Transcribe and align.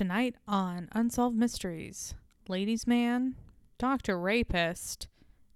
Tonight 0.00 0.36
on 0.48 0.88
Unsolved 0.92 1.36
Mysteries 1.36 2.14
Ladies' 2.48 2.86
Man, 2.86 3.34
Dr. 3.76 4.18
Rapist, 4.18 5.08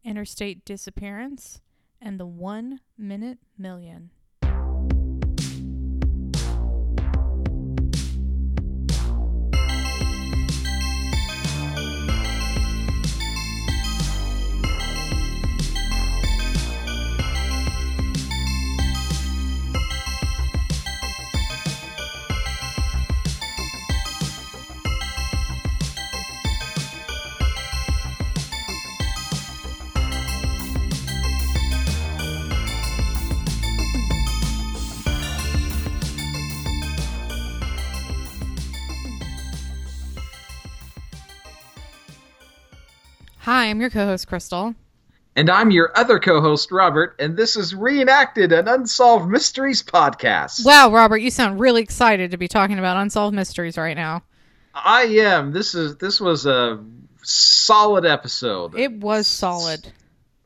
Interstate 0.05 0.67
Disappearance, 0.67 1.63
and 1.99 2.21
the 2.21 2.27
One 2.27 2.81
Minute 2.99 3.39
Million. 3.57 4.11
Hi, 43.55 43.67
I'm 43.67 43.81
your 43.81 43.89
co 43.89 44.05
host, 44.05 44.27
Crystal. 44.27 44.75
And 45.37 45.49
I'm 45.49 45.71
your 45.71 45.97
other 45.97 46.19
co 46.19 46.41
host, 46.41 46.73
Robert, 46.73 47.15
and 47.21 47.37
this 47.37 47.55
is 47.55 47.73
Reenacted, 47.73 48.51
an 48.51 48.67
Unsolved 48.67 49.31
Mysteries 49.31 49.81
podcast. 49.81 50.65
Wow, 50.67 50.91
Robert, 50.91 51.19
you 51.19 51.31
sound 51.31 51.61
really 51.61 51.81
excited 51.81 52.33
to 52.33 52.37
be 52.37 52.49
talking 52.49 52.81
about 52.81 52.97
Unsolved 52.97 53.33
Mysteries 53.33 53.79
right 53.79 53.97
now. 53.97 54.25
I 54.75 55.03
am. 55.03 55.53
This 55.53 55.73
is 55.73 55.99
this 55.99 56.21
was 56.21 56.47
a 56.47 56.85
solid 57.23 58.05
episode. 58.05 58.77
It 58.77 58.91
was 58.91 59.29
solid. 59.29 59.87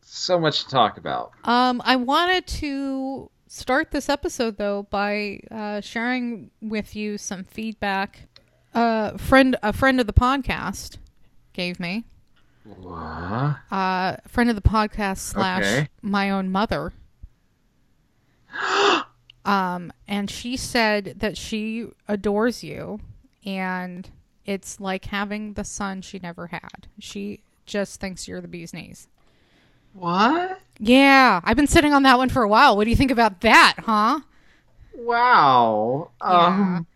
So 0.02 0.38
much 0.38 0.64
to 0.64 0.68
talk 0.68 0.98
about. 0.98 1.32
Um, 1.44 1.80
I 1.86 1.96
wanted 1.96 2.46
to 2.58 3.30
start 3.46 3.90
this 3.90 4.10
episode 4.10 4.58
though 4.58 4.82
by 4.82 5.40
uh, 5.50 5.80
sharing 5.80 6.50
with 6.60 6.94
you 6.94 7.16
some 7.16 7.44
feedback. 7.44 8.28
A 8.74 9.16
friend, 9.16 9.56
a 9.62 9.72
friend 9.72 9.98
of 9.98 10.06
the 10.06 10.12
podcast, 10.12 10.98
gave 11.54 11.80
me. 11.80 12.04
What? 12.76 13.56
Uh, 13.70 14.16
friend 14.26 14.50
of 14.50 14.56
the 14.56 14.62
podcast 14.62 15.18
slash 15.18 15.64
Okay. 15.64 15.88
my 16.02 16.30
own 16.30 16.50
mother. 16.50 16.92
um, 19.44 19.92
and 20.06 20.30
she 20.30 20.56
said 20.56 21.14
that 21.18 21.36
she 21.36 21.86
adores 22.06 22.62
you, 22.62 23.00
and 23.44 24.10
it's 24.44 24.80
like 24.80 25.06
having 25.06 25.54
the 25.54 25.64
son 25.64 26.02
she 26.02 26.18
never 26.18 26.48
had. 26.48 26.86
She 26.98 27.40
just 27.66 28.00
thinks 28.00 28.26
you're 28.28 28.40
the 28.40 28.48
bee's 28.48 28.72
knees. 28.72 29.08
What? 29.94 30.60
Yeah, 30.78 31.40
I've 31.44 31.56
been 31.56 31.66
sitting 31.66 31.92
on 31.92 32.02
that 32.04 32.18
one 32.18 32.28
for 32.28 32.42
a 32.42 32.48
while. 32.48 32.76
What 32.76 32.84
do 32.84 32.90
you 32.90 32.96
think 32.96 33.10
about 33.10 33.40
that, 33.40 33.74
huh? 33.78 34.20
Wow. 34.94 36.10
Um. 36.20 36.86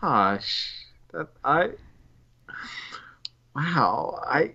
Gosh. 0.00 0.86
That 1.12 1.28
I. 1.44 1.70
Wow. 3.54 4.20
I. 4.26 4.52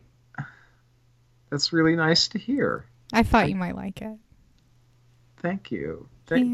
That's 1.49 1.71
really 1.71 1.95
nice 1.95 2.27
to 2.29 2.37
hear. 2.39 2.85
I 3.13 3.23
thought 3.23 3.49
you 3.49 3.55
might 3.55 3.75
like 3.75 4.01
it. 4.01 4.17
Thank 5.37 5.71
you. 5.71 6.09
Thank, 6.25 6.45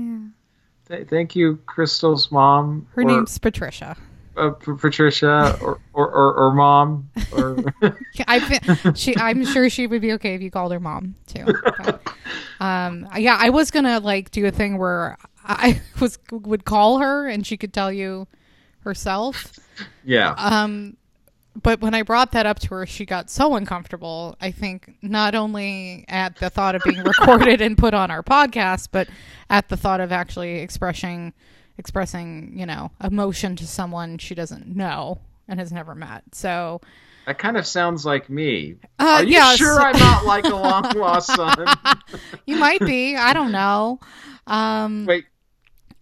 yeah. 0.89 0.97
th- 0.97 1.07
thank 1.07 1.35
you, 1.35 1.57
Crystal's 1.65 2.31
mom. 2.31 2.85
Her 2.93 3.01
or- 3.01 3.05
name's 3.05 3.37
Patricia. 3.39 3.97
uh, 4.37 4.51
P- 4.51 4.73
Patricia 4.77 5.57
or, 5.61 5.79
or, 5.93 6.07
or, 6.11 6.33
or 6.35 6.53
mom 6.53 7.09
or 7.35 7.57
I 8.27 8.39
thi- 8.39 8.91
she 8.95 9.15
I'm 9.17 9.45
sure 9.45 9.69
she 9.69 9.87
would 9.87 10.01
be 10.01 10.13
okay 10.13 10.33
if 10.35 10.41
you 10.41 10.51
called 10.51 10.71
her 10.71 10.79
mom 10.79 11.15
too. 11.27 11.45
But, 11.77 12.01
um 12.59 13.07
yeah, 13.17 13.37
I 13.39 13.49
was 13.51 13.69
going 13.71 13.85
to 13.85 13.99
like 13.99 14.31
do 14.31 14.45
a 14.47 14.51
thing 14.51 14.77
where 14.79 15.17
I 15.43 15.81
was 15.99 16.17
would 16.31 16.65
call 16.65 16.97
her 16.99 17.27
and 17.27 17.45
she 17.47 17.57
could 17.57 17.73
tell 17.73 17.91
you 17.91 18.27
herself. 18.79 19.53
yeah 20.03 20.33
Um 20.37 20.97
but 21.61 21.81
when 21.81 21.93
I 21.93 22.01
brought 22.01 22.31
that 22.31 22.45
up 22.45 22.59
to 22.59 22.69
her, 22.75 22.85
she 22.85 23.05
got 23.05 23.29
so 23.29 23.55
uncomfortable. 23.55 24.35
I 24.41 24.51
think 24.51 24.95
not 25.01 25.35
only 25.35 26.05
at 26.07 26.37
the 26.37 26.49
thought 26.49 26.75
of 26.75 26.81
being 26.83 27.03
recorded 27.03 27.61
and 27.61 27.77
put 27.77 27.93
on 27.93 28.09
our 28.09 28.23
podcast, 28.23 28.89
but 28.91 29.07
at 29.49 29.69
the 29.69 29.77
thought 29.77 30.01
of 30.01 30.11
actually 30.11 30.59
expressing 30.59 31.33
expressing, 31.77 32.53
you 32.55 32.65
know, 32.65 32.91
emotion 33.03 33.55
to 33.55 33.65
someone 33.65 34.17
she 34.19 34.35
doesn't 34.35 34.67
know 34.67 35.19
and 35.47 35.59
has 35.59 35.71
never 35.71 35.95
met. 35.95 36.23
So, 36.31 36.81
that 37.25 37.39
kind 37.39 37.57
of 37.57 37.65
sounds 37.65 38.05
like 38.05 38.29
me 38.29 38.75
uh, 38.99 39.03
are 39.03 39.23
you 39.23 39.31
yeah, 39.35 39.55
sure 39.55 39.79
i'm 39.79 39.97
not 39.97 40.25
like 40.25 40.43
a 40.43 40.49
long 40.49 40.83
lost 40.91 41.33
son 41.33 41.65
you 42.45 42.57
might 42.57 42.81
be. 42.81 43.15
I 43.15 43.31
don't 43.31 43.53
know. 43.53 44.01
Um, 44.45 45.05
wait 45.05 45.25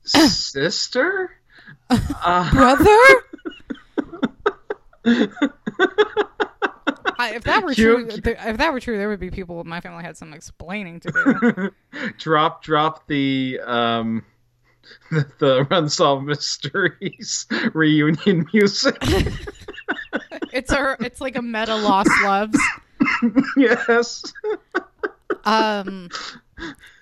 sister 0.03 1.31
uh, 1.89 2.51
brother. 2.51 2.97
I, 5.05 5.29
if 7.35 7.43
that 7.43 7.63
were 7.63 7.73
true, 7.73 8.07
if 8.09 8.57
that 8.57 8.73
were 8.73 8.79
true, 8.79 8.97
there 8.97 9.09
would 9.09 9.19
be 9.19 9.29
people 9.29 9.59
in 9.61 9.67
my 9.67 9.81
family 9.81 10.03
had 10.03 10.17
some 10.17 10.33
explaining 10.33 10.99
to 11.01 11.11
do. 11.11 11.71
drop 12.17 12.63
drop 12.63 13.07
the 13.07 13.59
um 13.65 14.23
the, 15.11 15.25
the 15.39 15.67
unsolved 15.71 16.25
mysteries 16.25 17.45
reunion 17.73 18.45
music 18.53 18.97
it's 20.51 20.71
a, 20.71 20.97
it's 20.99 21.21
like 21.21 21.35
a 21.35 21.41
meta 21.41 21.75
lost 21.75 22.11
loves. 22.23 22.59
yes 23.55 24.23
Um, 25.43 26.09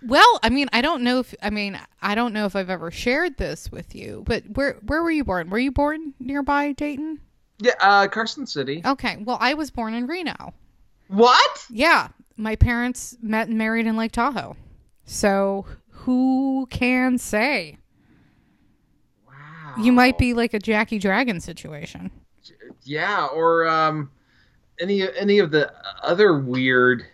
well, 0.05 0.39
I 0.43 0.49
mean, 0.49 0.67
I 0.71 0.81
don't 0.81 1.03
know 1.03 1.19
if 1.19 1.35
I 1.41 1.49
mean 1.49 1.79
I 2.01 2.15
don't 2.15 2.33
know 2.33 2.45
if 2.45 2.55
I've 2.55 2.69
ever 2.69 2.91
shared 2.91 3.37
this 3.37 3.71
with 3.71 3.95
you, 3.95 4.23
but 4.25 4.43
where 4.55 4.77
where 4.85 5.03
were 5.03 5.11
you 5.11 5.23
born? 5.23 5.49
Were 5.49 5.59
you 5.59 5.71
born 5.71 6.13
nearby 6.19 6.71
Dayton? 6.71 7.19
Yeah 7.59 7.73
uh 7.81 8.07
carson 8.07 8.45
city 8.47 8.81
Okay, 8.85 9.17
well, 9.23 9.37
I 9.39 9.53
was 9.53 9.69
born 9.71 9.93
in 9.93 10.07
Reno. 10.07 10.53
what 11.07 11.65
Yeah, 11.69 12.09
my 12.37 12.55
parents 12.55 13.17
met 13.21 13.47
and 13.49 13.57
married 13.57 13.85
in 13.87 13.97
Lake 13.97 14.11
Tahoe. 14.13 14.55
So 15.05 15.65
who 15.89 16.67
can 16.69 17.17
say? 17.17 17.77
wow 19.27 19.75
You 19.83 19.91
might 19.91 20.17
be 20.17 20.33
like 20.33 20.53
a 20.53 20.59
Jackie 20.59 20.99
Dragon 20.99 21.39
situation. 21.39 22.11
yeah 22.83 23.27
or 23.27 23.67
um 23.67 24.11
any 24.79 25.01
any 25.17 25.39
of 25.39 25.51
the 25.51 25.71
other 26.01 26.37
weird 26.37 27.05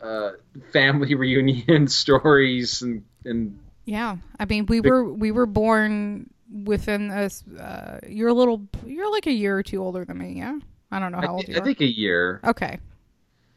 uh 0.00 0.32
family 0.72 1.14
reunion 1.24 1.86
stories 2.02 2.82
and 2.82 3.04
and 3.24 3.58
Yeah, 3.84 4.16
I 4.38 4.44
mean, 4.46 4.66
we 4.66 4.80
were 4.80 5.04
we 5.04 5.30
were 5.30 5.46
born 5.46 6.30
within 6.64 7.10
us. 7.10 7.44
Uh, 7.48 7.98
you're 8.08 8.28
a 8.28 8.34
little, 8.34 8.62
you're 8.86 9.10
like 9.10 9.26
a 9.26 9.32
year 9.32 9.56
or 9.56 9.62
two 9.62 9.82
older 9.82 10.04
than 10.04 10.18
me. 10.18 10.34
Yeah, 10.38 10.58
I 10.90 10.98
don't 10.98 11.12
know 11.12 11.18
I, 11.18 11.26
how 11.26 11.34
old 11.36 11.46
thi- 11.46 11.52
you 11.52 11.58
I 11.58 11.60
are. 11.60 11.64
think 11.64 11.80
a 11.80 11.86
year 11.86 12.40
Okay, 12.44 12.78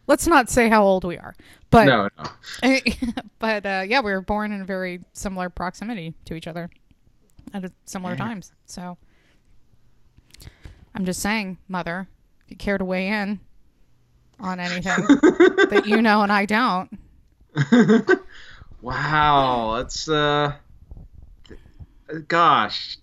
let's 0.08 0.28
not 0.28 0.50
say 0.50 0.70
how 0.70 0.84
old 0.84 1.04
we 1.04 1.18
are, 1.18 1.36
but 1.70 1.86
no 1.86 2.10
no 2.18 2.30
but 3.40 3.66
uh, 3.66 3.84
yeah, 3.88 4.02
we 4.02 4.12
were 4.12 4.22
born 4.22 4.52
in 4.52 4.62
a 4.62 4.66
very 4.66 5.02
similar 5.14 5.50
proximity 5.50 6.14
to 6.26 6.34
each 6.36 6.48
other 6.48 6.70
at 7.54 7.66
a 7.66 7.72
similar 7.86 8.14
Yeah. 8.14 8.18
times. 8.18 8.52
So 8.66 8.98
I'm 10.94 11.06
just 11.06 11.22
saying, 11.22 11.58
mother, 11.68 12.08
if 12.46 12.52
you 12.52 12.58
care 12.58 12.78
to 12.78 12.86
weigh 12.86 13.08
in 13.10 13.40
on 14.40 14.60
anything 14.60 15.08
that 15.70 15.86
you 15.86 16.02
know 16.02 16.22
and 16.22 16.32
I 16.32 16.46
don't, 16.46 16.90
wow 18.82 19.76
that's 19.78 20.08
uh 20.10 20.54
gosh 22.28 22.98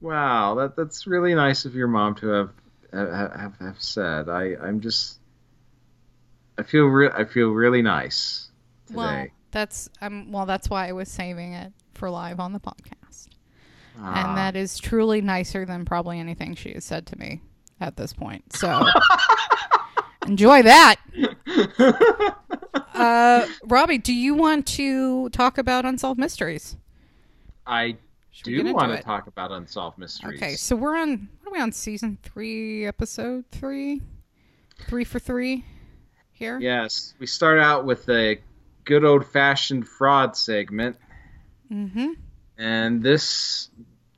wow 0.00 0.54
that 0.54 0.76
that's 0.76 1.06
really 1.06 1.34
nice 1.34 1.64
of 1.64 1.74
your 1.74 1.88
mom 1.88 2.14
to 2.14 2.26
have 2.28 2.50
have 2.92 3.54
have, 3.60 3.76
said 3.78 4.28
i 4.28 4.54
i'm 4.62 4.80
just 4.80 5.18
i 6.58 6.62
feel 6.62 6.86
re- 6.86 7.10
i 7.14 7.24
feel 7.24 7.50
really 7.50 7.82
nice 7.82 8.50
today 8.86 8.96
well, 8.96 9.26
that's 9.50 9.88
um, 10.00 10.30
well, 10.30 10.46
that's 10.46 10.70
why 10.70 10.88
I 10.88 10.92
was 10.92 11.08
saving 11.08 11.52
it 11.54 11.72
for 11.94 12.10
live 12.10 12.40
on 12.40 12.52
the 12.52 12.60
podcast. 12.60 13.28
Ah. 14.02 14.28
and 14.28 14.38
that 14.38 14.56
is 14.56 14.78
truly 14.78 15.20
nicer 15.20 15.66
than 15.66 15.84
probably 15.84 16.18
anything 16.18 16.54
she 16.54 16.72
has 16.72 16.84
said 16.84 17.06
to 17.08 17.18
me 17.18 17.42
at 17.80 17.96
this 17.96 18.12
point. 18.12 18.52
So 18.54 18.86
enjoy 20.26 20.62
that. 20.62 20.96
Uh, 22.92 23.46
Robbie, 23.64 23.96
do 23.96 24.12
you 24.12 24.34
want 24.34 24.66
to 24.66 25.30
talk 25.30 25.56
about 25.56 25.86
unsolved 25.86 26.20
mysteries? 26.20 26.76
i 27.66 27.86
Should 27.86 27.96
we 27.96 27.96
get 27.96 28.09
do 28.44 28.72
want 28.72 28.96
to 28.96 29.02
talk 29.02 29.26
about 29.26 29.52
unsolved 29.52 29.98
mysteries 29.98 30.40
Okay, 30.42 30.54
so 30.56 30.76
we're 30.76 30.96
on. 30.96 31.28
What 31.42 31.50
are 31.50 31.52
we 31.52 31.60
on? 31.60 31.72
Season 31.72 32.18
three, 32.22 32.86
episode 32.86 33.44
three, 33.50 34.00
three 34.86 35.04
for 35.04 35.18
three. 35.18 35.64
Here. 36.32 36.58
yes 36.58 37.12
we 37.18 37.26
start 37.26 37.58
out 37.58 37.84
with 37.84 38.08
a 38.08 38.40
good 38.86 39.04
old 39.04 39.26
fashioned 39.26 39.86
fraud 39.86 40.36
segment 40.36 40.96
Mm-hmm. 41.70 42.12
and 42.56 43.02
this 43.02 43.68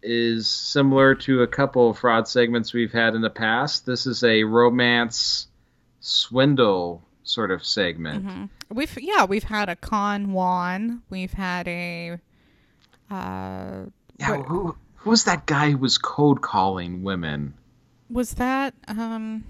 is 0.03 0.47
similar 0.49 1.15
to 1.17 1.43
a 1.43 1.47
couple 1.49 1.91
of 1.91 1.99
fraud 1.99 2.27
segments 2.29 2.73
we've 2.73 2.93
had 2.93 3.15
in 3.15 3.21
the 3.23 3.31
past. 3.31 3.87
This 3.87 4.07
is 4.07 4.23
a 4.25 4.43
romance 4.45 5.49
swindle 6.01 7.03
sort 7.25 7.51
of 7.51 7.65
segment. 7.65 8.25
Mhm. 8.27 8.49
We've 8.69 8.99
yeah, 9.01 9.25
we've 9.25 9.45
had 9.45 9.69
a 9.69 9.77
con 9.77 10.33
Juan. 10.33 11.03
We've 11.11 11.33
had 11.33 11.69
a 11.69 12.19
uh 13.11 13.85
Yeah, 14.19 14.37
What- 14.39 14.47
who 14.47 14.77
who 14.97 15.11
was 15.11 15.25
that 15.25 15.47
guy 15.47 15.71
who 15.73 15.79
was 15.79 15.99
code 15.99 16.41
calling 16.43 17.03
women? 17.03 17.55
was 18.11 18.35
that 18.35 18.75
um 18.89 19.43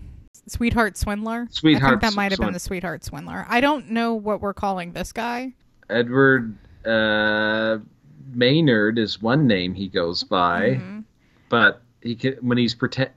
Sweetheart 0.47 0.97
Swindler? 0.97 1.47
I 1.49 1.53
Sweetheart 1.53 2.00
think 2.00 2.12
that 2.12 2.17
might 2.17 2.32
have 2.32 2.41
been 2.41 2.53
the 2.53 2.59
Sweetheart 2.59 3.05
Swindler. 3.05 3.44
I 3.49 3.61
don't 3.61 3.91
know 3.91 4.14
what 4.14 4.41
we're 4.41 4.55
calling 4.55 4.93
this 4.93 5.12
guy. 5.12 5.53
Edward 5.91 6.56
uh, 6.85 7.79
Maynard 8.32 8.99
is 8.99 9.20
one 9.23 9.47
name 9.47 9.75
he 9.75 9.88
goes 9.88 10.25
by, 10.25 10.81
Mhm. 10.81 11.05
but 11.49 11.82
he 12.00 12.15
can, 12.17 12.35
when 12.41 12.58
he's 12.58 12.75
pretend 12.75 13.11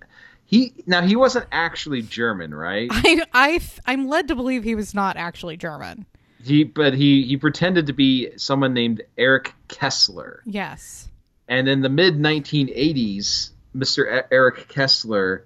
he 0.45 0.73
now 0.85 1.01
he 1.01 1.15
wasn't 1.15 1.45
actually 1.51 2.01
German, 2.03 2.53
right? 2.53 2.89
I 2.91 3.23
I 3.33 3.61
I'm 3.85 4.07
led 4.07 4.27
to 4.27 4.35
believe 4.35 4.63
he 4.63 4.75
was 4.75 4.93
not 4.93 5.15
actually 5.17 5.57
German. 5.57 6.05
He 6.43 6.63
but 6.63 6.93
he 6.93 7.23
he 7.23 7.37
pretended 7.37 7.87
to 7.87 7.93
be 7.93 8.29
someone 8.37 8.73
named 8.73 9.01
Eric 9.17 9.53
Kessler. 9.67 10.41
Yes. 10.45 11.09
And 11.47 11.67
in 11.67 11.81
the 11.81 11.89
mid 11.89 12.15
1980s, 12.15 13.51
Mr. 13.75 14.23
Eric 14.31 14.67
Kessler 14.67 15.45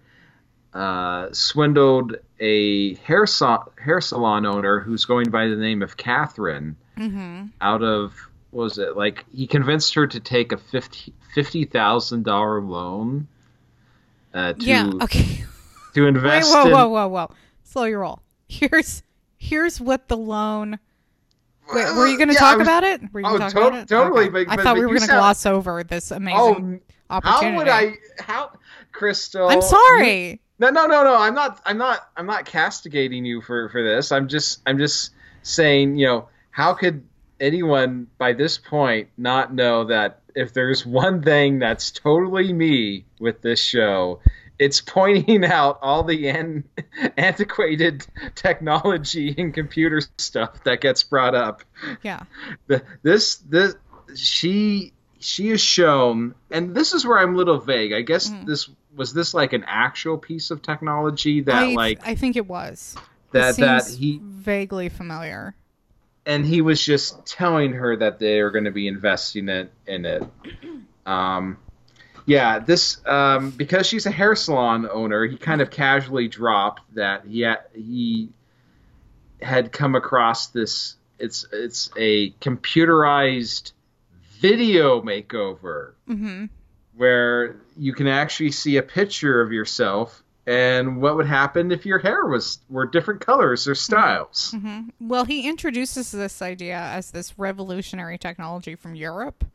uh, 0.74 1.30
swindled 1.32 2.16
a 2.40 2.96
hair, 2.96 3.26
sa- 3.26 3.66
hair 3.84 4.00
salon 4.02 4.46
owner 4.46 4.80
who's 4.80 5.06
going 5.06 5.30
by 5.30 5.48
the 5.48 5.56
name 5.56 5.82
of 5.82 5.98
Catherine 5.98 6.76
Mhm. 6.98 7.50
out 7.60 7.82
of, 7.84 8.14
what 8.52 8.64
was 8.66 8.78
it, 8.78 8.96
like, 8.96 9.26
he 9.34 9.48
convinced 9.48 9.94
her 9.96 10.06
to 10.08 10.20
take 10.20 10.52
a 10.52 10.58
fifty 10.58 11.14
fifty 11.34 11.66
thousand 11.66 12.24
dollar 12.24 12.62
loan 12.62 13.28
uh, 14.34 14.54
to, 14.54 14.66
Yeah, 14.66 14.90
okay. 15.02 15.44
to 15.96 16.02
Wait, 16.04 16.08
invest 16.08 16.52
whoa, 16.54 16.66
in. 16.68 16.72
whoa, 16.72 16.88
whoa, 16.88 17.08
whoa. 17.08 17.32
Slow 17.64 17.84
your 17.86 18.00
roll. 18.02 18.20
Here's 18.48 19.02
here's 19.38 19.80
what 19.82 20.08
the 20.08 20.18
loan 20.18 20.80
Wait, 21.74 21.96
were 21.96 22.08
you 22.08 22.16
uh, 22.16 22.18
going 22.18 22.28
to 22.30 22.34
Yeah, 22.34 22.40
talk 22.40 22.58
was- 22.58 22.68
about 22.68 22.84
it? 22.84 23.02
Were 23.14 23.20
you 23.22 23.26
Oh, 23.28 23.38
to- 23.38 23.48
about 23.48 23.74
it? 23.76 23.88
totally, 23.88 24.24
Okay. 24.30 24.46
but- 24.46 24.60
I 24.60 24.62
thought 24.62 24.76
we 24.76 24.82
were 24.82 24.88
going 24.88 25.00
to 25.02 25.06
sound- 25.08 25.20
gloss 25.20 25.46
over 25.46 25.84
this 25.84 26.12
oh, 26.12 26.16
amazing 26.18 26.82
Oh, 27.10 27.16
opportunity. 27.16 27.52
how 27.52 27.58
would 27.58 27.68
I? 27.68 27.94
How, 28.20 28.52
Crystal? 28.92 29.48
I'm 29.50 29.62
sorry. 29.62 30.42
No, 30.60 30.70
no, 30.70 30.86
no, 30.88 31.04
no. 31.04 31.16
I'm 31.18 31.36
not. 31.36 31.62
I'm 31.66 31.78
not. 31.78 32.10
I'm 32.18 32.26
not 32.26 32.46
castigating 32.46 33.24
you 33.26 33.42
for 33.42 33.70
for 33.70 33.82
this. 33.84 34.12
I'm 34.12 34.28
just. 34.28 34.62
I'm 34.66 34.78
just 34.78 35.12
saying. 35.44 35.98
You 35.98 36.08
know, 36.08 36.30
how 36.52 36.74
could 36.74 37.04
anyone 37.40 38.08
by 38.18 38.34
this 38.34 38.58
point 38.58 39.08
not 39.18 39.54
know 39.54 39.86
that 39.86 40.20
if 40.36 40.54
there's 40.54 40.86
one 40.86 41.22
thing 41.24 41.60
that's 41.60 41.92
totally 41.92 42.52
me 42.52 43.06
with 43.20 43.42
this 43.42 43.62
show, 43.64 44.20
it's 44.60 44.82
pointing 44.82 45.44
out 45.60 45.80
all 45.82 46.04
the 46.04 46.28
an- 46.28 46.66
antiquated 47.18 48.06
technology 48.36 49.34
and 49.38 49.54
computer 49.54 50.02
stuff 50.18 50.64
that 50.66 50.82
gets 50.82 51.02
brought 51.04 51.34
up. 51.36 51.64
Yeah. 52.04 52.24
The, 52.68 52.84
this 53.02 53.36
this 53.38 53.76
she 54.16 54.94
she 55.20 55.50
is 55.50 55.62
shown, 55.62 56.36
and 56.52 56.76
this 56.76 56.94
is 56.94 57.06
where 57.06 57.18
I'm 57.20 57.34
a 57.36 57.38
little 57.38 57.58
vague. 57.60 57.94
I 57.94 58.02
guess 58.02 58.30
Mhm. 58.30 58.46
this 58.46 58.70
was 58.96 59.14
this 59.14 59.34
like 59.34 59.54
an 59.54 59.64
actual 59.68 60.18
piece 60.18 60.50
of 60.52 60.62
technology 60.62 61.42
that 61.42 61.56
I, 61.64 61.74
like 61.74 62.06
I 62.08 62.16
think 62.16 62.36
it 62.36 62.48
was. 62.48 62.96
that 63.32 63.58
It 63.58 63.62
that 63.62 63.88
he 63.88 64.20
vaguely 64.24 64.90
familiar. 64.90 65.56
and 66.26 66.46
he 66.46 66.62
was 66.62 66.84
just 66.84 67.26
telling 67.26 67.74
her 67.74 67.96
that 67.98 68.20
they 68.20 68.40
are 68.40 68.50
going 68.52 68.66
to 68.66 68.72
be 68.72 68.88
investing 68.88 69.48
it 69.50 69.72
in 69.88 70.06
it. 70.06 70.24
Um, 71.06 71.58
yeah, 72.30 72.60
this 72.60 73.02
um, 73.08 73.50
because 73.50 73.88
she's 73.88 74.06
a 74.06 74.12
hair 74.12 74.36
salon 74.36 74.88
owner, 74.92 75.26
he 75.26 75.36
kind 75.36 75.62
of 75.62 75.72
casually 75.72 76.28
dropped 76.28 76.82
that 76.94 77.26
he 77.26 77.42
had, 77.42 77.62
he 77.74 78.30
had 79.42 79.72
come 79.72 79.96
across 79.96 80.48
this. 80.48 80.96
It's 81.18 81.48
it's 81.52 81.90
a 81.98 82.30
computerized 82.34 83.72
video 84.40 85.02
makeover 85.02 85.94
hmm 86.08 86.46
where 86.96 87.56
you 87.78 87.94
can 87.94 88.08
actually 88.08 88.52
see 88.52 88.78
a 88.78 88.84
picture 88.84 89.42
of 89.42 89.52
yourself 89.52 90.22
and 90.46 91.02
what 91.02 91.16
would 91.16 91.26
happen 91.26 91.72
if 91.72 91.86
your 91.86 91.98
hair 91.98 92.26
was 92.28 92.60
were 92.70 92.86
different 92.86 93.22
colors 93.22 93.68
or 93.68 93.74
styles. 93.74 94.54
hmm 94.58 94.90
Well, 95.00 95.26
he 95.26 95.50
introduces 95.50 96.12
this 96.12 96.42
idea 96.44 96.78
as 96.78 97.10
this 97.12 97.40
revolutionary 97.40 98.18
technology 98.20 98.76
from 98.76 98.94
Europe, 98.96 99.46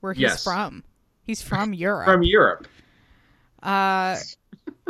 where 0.00 0.12
he's 0.12 0.22
Yes. 0.22 0.44
from. 0.44 0.84
He's 1.30 1.42
from 1.42 1.72
Europe. 1.72 2.06
From 2.06 2.24
Europe. 2.24 2.66
Uh, 3.62 4.16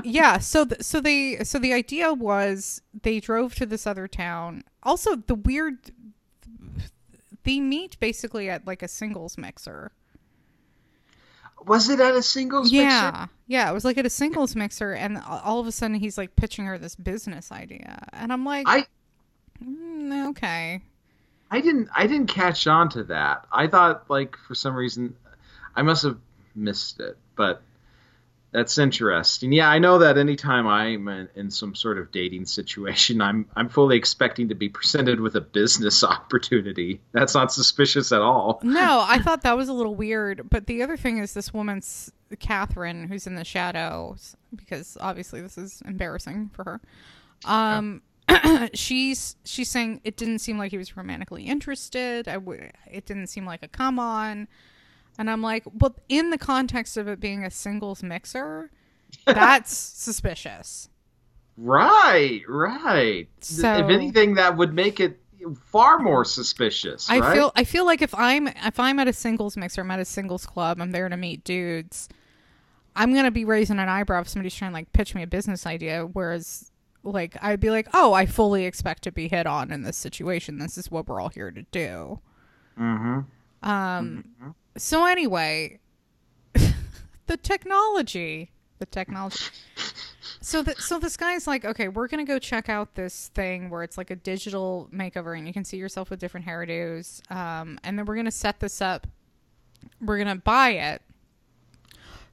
yeah. 0.03 0.39
So, 0.39 0.65
th- 0.65 0.81
so 0.81 0.99
they, 0.99 1.45
so 1.45 1.59
the 1.59 1.75
idea 1.75 2.15
was 2.15 2.81
they 3.03 3.21
drove 3.21 3.55
to 3.57 3.67
this 3.67 3.87
other 3.87 4.09
town. 4.09 4.65
Also, 4.83 5.17
the 5.17 5.35
weird, 5.35 5.91
they 7.45 7.61
meet 7.61 8.01
basically 8.01 8.49
at 8.49 8.67
like 8.67 8.83
a 8.83 8.89
singles 8.89 9.37
mixer. 9.37 9.93
Was 11.67 11.91
it 11.91 12.01
at 12.01 12.15
a 12.15 12.23
singles 12.23 12.73
yeah, 12.73 13.11
mixer? 13.11 13.31
yeah. 13.47 13.71
It 13.71 13.75
was 13.75 13.85
like 13.85 13.99
at 13.99 14.07
a 14.07 14.11
singles 14.11 14.57
mixer, 14.57 14.93
and 14.93 15.19
all 15.19 15.61
of 15.61 15.67
a 15.67 15.73
sudden 15.73 15.97
he's 15.97 16.17
like 16.17 16.37
pitching 16.37 16.65
her 16.65 16.79
this 16.79 16.97
business 16.97 17.53
idea, 17.53 18.09
and 18.15 18.33
I'm 18.33 18.47
like, 18.47 18.67
I 18.67 18.87
"Mm, 19.63 20.31
okay, 20.31 20.81
I 21.51 21.61
didn't 21.61 21.91
I 21.95 22.07
didn't 22.07 22.29
catch 22.29 22.67
on 22.67 22.89
to 22.91 23.05
that. 23.05 23.47
I 23.53 23.67
thought 23.67 24.09
like 24.09 24.39
for 24.49 24.55
some 24.55 24.75
reason 24.75 25.15
I 25.75 25.83
must 25.83 26.03
have 26.03 26.19
missed 26.55 27.01
it, 27.01 27.17
but 27.37 27.63
that's 28.53 28.79
interesting. 28.79 29.53
Yeah, 29.53 29.69
I 29.69 29.79
know 29.79 29.99
that 29.99 30.19
anytime 30.19 30.67
I'm 30.67 31.07
in, 31.09 31.29
in 31.37 31.51
some 31.51 31.75
sort 31.75 31.99
of 31.99 32.11
dating 32.11 32.47
situation, 32.47 33.21
I'm 33.21 33.47
I'm 33.55 33.69
fully 33.69 33.97
expecting 33.97 34.49
to 34.49 34.55
be 34.55 34.69
presented 34.69 35.21
with 35.21 35.37
a 35.37 35.41
business 35.41 36.03
opportunity. 36.05 37.01
That's 37.13 37.35
not 37.35 37.53
suspicious 37.53 38.13
at 38.13 38.21
all. 38.21 38.61
No, 38.63 39.05
I 39.07 39.19
thought 39.19 39.43
that 39.43 39.57
was 39.57 39.69
a 39.69 39.73
little 39.73 39.95
weird. 39.95 40.51
But 40.51 40.67
the 40.67 40.83
other 40.83 40.97
thing 40.97 41.19
is 41.19 41.33
this 41.35 41.55
woman's 41.55 42.13
Catherine, 42.41 43.09
who's 43.09 43.27
in 43.27 43.37
the 43.37 43.45
shadows, 43.45 44.37
because 44.55 44.97
obviously 45.01 45.41
this 45.41 45.57
is 45.57 45.83
embarrassing 45.85 46.51
for 46.53 46.65
her. 46.65 46.81
Um, 47.45 48.03
she's 48.75 49.37
she's 49.45 49.69
saying 49.69 50.01
it 50.05 50.17
didn't 50.17 50.41
seem 50.41 50.59
like 50.59 50.73
he 50.73 50.79
was 50.79 50.97
romantically 50.97 51.45
interested. 51.45 52.27
I 52.27 52.35
w- 52.35 52.69
it 52.91 53.07
didn't 53.07 53.29
seem 53.29 53.47
like 53.47 53.63
a 53.63 53.69
come 53.69 53.99
on. 53.99 54.49
And 55.21 55.29
I'm 55.29 55.43
like, 55.43 55.65
well, 55.79 55.95
in 56.09 56.31
the 56.31 56.39
context 56.39 56.97
of 56.97 57.07
it 57.07 57.21
being 57.21 57.45
a 57.45 57.51
singles 57.51 58.03
mixer, 58.03 58.71
that's 59.27 59.77
suspicious. 59.77 60.89
Right, 61.59 62.41
right. 62.49 63.29
So- 63.41 63.85
if 63.85 63.91
anything, 63.91 64.37
that 64.37 64.57
would 64.57 64.73
make 64.73 64.99
it 64.99 65.21
far 65.67 65.99
more 65.99 66.25
suspicious. 66.25 67.11
I 67.11 67.19
right? 67.19 67.35
feel 67.35 67.53
I 67.55 67.65
feel 67.65 67.85
like 67.85 68.01
if 68.01 68.15
I'm 68.15 68.49
if 68.49 68.81
I'm 68.81 68.99
at 68.99 69.09
a 69.09 69.13
singles 69.13 69.59
mixer, 69.59 69.83
I'm 69.83 69.91
at 69.91 70.01
a 70.01 70.07
singles 70.07 70.47
club, 70.47 70.81
I'm 70.81 70.91
there 70.91 71.09
to 71.11 71.19
meet 71.19 71.45
dudes. 71.45 72.09
I'm 72.97 73.13
gonna 73.13 73.31
be 73.31 73.45
raising 73.45 73.79
an 73.79 73.91
eyebrow 73.91 74.23
if 74.23 74.29
somebody's 74.29 74.55
trying 74.55 74.71
to 74.71 74.75
like 74.75 74.91
pitch 74.95 75.15
me 75.15 75.23
a 75.23 75.27
business 75.27 75.67
idea. 75.67 76.07
Whereas, 76.07 76.73
like, 77.05 77.37
I'd 77.43 77.61
be 77.61 77.71
like, 77.71 77.89
oh, 77.93 78.15
I 78.15 78.25
fully 78.25 78.65
expect 78.65 79.03
to 79.03 79.13
be 79.13 79.29
hit 79.29 79.47
on 79.47 79.71
in 79.71 79.83
this 79.83 79.99
situation. 79.99 80.59
This 80.59 80.79
is 80.79 80.91
what 80.91 81.09
we're 81.09 81.21
all 81.21 81.29
here 81.29 81.51
to 81.51 81.63
do. 81.71 82.21
Mhm. 82.79 83.27
Um. 83.63 84.25
So 84.81 85.05
anyway, 85.05 85.79
the 87.27 87.37
technology, 87.37 88.51
the 88.79 88.87
technology. 88.87 89.45
So 90.41 90.63
the, 90.63 90.75
so 90.77 90.99
this 90.99 91.19
guy's 91.19 91.47
like, 91.47 91.67
okay, 91.67 91.89
we're 91.89 92.09
gonna 92.09 92.25
go 92.25 92.39
check 92.39 92.71
out 92.71 92.95
this 92.95 93.29
thing 93.35 93.69
where 93.69 93.83
it's 93.83 93.99
like 93.99 94.11
a 94.11 94.17
digital 94.17 94.89
makeover, 94.91 95.37
and 95.37 95.47
you 95.47 95.53
can 95.53 95.65
see 95.65 95.77
yourself 95.77 96.09
with 96.09 96.19
different 96.19 96.47
hairdos. 96.47 97.21
Um, 97.31 97.79
and 97.85 97.99
then 97.99 98.07
we're 98.07 98.17
gonna 98.17 98.31
set 98.31 98.59
this 98.59 98.81
up. 98.81 99.07
We're 100.01 100.17
gonna 100.17 100.37
buy 100.37 100.71
it 100.71 101.03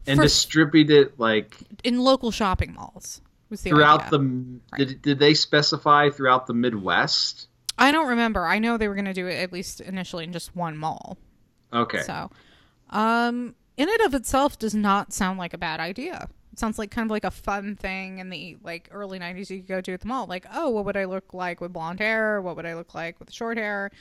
and 0.08 0.18
for- 0.18 0.24
distribute 0.24 0.90
it 0.90 1.20
like 1.20 1.58
in 1.84 2.00
local 2.00 2.32
shopping 2.32 2.74
malls. 2.74 3.20
Was 3.50 3.62
the 3.62 3.72
throughout 3.72 4.14
idea. 4.14 4.20
the 4.20 4.86
did, 4.86 5.02
did 5.02 5.20
they 5.20 5.34
specify 5.34 6.12
throughout 6.12 6.48
the 6.48 6.54
Midwest? 6.54 7.50
I 7.78 7.92
don't 7.92 8.08
remember. 8.08 8.48
I 8.48 8.60
know 8.60 8.78
they 8.78 8.88
were 8.88 8.96
gonna 8.96 9.14
do 9.14 9.28
it 9.28 9.36
at 9.36 9.52
least 9.52 9.82
initially 9.82 10.24
in 10.24 10.32
just 10.32 10.56
one 10.56 10.78
mall. 10.78 11.18
Okay. 11.74 12.02
So, 12.02 12.30
um, 12.90 13.56
in 13.78 13.90
and 13.90 14.02
of 14.02 14.14
itself, 14.14 14.58
does 14.58 14.74
not 14.76 15.14
sound 15.14 15.38
like 15.38 15.54
a 15.54 15.58
bad 15.58 15.80
idea. 15.80 16.28
It 16.52 16.60
sounds 16.60 16.80
like 16.80 16.90
kind 16.90 17.06
of 17.06 17.12
like 17.12 17.24
a 17.26 17.32
fun 17.32 17.76
thing 17.76 18.20
in 18.20 18.30
the 18.30 18.58
like 18.64 18.90
early 18.92 19.20
'90s 19.20 19.50
you 19.50 19.58
could 19.60 19.68
go 19.68 19.82
do 19.82 19.94
at 19.94 20.02
the 20.02 20.08
mall. 20.08 20.26
Like, 20.28 20.46
oh, 20.54 20.70
what 20.70 20.86
would 20.86 20.98
I 20.98 21.06
look 21.06 21.34
like 21.34 21.62
with 21.62 21.74
blonde 21.74 22.00
hair? 22.00 22.42
What 22.42 22.56
would 22.56 22.66
I 22.66 22.76
look 22.76 22.96
like 22.96 23.20
with 23.20 23.32
short 23.32 23.58
hair? 23.58 23.92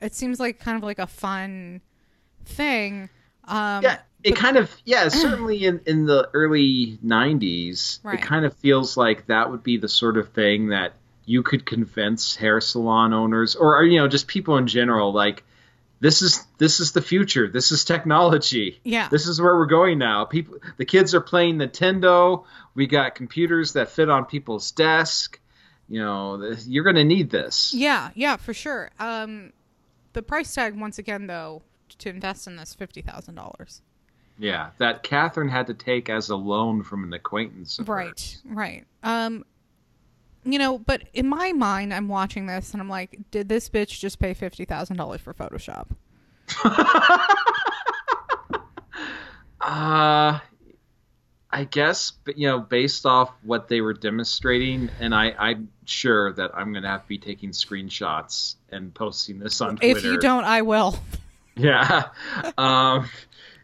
It 0.00 0.14
seems 0.14 0.38
like 0.38 0.60
kind 0.60 0.76
of 0.76 0.84
like 0.84 0.98
a 1.00 1.06
fun 1.08 1.80
thing. 2.44 3.08
Um, 3.44 3.82
yeah, 3.82 3.98
it 4.22 4.36
kind 4.36 4.56
of 4.56 4.70
yeah, 4.84 5.08
certainly 5.08 5.64
in 5.64 5.80
in 5.86 6.06
the 6.06 6.28
early 6.34 6.98
90s, 7.04 7.98
Right. 8.04 8.18
it 8.18 8.22
kind 8.22 8.44
of 8.44 8.54
feels 8.54 8.96
like 8.96 9.26
that 9.26 9.50
would 9.50 9.62
be 9.62 9.76
the 9.76 9.88
sort 9.88 10.16
of 10.18 10.28
thing 10.32 10.68
that 10.68 10.92
you 11.24 11.42
could 11.42 11.66
convince 11.66 12.36
hair 12.36 12.60
salon 12.60 13.12
owners 13.12 13.54
or 13.56 13.82
you 13.84 13.98
know, 13.98 14.08
just 14.08 14.28
people 14.28 14.56
in 14.56 14.66
general 14.66 15.12
like 15.12 15.42
this 16.00 16.22
is 16.22 16.46
this 16.58 16.80
is 16.80 16.92
the 16.92 17.02
future. 17.02 17.48
This 17.48 17.72
is 17.72 17.84
technology. 17.84 18.80
Yeah. 18.84 19.08
This 19.08 19.26
is 19.26 19.40
where 19.40 19.56
we're 19.56 19.66
going 19.66 19.98
now. 19.98 20.24
People, 20.24 20.58
the 20.76 20.84
kids 20.84 21.14
are 21.14 21.20
playing 21.20 21.58
Nintendo. 21.58 22.44
We 22.74 22.86
got 22.86 23.14
computers 23.14 23.72
that 23.72 23.90
fit 23.90 24.08
on 24.08 24.24
people's 24.24 24.70
desk. 24.70 25.40
You 25.88 26.00
know, 26.00 26.54
you're 26.66 26.84
going 26.84 26.96
to 26.96 27.04
need 27.04 27.30
this. 27.30 27.72
Yeah, 27.74 28.10
yeah, 28.14 28.36
for 28.36 28.52
sure. 28.52 28.90
Um, 28.98 29.52
the 30.12 30.22
price 30.22 30.54
tag 30.54 30.78
once 30.78 30.98
again, 30.98 31.26
though, 31.26 31.62
to 31.98 32.10
invest 32.10 32.46
in 32.46 32.56
this 32.56 32.74
fifty 32.74 33.02
thousand 33.02 33.34
dollars. 33.34 33.82
Yeah, 34.38 34.70
that 34.78 35.02
Catherine 35.02 35.48
had 35.48 35.66
to 35.66 35.74
take 35.74 36.08
as 36.08 36.28
a 36.28 36.36
loan 36.36 36.84
from 36.84 37.02
an 37.04 37.12
acquaintance. 37.12 37.80
Right, 37.80 38.08
hers. 38.08 38.42
right. 38.44 38.84
Um, 39.02 39.44
you 40.44 40.58
know, 40.58 40.78
but 40.78 41.02
in 41.12 41.28
my 41.28 41.52
mind, 41.52 41.92
I'm 41.92 42.08
watching 42.08 42.46
this 42.46 42.72
and 42.72 42.80
I'm 42.80 42.88
like, 42.88 43.18
did 43.30 43.48
this 43.48 43.68
bitch 43.68 43.98
just 43.98 44.18
pay 44.18 44.34
fifty 44.34 44.64
thousand 44.64 44.96
dollars 44.96 45.20
for 45.20 45.34
Photoshop? 45.34 45.88
uh 49.60 50.38
I 51.50 51.64
guess, 51.64 52.12
but 52.24 52.36
you 52.36 52.46
know, 52.46 52.60
based 52.60 53.06
off 53.06 53.32
what 53.42 53.68
they 53.68 53.80
were 53.80 53.94
demonstrating, 53.94 54.90
and 55.00 55.14
I, 55.14 55.34
I'm 55.38 55.70
sure 55.86 56.32
that 56.34 56.50
I'm 56.54 56.74
gonna 56.74 56.88
have 56.88 57.02
to 57.02 57.08
be 57.08 57.18
taking 57.18 57.50
screenshots 57.50 58.56
and 58.70 58.92
posting 58.92 59.38
this 59.38 59.60
on 59.62 59.76
Twitter. 59.76 59.98
If 59.98 60.04
you 60.04 60.18
don't, 60.18 60.44
I 60.44 60.62
will. 60.62 60.98
Yeah. 61.60 62.10
Um, 62.56 63.10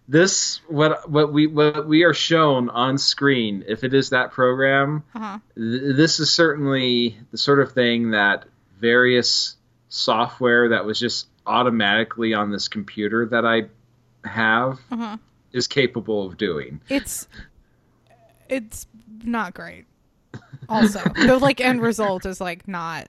this 0.07 0.61
what 0.69 1.09
what 1.11 1.33
we 1.33 1.47
what 1.47 1.87
we 1.87 2.03
are 2.03 2.13
shown 2.13 2.69
on 2.69 2.99
screen 2.99 3.65
if 3.67 3.85
it 3.85 3.95
is 3.95 4.11
that 4.11 4.33
program 4.33 5.03
uh-huh. 5.15 5.39
th- 5.57 5.97
this 5.97 6.21
is 6.21 6.33
certainly 6.33 7.17
the 7.31 7.39
sort 7.39 7.59
of 7.59 7.73
thing 7.73 8.11
that 8.11 8.45
various 8.79 9.57
software 9.89 10.69
that 10.69 10.85
was 10.85 10.99
just 10.99 11.29
automatically 11.47 12.35
on 12.35 12.51
this 12.51 12.69
computer 12.69 13.25
that 13.25 13.47
i 13.47 13.63
have 14.27 14.81
uh-huh. 14.91 15.17
is 15.53 15.67
capable 15.67 16.27
of 16.27 16.37
doing. 16.37 16.81
It's 16.89 17.29
it's 18.49 18.87
not 19.23 19.55
great. 19.55 19.87
Also 20.69 21.01
the 21.15 21.39
like 21.39 21.61
end 21.61 21.81
result 21.81 22.27
is 22.27 22.41
like 22.41 22.67
not 22.69 23.09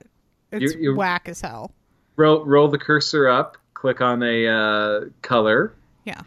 it's 0.51 0.73
you're, 0.73 0.81
you're, 0.81 0.95
whack 0.95 1.27
as 1.27 1.41
hell. 1.41 1.71
Roll 2.15 2.45
roll 2.45 2.67
the 2.67 2.77
cursor 2.77 3.27
up 3.27 3.57
click 3.73 4.01
on 4.01 4.23
a 4.23 4.47
uh, 4.47 5.01
color. 5.21 5.73
Yeah 6.05 6.21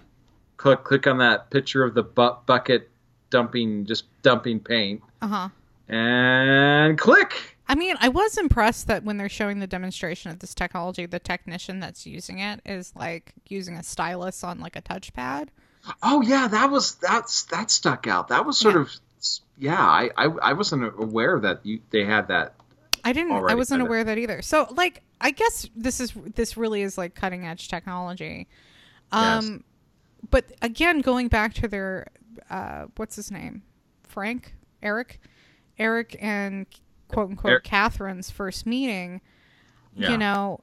click 0.58 0.84
click 0.84 1.06
on 1.06 1.18
that 1.18 1.48
picture 1.48 1.82
of 1.82 1.94
the 1.94 2.02
bu- 2.02 2.36
bucket 2.44 2.90
dumping 3.30 3.86
just 3.86 4.04
dumping 4.22 4.60
paint. 4.60 5.00
Uh-huh. 5.22 5.48
And 5.88 6.98
click. 6.98 7.56
I 7.66 7.74
mean, 7.74 7.96
I 8.00 8.08
was 8.08 8.36
impressed 8.36 8.88
that 8.88 9.04
when 9.04 9.16
they're 9.16 9.28
showing 9.28 9.60
the 9.60 9.66
demonstration 9.66 10.30
of 10.30 10.40
this 10.40 10.54
technology, 10.54 11.06
the 11.06 11.18
technician 11.18 11.80
that's 11.80 12.06
using 12.06 12.40
it 12.40 12.60
is 12.66 12.92
like 12.94 13.32
using 13.48 13.76
a 13.76 13.82
stylus 13.82 14.44
on 14.44 14.60
like 14.60 14.76
a 14.76 14.82
touchpad. 14.82 15.48
Oh 16.02 16.20
yeah, 16.20 16.48
that 16.48 16.70
was 16.70 16.96
that's 16.96 17.44
that 17.44 17.70
stuck 17.70 18.06
out. 18.06 18.28
That 18.28 18.44
was 18.44 18.58
sort 18.58 18.74
yeah. 18.74 18.80
of 18.80 18.90
yeah. 19.56 19.80
I, 19.80 20.10
I 20.16 20.24
I 20.24 20.52
wasn't 20.52 20.92
aware 20.98 21.38
that 21.40 21.64
you 21.64 21.80
they 21.90 22.04
had 22.04 22.28
that. 22.28 22.54
I 23.04 23.12
didn't. 23.12 23.32
I 23.32 23.54
wasn't 23.54 23.80
aware 23.80 24.00
of 24.00 24.06
that 24.06 24.18
either. 24.18 24.42
So 24.42 24.66
like, 24.72 25.02
I 25.20 25.30
guess 25.30 25.68
this 25.74 26.00
is 26.00 26.12
this 26.34 26.56
really 26.56 26.82
is 26.82 26.98
like 26.98 27.14
cutting 27.14 27.46
edge 27.46 27.68
technology. 27.68 28.48
Um, 29.12 29.52
yes 29.52 29.60
but 30.30 30.52
again, 30.62 31.00
going 31.00 31.28
back 31.28 31.54
to 31.54 31.68
their, 31.68 32.08
uh, 32.50 32.86
what's 32.96 33.16
his 33.16 33.30
name? 33.30 33.62
Frank? 34.02 34.54
Eric? 34.82 35.20
Eric 35.78 36.16
and 36.20 36.66
quote 37.08 37.30
unquote 37.30 37.50
Eric. 37.50 37.64
Catherine's 37.64 38.30
first 38.30 38.66
meeting, 38.66 39.20
yeah. 39.94 40.10
you 40.10 40.18
know, 40.18 40.60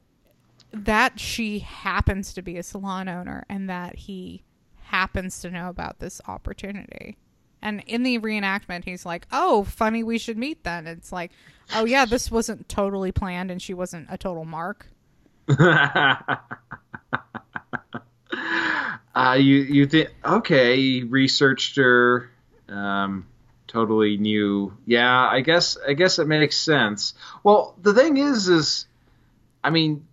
that 0.71 1.19
she 1.19 1.59
happens 1.59 2.33
to 2.33 2.41
be 2.41 2.57
a 2.57 2.63
salon 2.63 3.07
owner 3.07 3.45
and 3.49 3.69
that 3.69 3.95
he 3.95 4.43
happens 4.81 5.39
to 5.41 5.49
know 5.49 5.69
about 5.69 5.99
this 5.99 6.21
opportunity. 6.27 7.17
And 7.61 7.83
in 7.87 8.03
the 8.03 8.19
reenactment, 8.19 8.83
he's 8.83 9.05
like, 9.05 9.25
"Oh, 9.31 9.63
funny, 9.63 10.03
we 10.03 10.19
should 10.19 10.37
meet 10.37 10.63
then." 10.63 10.85
It's 10.85 11.11
like, 11.11 11.31
"Oh 11.73 11.85
yeah, 11.85 12.05
this 12.05 12.29
wasn't 12.29 12.69
totally 12.69 13.11
planned, 13.11 13.49
and 13.49 13.59
she 13.59 13.73
wasn't 13.73 14.07
a 14.09 14.17
total 14.17 14.45
mark." 14.45 14.87
Uh, 19.15 19.37
you 19.39 19.55
you 19.55 19.85
think 19.85 20.09
okay? 20.25 21.03
Researched 21.03 21.77
her, 21.77 22.29
um, 22.67 23.25
totally 23.65 24.17
new. 24.17 24.75
Yeah, 24.85 25.27
I 25.29 25.39
guess 25.39 25.77
I 25.87 25.93
guess 25.93 26.19
it 26.19 26.27
makes 26.27 26.57
sense. 26.57 27.13
Well, 27.41 27.75
the 27.81 27.93
thing 27.93 28.17
is, 28.17 28.49
is 28.49 28.87
I 29.63 29.69
mean, 29.69 30.05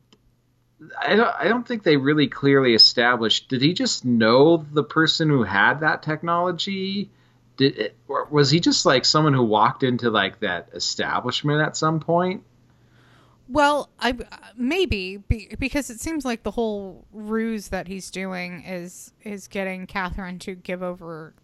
I 1.00 1.16
don't 1.16 1.34
I 1.36 1.48
don't 1.48 1.66
think 1.66 1.82
they 1.82 1.96
really 1.96 2.28
clearly 2.28 2.74
established. 2.74 3.48
Did 3.48 3.60
he 3.60 3.72
just 3.72 4.04
know 4.04 4.64
the 4.72 4.84
person 4.84 5.28
who 5.28 5.42
had 5.42 5.80
that 5.80 6.04
technology? 6.04 7.10
Did 7.56 7.78
it, 7.78 7.96
or 8.06 8.28
was 8.30 8.50
he 8.50 8.60
just 8.60 8.86
like 8.86 9.04
someone 9.04 9.34
who 9.34 9.42
walked 9.44 9.82
into 9.82 10.10
like 10.10 10.40
that 10.40 10.68
establishment 10.74 11.60
at 11.60 11.76
some 11.76 11.98
point? 11.98 12.44
Well, 13.48 13.90
I 13.98 14.16
maybe 14.56 15.18
be, 15.18 15.54
because 15.58 15.90
it 15.90 16.00
seems 16.00 16.24
like 16.24 16.42
the 16.42 16.52
whole 16.52 17.04
ruse 17.12 17.68
that 17.68 17.88
he's 17.88 18.10
doing 18.10 18.64
is 18.64 19.12
is 19.22 19.48
getting 19.48 19.86
Catherine 19.86 20.38
to 20.40 20.54
give 20.54 20.82
over 20.82 21.34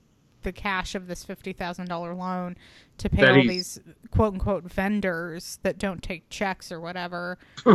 the 0.42 0.52
cash 0.52 0.94
of 0.94 1.08
this 1.08 1.24
fifty 1.24 1.52
thousand 1.52 1.88
dollar 1.88 2.14
loan 2.14 2.56
to 2.98 3.10
pay 3.10 3.22
that 3.22 3.36
all 3.36 3.42
these 3.42 3.80
quote 4.10 4.34
unquote 4.34 4.64
vendors 4.64 5.58
that 5.62 5.78
don't 5.78 6.02
take 6.02 6.28
checks 6.30 6.70
or 6.70 6.80
whatever. 6.80 7.36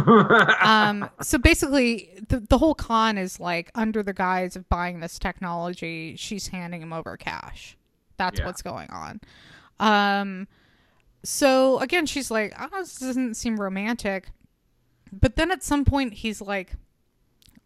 um, 0.61 1.09
so 1.21 1.37
basically, 1.37 2.09
the 2.29 2.39
the 2.39 2.57
whole 2.57 2.75
con 2.75 3.17
is 3.17 3.39
like 3.39 3.71
under 3.75 4.01
the 4.01 4.13
guise 4.13 4.55
of 4.55 4.67
buying 4.69 5.01
this 5.01 5.19
technology, 5.19 6.15
she's 6.17 6.47
handing 6.47 6.81
him 6.81 6.93
over 6.93 7.17
cash. 7.17 7.77
That's 8.17 8.39
yeah. 8.39 8.45
what's 8.45 8.61
going 8.61 8.89
on. 8.89 9.19
Um, 9.79 10.47
so 11.23 11.79
again, 11.79 12.05
she's 12.05 12.29
like, 12.29 12.53
oh, 12.59 12.67
this 12.79 12.99
doesn't 12.99 13.35
seem 13.35 13.59
romantic. 13.59 14.27
But 15.11 15.35
then 15.35 15.51
at 15.51 15.63
some 15.63 15.85
point, 15.85 16.13
he's 16.13 16.41
like 16.41 16.73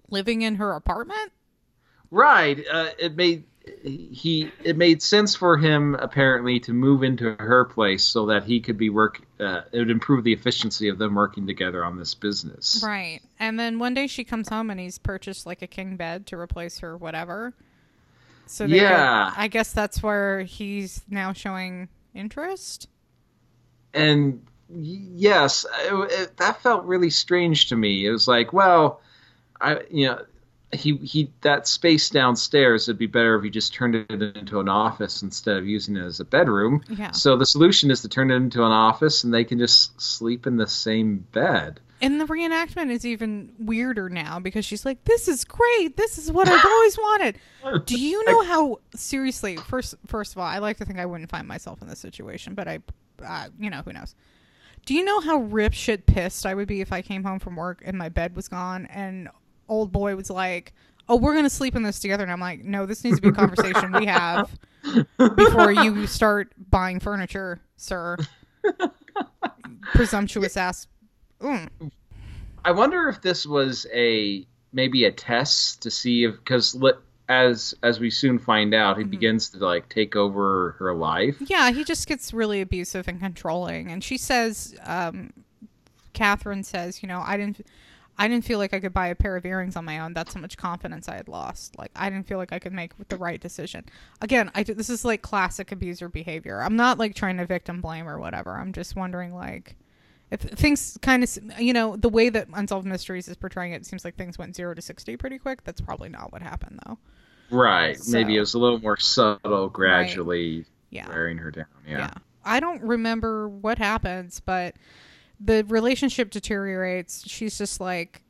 living 0.10 0.42
in 0.42 0.56
her 0.56 0.72
apartment. 0.74 1.32
Right. 2.12 2.64
Uh, 2.72 2.90
it 3.00 3.16
made 3.16 3.46
he 3.84 4.50
it 4.64 4.78
made 4.78 5.02
sense 5.02 5.36
for 5.36 5.58
him 5.58 5.94
apparently 5.96 6.58
to 6.58 6.74
move 6.74 7.04
into 7.04 7.36
her 7.38 7.66
place 7.66 8.04
so 8.04 8.28
that 8.28 8.44
he 8.44 8.62
could 8.62 8.78
be 8.78 8.90
work. 8.90 9.22
Uh, 9.40 9.62
it 9.72 9.80
would 9.80 9.90
improve 9.90 10.24
the 10.24 10.34
efficiency 10.34 10.88
of 10.88 10.98
them 10.98 11.16
working 11.16 11.48
together 11.48 11.84
on 11.84 11.98
this 11.98 12.14
business. 12.14 12.82
Right. 12.86 13.22
And 13.40 13.60
then 13.60 13.80
one 13.80 13.94
day 13.94 14.08
she 14.08 14.24
comes 14.24 14.50
home 14.50 14.70
and 14.70 14.80
he's 14.80 14.98
purchased 14.98 15.46
like 15.46 15.62
a 15.62 15.68
king 15.68 15.98
bed 15.98 16.28
to 16.28 16.38
replace 16.38 16.80
her 16.80 16.96
whatever. 16.96 17.54
So 18.46 18.66
yeah, 18.66 19.34
I 19.36 19.50
guess 19.50 19.74
that's 19.74 20.02
where 20.02 20.42
he's 20.44 21.02
now 21.10 21.34
showing 21.34 21.90
interest 22.14 22.88
and 23.98 24.46
yes, 24.70 25.66
it, 25.86 26.12
it, 26.12 26.38
that 26.38 26.62
felt 26.62 26.86
really 26.86 27.10
strange 27.10 27.70
to 27.70 27.76
me. 27.76 28.06
It 28.06 28.12
was 28.12 28.28
like, 28.28 28.54
well, 28.54 29.02
I 29.60 29.82
you 29.90 30.08
know 30.08 30.22
he 30.74 30.98
he 30.98 31.32
that 31.42 31.68
space 31.68 32.10
downstairs 32.10 32.88
it'd 32.88 33.00
be 33.00 33.08
better 33.08 33.36
if 33.36 33.44
he 33.44 33.50
just 33.50 33.74
turned 33.74 33.96
it 33.96 34.38
into 34.38 34.60
an 34.60 34.68
office 34.68 35.22
instead 35.22 35.58
of 35.58 35.66
using 35.66 35.96
it 35.96 36.04
as 36.04 36.20
a 36.20 36.26
bedroom. 36.26 36.84
Yeah. 36.90 37.12
So 37.12 37.38
the 37.38 37.46
solution 37.46 37.90
is 37.90 38.02
to 38.02 38.10
turn 38.10 38.32
it 38.32 38.36
into 38.36 38.64
an 38.64 38.72
office 38.72 39.24
and 39.24 39.34
they 39.34 39.44
can 39.44 39.60
just 39.60 40.00
sleep 40.00 40.46
in 40.46 40.58
the 40.58 40.68
same 40.68 41.26
bed. 41.32 41.80
And 42.00 42.22
the 42.22 42.26
reenactment 42.26 42.92
is 42.92 43.06
even 43.06 43.54
weirder 43.58 44.10
now 44.10 44.40
because 44.40 44.66
she's 44.66 44.86
like, 44.86 45.04
"This 45.06 45.28
is 45.28 45.44
great. 45.44 45.98
This 45.98 46.20
is 46.20 46.32
what 46.32 46.48
I've 46.48 46.64
always 46.64 46.98
wanted." 46.98 47.40
Do 47.86 48.00
you 48.00 48.24
know 48.28 48.44
how 48.44 48.80
seriously? 48.94 49.56
First, 49.56 49.96
first 50.06 50.34
of 50.34 50.38
all, 50.38 50.46
I 50.46 50.60
like 50.60 50.78
to 50.78 50.86
think 50.86 51.00
I 51.00 51.08
wouldn't 51.08 51.32
find 51.32 51.48
myself 51.48 51.82
in 51.82 51.88
this 51.88 51.98
situation, 51.98 52.54
but 52.54 52.68
I 52.68 52.80
uh, 53.26 53.50
you 53.60 53.70
know, 53.70 53.82
who 53.84 53.94
knows. 53.94 54.16
Do 54.86 54.94
you 54.94 55.04
know 55.04 55.20
how 55.20 55.38
rip 55.40 55.74
shit 55.74 56.06
pissed 56.06 56.46
I 56.46 56.56
would 56.56 56.68
be 56.68 56.82
if 56.82 56.94
I 56.94 57.02
came 57.02 57.24
home 57.24 57.40
from 57.40 57.56
work 57.56 57.82
and 57.86 57.98
my 57.98 58.10
bed 58.10 58.36
was 58.36 58.48
gone 58.48 58.86
and 58.88 59.28
old 59.68 59.92
boy 59.92 60.16
was 60.16 60.30
like, 60.30 60.74
"Oh, 61.10 61.18
we're 61.18 61.36
gonna 61.36 61.50
sleep 61.50 61.76
in 61.76 61.84
this 61.84 62.00
together," 62.00 62.24
and 62.24 62.32
I'm 62.32 62.40
like, 62.40 62.64
"No, 62.64 62.86
this 62.86 63.04
needs 63.04 63.18
to 63.18 63.22
be 63.22 63.30
a 63.30 63.34
conversation 63.34 63.92
we 63.92 64.06
have 64.06 64.58
before 65.36 65.72
you 65.72 66.08
start 66.08 66.54
buying 66.70 67.00
furniture, 67.00 67.60
sir." 67.76 68.18
Presumptuous 69.94 70.56
ass. 70.56 70.88
Mm. 71.42 71.70
I 72.64 72.72
wonder 72.72 73.08
if 73.10 73.22
this 73.22 73.46
was 73.46 73.86
a 73.94 74.46
maybe 74.74 75.06
a 75.06 75.12
test 75.12 75.82
to 75.82 75.92
see 75.92 76.24
if 76.24 76.38
because 76.38 76.76
as 77.30 77.76
as 77.84 78.00
we 78.00 78.10
soon 78.10 78.40
find 78.40 78.74
out, 78.74 78.98
he 78.98 79.04
mm-hmm. 79.04 79.12
begins 79.12 79.50
to 79.50 79.58
like 79.58 79.90
take 79.90 80.16
over 80.16 80.76
her 80.80 80.94
life. 80.94 81.36
Yeah, 81.40 81.72
he 81.72 81.84
just 81.84 82.08
gets 82.08 82.34
really 82.34 82.62
abusive 82.62 83.08
and 83.08 83.20
controlling. 83.20 83.92
And 83.92 84.04
she 84.04 84.18
says, 84.18 84.76
um, 84.84 85.32
Catherine 86.14 86.64
says, 86.64 87.02
you 87.02 87.08
know, 87.08 87.22
I 87.26 87.38
didn't. 87.38 87.66
I 88.20 88.28
didn't 88.28 88.46
feel 88.46 88.58
like 88.58 88.74
I 88.74 88.80
could 88.80 88.96
buy 88.96 89.10
a 89.10 89.16
pair 89.16 89.38
of 89.38 89.46
earrings 89.46 89.76
on 89.76 89.86
my 89.86 90.00
own. 90.00 90.14
That's 90.14 90.34
how 90.34 90.42
much 90.42 90.58
confidence 90.58 91.08
I 91.08 91.14
had 91.18 91.28
lost. 91.28 91.78
Like 91.78 91.92
I 91.96 92.10
didn't 92.10 92.26
feel 92.26 92.40
like 92.40 92.52
I 92.52 92.58
could 92.58 92.74
make 92.74 92.94
the 93.10 93.18
right 93.18 93.40
decision. 93.40 93.86
Again, 94.22 94.50
I 94.56 94.64
this 94.64 94.90
is 94.90 95.06
like 95.06 95.22
classic 95.22 95.72
abuser 95.72 96.10
behavior. 96.10 96.64
I'm 96.64 96.76
not 96.76 96.98
like 96.98 97.14
trying 97.14 97.38
to 97.38 97.46
victim 97.46 97.80
blame 97.80 98.08
or 98.08 98.18
whatever. 98.18 98.58
I'm 98.58 98.74
just 98.74 98.96
wondering 98.96 99.36
like 99.36 99.76
if 100.32 100.42
things 100.42 100.98
kind 101.02 101.24
of 101.24 101.38
you 101.60 101.74
know 101.74 101.96
the 101.96 102.10
way 102.10 102.30
that 102.30 102.48
unsolved 102.54 102.86
mysteries 102.86 103.28
is 103.28 103.36
portraying 103.36 103.74
it, 103.74 103.78
it 103.78 103.86
seems 103.86 104.04
like 104.04 104.16
things 104.16 104.38
went 104.38 104.56
zero 104.56 104.74
to 104.74 104.82
sixty 104.82 105.16
pretty 105.16 105.38
quick 105.38 105.64
that's 105.64 105.82
probably 105.82 106.10
not 106.10 106.32
what 106.32 106.42
happened 106.42 106.80
though 106.86 106.98
Right. 107.50 107.98
So- 108.00 108.12
Maybe 108.18 108.36
it 108.38 108.40
was 108.40 108.54
a 108.54 108.60
little 108.60 108.80
more 108.80 108.98
subtle, 108.98 109.70
gradually 109.70 110.66
yeah 110.90 111.08
wearing 111.10 111.38
her 111.38 111.52
down. 111.52 111.66
yeah. 111.86 111.98
Yeah. 111.98 112.14
i 112.46 112.62
don't 112.62 112.82
remember 112.82 113.50
what 113.50 113.78
happens 113.78 114.40
but 114.40 114.74
the 115.40 115.66
relationship 115.68 116.30
deteriorates 116.32 117.28
she's 117.28 117.58
just 117.58 117.82
like 117.82 118.22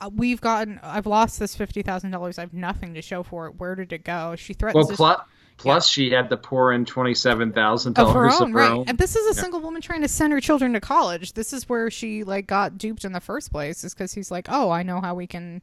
"Uh, 0.00 0.10
we've 0.14 0.40
gotten 0.40 0.78
i've 0.84 1.06
lost 1.06 1.40
this 1.40 1.56
$50000 1.56 2.38
i 2.38 2.40
have 2.40 2.54
nothing 2.54 2.94
to 2.94 3.02
show 3.02 3.24
for 3.24 3.46
it 3.46 3.56
where 3.58 3.74
did 3.74 3.92
it 3.92 4.04
go 4.04 4.36
she 4.36 4.52
threatens 4.54 4.86
Well, 4.88 4.96
plus, 4.96 5.20
plus 5.56 5.88
she 5.88 6.10
had 6.10 6.30
to 6.30 6.36
pour 6.36 6.72
in 6.72 6.84
twenty 6.84 7.14
seven 7.14 7.52
thousand 7.52 7.98
of 7.98 8.12
her 8.14 8.26
own, 8.30 8.32
of 8.42 8.48
her 8.50 8.54
right? 8.54 8.70
own. 8.70 8.84
And 8.86 8.96
this 8.96 9.16
is 9.16 9.26
a 9.26 9.36
Yeah. 9.36 9.42
single 9.42 9.60
woman 9.60 9.82
trying 9.82 10.02
to 10.02 10.08
send 10.08 10.32
her 10.32 10.40
children 10.40 10.72
to 10.74 10.80
college. 10.80 11.32
This 11.32 11.52
is 11.52 11.68
where 11.68 11.90
she 11.90 12.22
like 12.22 12.46
got 12.46 12.78
duped 12.78 13.04
in 13.04 13.10
the 13.12 13.20
first 13.20 13.50
place, 13.50 13.82
is 13.82 13.92
because 13.92 14.14
he's 14.14 14.30
like, 14.30 14.46
"Oh, 14.48 14.70
I 14.70 14.84
know 14.84 15.00
how 15.00 15.16
we 15.16 15.26
can 15.26 15.62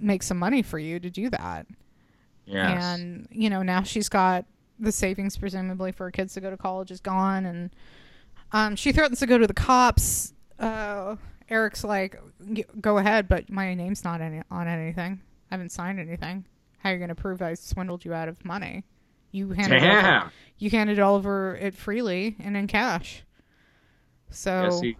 make 0.00 0.22
some 0.22 0.38
money 0.38 0.62
for 0.62 0.78
you 0.78 0.98
to 1.00 1.10
do 1.10 1.30
that." 1.30 1.66
Yes. 2.46 2.82
And 2.82 3.28
you 3.30 3.48
know, 3.50 3.62
now 3.62 3.82
she's 3.82 4.08
got 4.08 4.44
the 4.78 4.92
savings 4.92 5.36
presumably 5.36 5.92
for 5.92 6.04
her 6.04 6.10
kids 6.10 6.34
to 6.34 6.40
go 6.40 6.50
to 6.50 6.56
college 6.56 6.90
is 6.90 7.00
gone, 7.00 7.46
and 7.46 7.70
um, 8.52 8.76
she 8.76 8.92
threatens 8.92 9.20
to 9.20 9.26
go 9.26 9.38
to 9.38 9.46
the 9.46 9.54
cops. 9.54 10.32
Uh, 10.58 11.16
Eric's 11.48 11.84
like, 11.84 12.20
"Go 12.80 12.98
ahead, 12.98 13.28
but 13.28 13.50
my 13.50 13.74
name's 13.74 14.04
not 14.04 14.20
any- 14.20 14.42
on 14.50 14.66
anything. 14.68 15.20
I 15.50 15.54
haven't 15.54 15.70
signed 15.70 15.98
anything. 16.00 16.44
How 16.78 16.90
are 16.90 16.92
you 16.92 16.98
going 16.98 17.08
to 17.10 17.14
prove 17.14 17.42
I 17.42 17.54
swindled 17.54 18.04
you 18.04 18.14
out 18.14 18.28
of 18.28 18.44
money? 18.44 18.84
You 19.32 19.50
handed 19.50 19.82
over, 19.84 20.32
you 20.58 20.70
handed 20.70 20.98
over 20.98 21.54
it 21.56 21.74
freely 21.74 22.36
and 22.40 22.56
in 22.56 22.66
cash. 22.66 23.22
So, 24.30 24.64
Guess 24.70 24.80
he, 24.80 24.96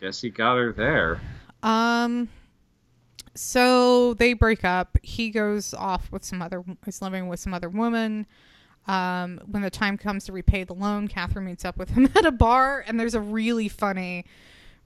guess 0.00 0.20
he 0.20 0.30
got 0.30 0.56
her 0.56 0.72
there. 0.72 1.20
um, 1.62 2.28
so 3.34 4.14
they 4.14 4.32
break 4.32 4.64
up. 4.64 4.98
He 5.02 5.30
goes 5.30 5.74
off 5.74 6.10
with 6.12 6.24
some 6.24 6.40
other. 6.40 6.64
Is 6.86 7.02
living 7.02 7.28
with 7.28 7.40
some 7.40 7.54
other 7.54 7.68
woman. 7.68 8.26
Um, 8.86 9.40
when 9.46 9.62
the 9.62 9.70
time 9.70 9.96
comes 9.96 10.24
to 10.26 10.32
repay 10.32 10.64
the 10.64 10.74
loan, 10.74 11.08
Catherine 11.08 11.46
meets 11.46 11.64
up 11.64 11.76
with 11.76 11.90
him 11.90 12.08
at 12.14 12.26
a 12.26 12.32
bar, 12.32 12.84
and 12.86 12.98
there's 13.00 13.14
a 13.14 13.20
really 13.20 13.68
funny 13.68 14.24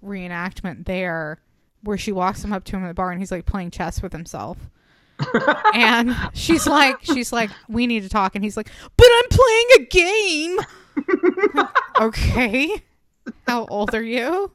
reenactment 0.04 0.86
there 0.86 1.40
where 1.82 1.98
she 1.98 2.12
walks 2.12 2.44
him 2.44 2.52
up 2.52 2.64
to 2.64 2.76
him 2.76 2.82
in 2.82 2.88
the 2.88 2.94
bar, 2.94 3.10
and 3.10 3.20
he's 3.20 3.32
like 3.32 3.46
playing 3.46 3.70
chess 3.70 4.02
with 4.02 4.12
himself. 4.12 4.58
and 5.74 6.14
she's 6.32 6.66
like, 6.66 7.02
she's 7.02 7.32
like, 7.32 7.50
we 7.68 7.86
need 7.86 8.04
to 8.04 8.08
talk, 8.08 8.34
and 8.34 8.44
he's 8.44 8.56
like, 8.56 8.70
but 8.96 9.08
I'm 9.10 9.28
playing 9.30 9.66
a 9.74 9.84
game. 9.86 10.58
okay, 12.00 12.82
how 13.46 13.66
old 13.66 13.94
are 13.94 14.02
you? 14.02 14.52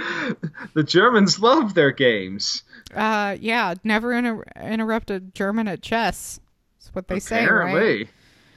The 0.74 0.82
Germans 0.84 1.40
love 1.40 1.74
their 1.74 1.90
games. 1.90 2.62
Uh, 2.94 3.36
yeah, 3.40 3.74
never 3.84 4.12
inter- 4.12 4.44
interrupt 4.60 5.10
a 5.10 5.20
German 5.20 5.68
at 5.68 5.82
chess. 5.82 6.40
That's 6.78 6.94
what 6.94 7.08
they 7.08 7.18
say, 7.18 7.38
right? 7.38 7.44
Apparently. 7.44 8.08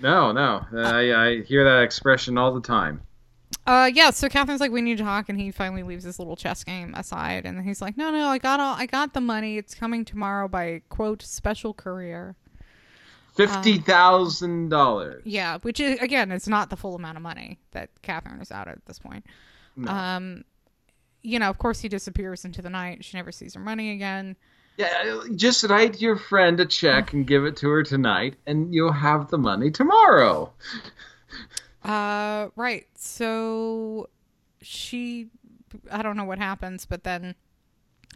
No, 0.01 0.31
no. 0.31 0.65
I, 0.75 1.13
I 1.13 1.41
hear 1.41 1.63
that 1.63 1.83
expression 1.83 2.37
all 2.37 2.53
the 2.53 2.61
time. 2.61 3.01
Uh, 3.65 3.89
yeah. 3.93 4.09
So 4.09 4.27
Catherine's 4.29 4.61
like, 4.61 4.71
we 4.71 4.81
need 4.81 4.97
to 4.97 5.03
talk, 5.03 5.29
and 5.29 5.39
he 5.39 5.51
finally 5.51 5.83
leaves 5.83 6.03
his 6.03 6.19
little 6.19 6.35
chess 6.35 6.63
game 6.63 6.93
aside, 6.95 7.45
and 7.45 7.63
he's 7.63 7.81
like, 7.81 7.97
no, 7.97 8.11
no, 8.11 8.27
I 8.27 8.37
got 8.37 8.59
all, 8.59 8.75
I 8.75 8.85
got 8.85 9.13
the 9.13 9.21
money. 9.21 9.57
It's 9.57 9.73
coming 9.73 10.05
tomorrow 10.05 10.47
by 10.47 10.81
quote 10.89 11.21
special 11.21 11.73
courier. 11.73 12.35
Fifty 13.35 13.79
thousand 13.79 14.69
dollars. 14.69 15.23
Yeah, 15.25 15.57
which 15.63 15.79
is 15.79 15.99
again, 15.99 16.31
it's 16.31 16.47
not 16.47 16.69
the 16.69 16.77
full 16.77 16.95
amount 16.95 17.17
of 17.17 17.23
money 17.23 17.57
that 17.71 17.89
Catherine 18.03 18.39
is 18.41 18.51
out 18.51 18.67
at 18.67 18.85
this 18.85 18.99
point. 18.99 19.25
No. 19.75 19.91
Um, 19.91 20.43
you 21.23 21.39
know, 21.39 21.49
of 21.49 21.57
course, 21.57 21.79
he 21.79 21.89
disappears 21.89 22.45
into 22.45 22.61
the 22.61 22.69
night. 22.69 23.03
She 23.03 23.17
never 23.17 23.31
sees 23.31 23.53
her 23.55 23.59
money 23.61 23.91
again. 23.91 24.35
Yeah, 24.77 25.21
just 25.35 25.63
write 25.65 26.01
your 26.01 26.15
friend 26.17 26.59
a 26.59 26.65
check 26.65 27.13
and 27.13 27.27
give 27.27 27.45
it 27.45 27.57
to 27.57 27.69
her 27.69 27.83
tonight, 27.83 28.35
and 28.47 28.73
you'll 28.73 28.91
have 28.91 29.29
the 29.29 29.37
money 29.37 29.69
tomorrow. 29.71 30.51
Uh, 31.83 32.49
right. 32.55 32.87
So 32.95 34.09
she, 34.61 35.29
I 35.91 36.01
don't 36.01 36.17
know 36.17 36.23
what 36.25 36.39
happens, 36.39 36.85
but 36.85 37.03
then 37.03 37.35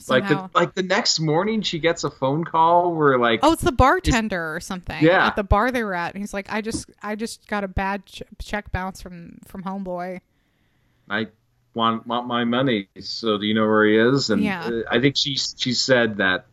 Like 0.07 0.27
the 0.27 0.49
like 0.53 0.73
the 0.75 0.83
next 0.83 1.19
morning, 1.19 1.61
she 1.61 1.79
gets 1.79 2.03
a 2.03 2.09
phone 2.11 2.43
call 2.43 2.93
where 2.95 3.17
like 3.17 3.41
Oh, 3.43 3.51
it's 3.53 3.63
the 3.63 3.71
bartender 3.71 4.55
or 4.55 4.59
something. 4.59 5.03
Yeah. 5.03 5.25
At 5.27 5.35
the 5.35 5.43
bar 5.43 5.71
they 5.71 5.83
were 5.83 5.95
at. 5.95 6.13
And 6.13 6.21
he's 6.23 6.33
like, 6.33 6.47
I 6.51 6.61
just, 6.61 6.89
I 7.01 7.15
just 7.15 7.47
got 7.47 7.63
a 7.63 7.67
bad 7.67 8.05
ch- 8.05 8.23
check 8.39 8.71
bounce 8.71 9.01
from 9.01 9.39
from 9.45 9.63
homeboy. 9.63 10.21
I 11.09 11.27
want 11.73 12.07
want 12.07 12.27
my 12.27 12.43
money. 12.43 12.89
So 12.99 13.37
do 13.37 13.45
you 13.45 13.53
know 13.53 13.65
where 13.67 13.85
he 13.85 13.97
is? 13.97 14.29
And 14.29 14.41
Yeah. 14.43 14.65
uh, 14.67 14.81
I 14.89 14.99
think 14.99 15.15
she 15.17 15.35
she 15.35 15.73
said 15.73 16.17
that 16.17 16.45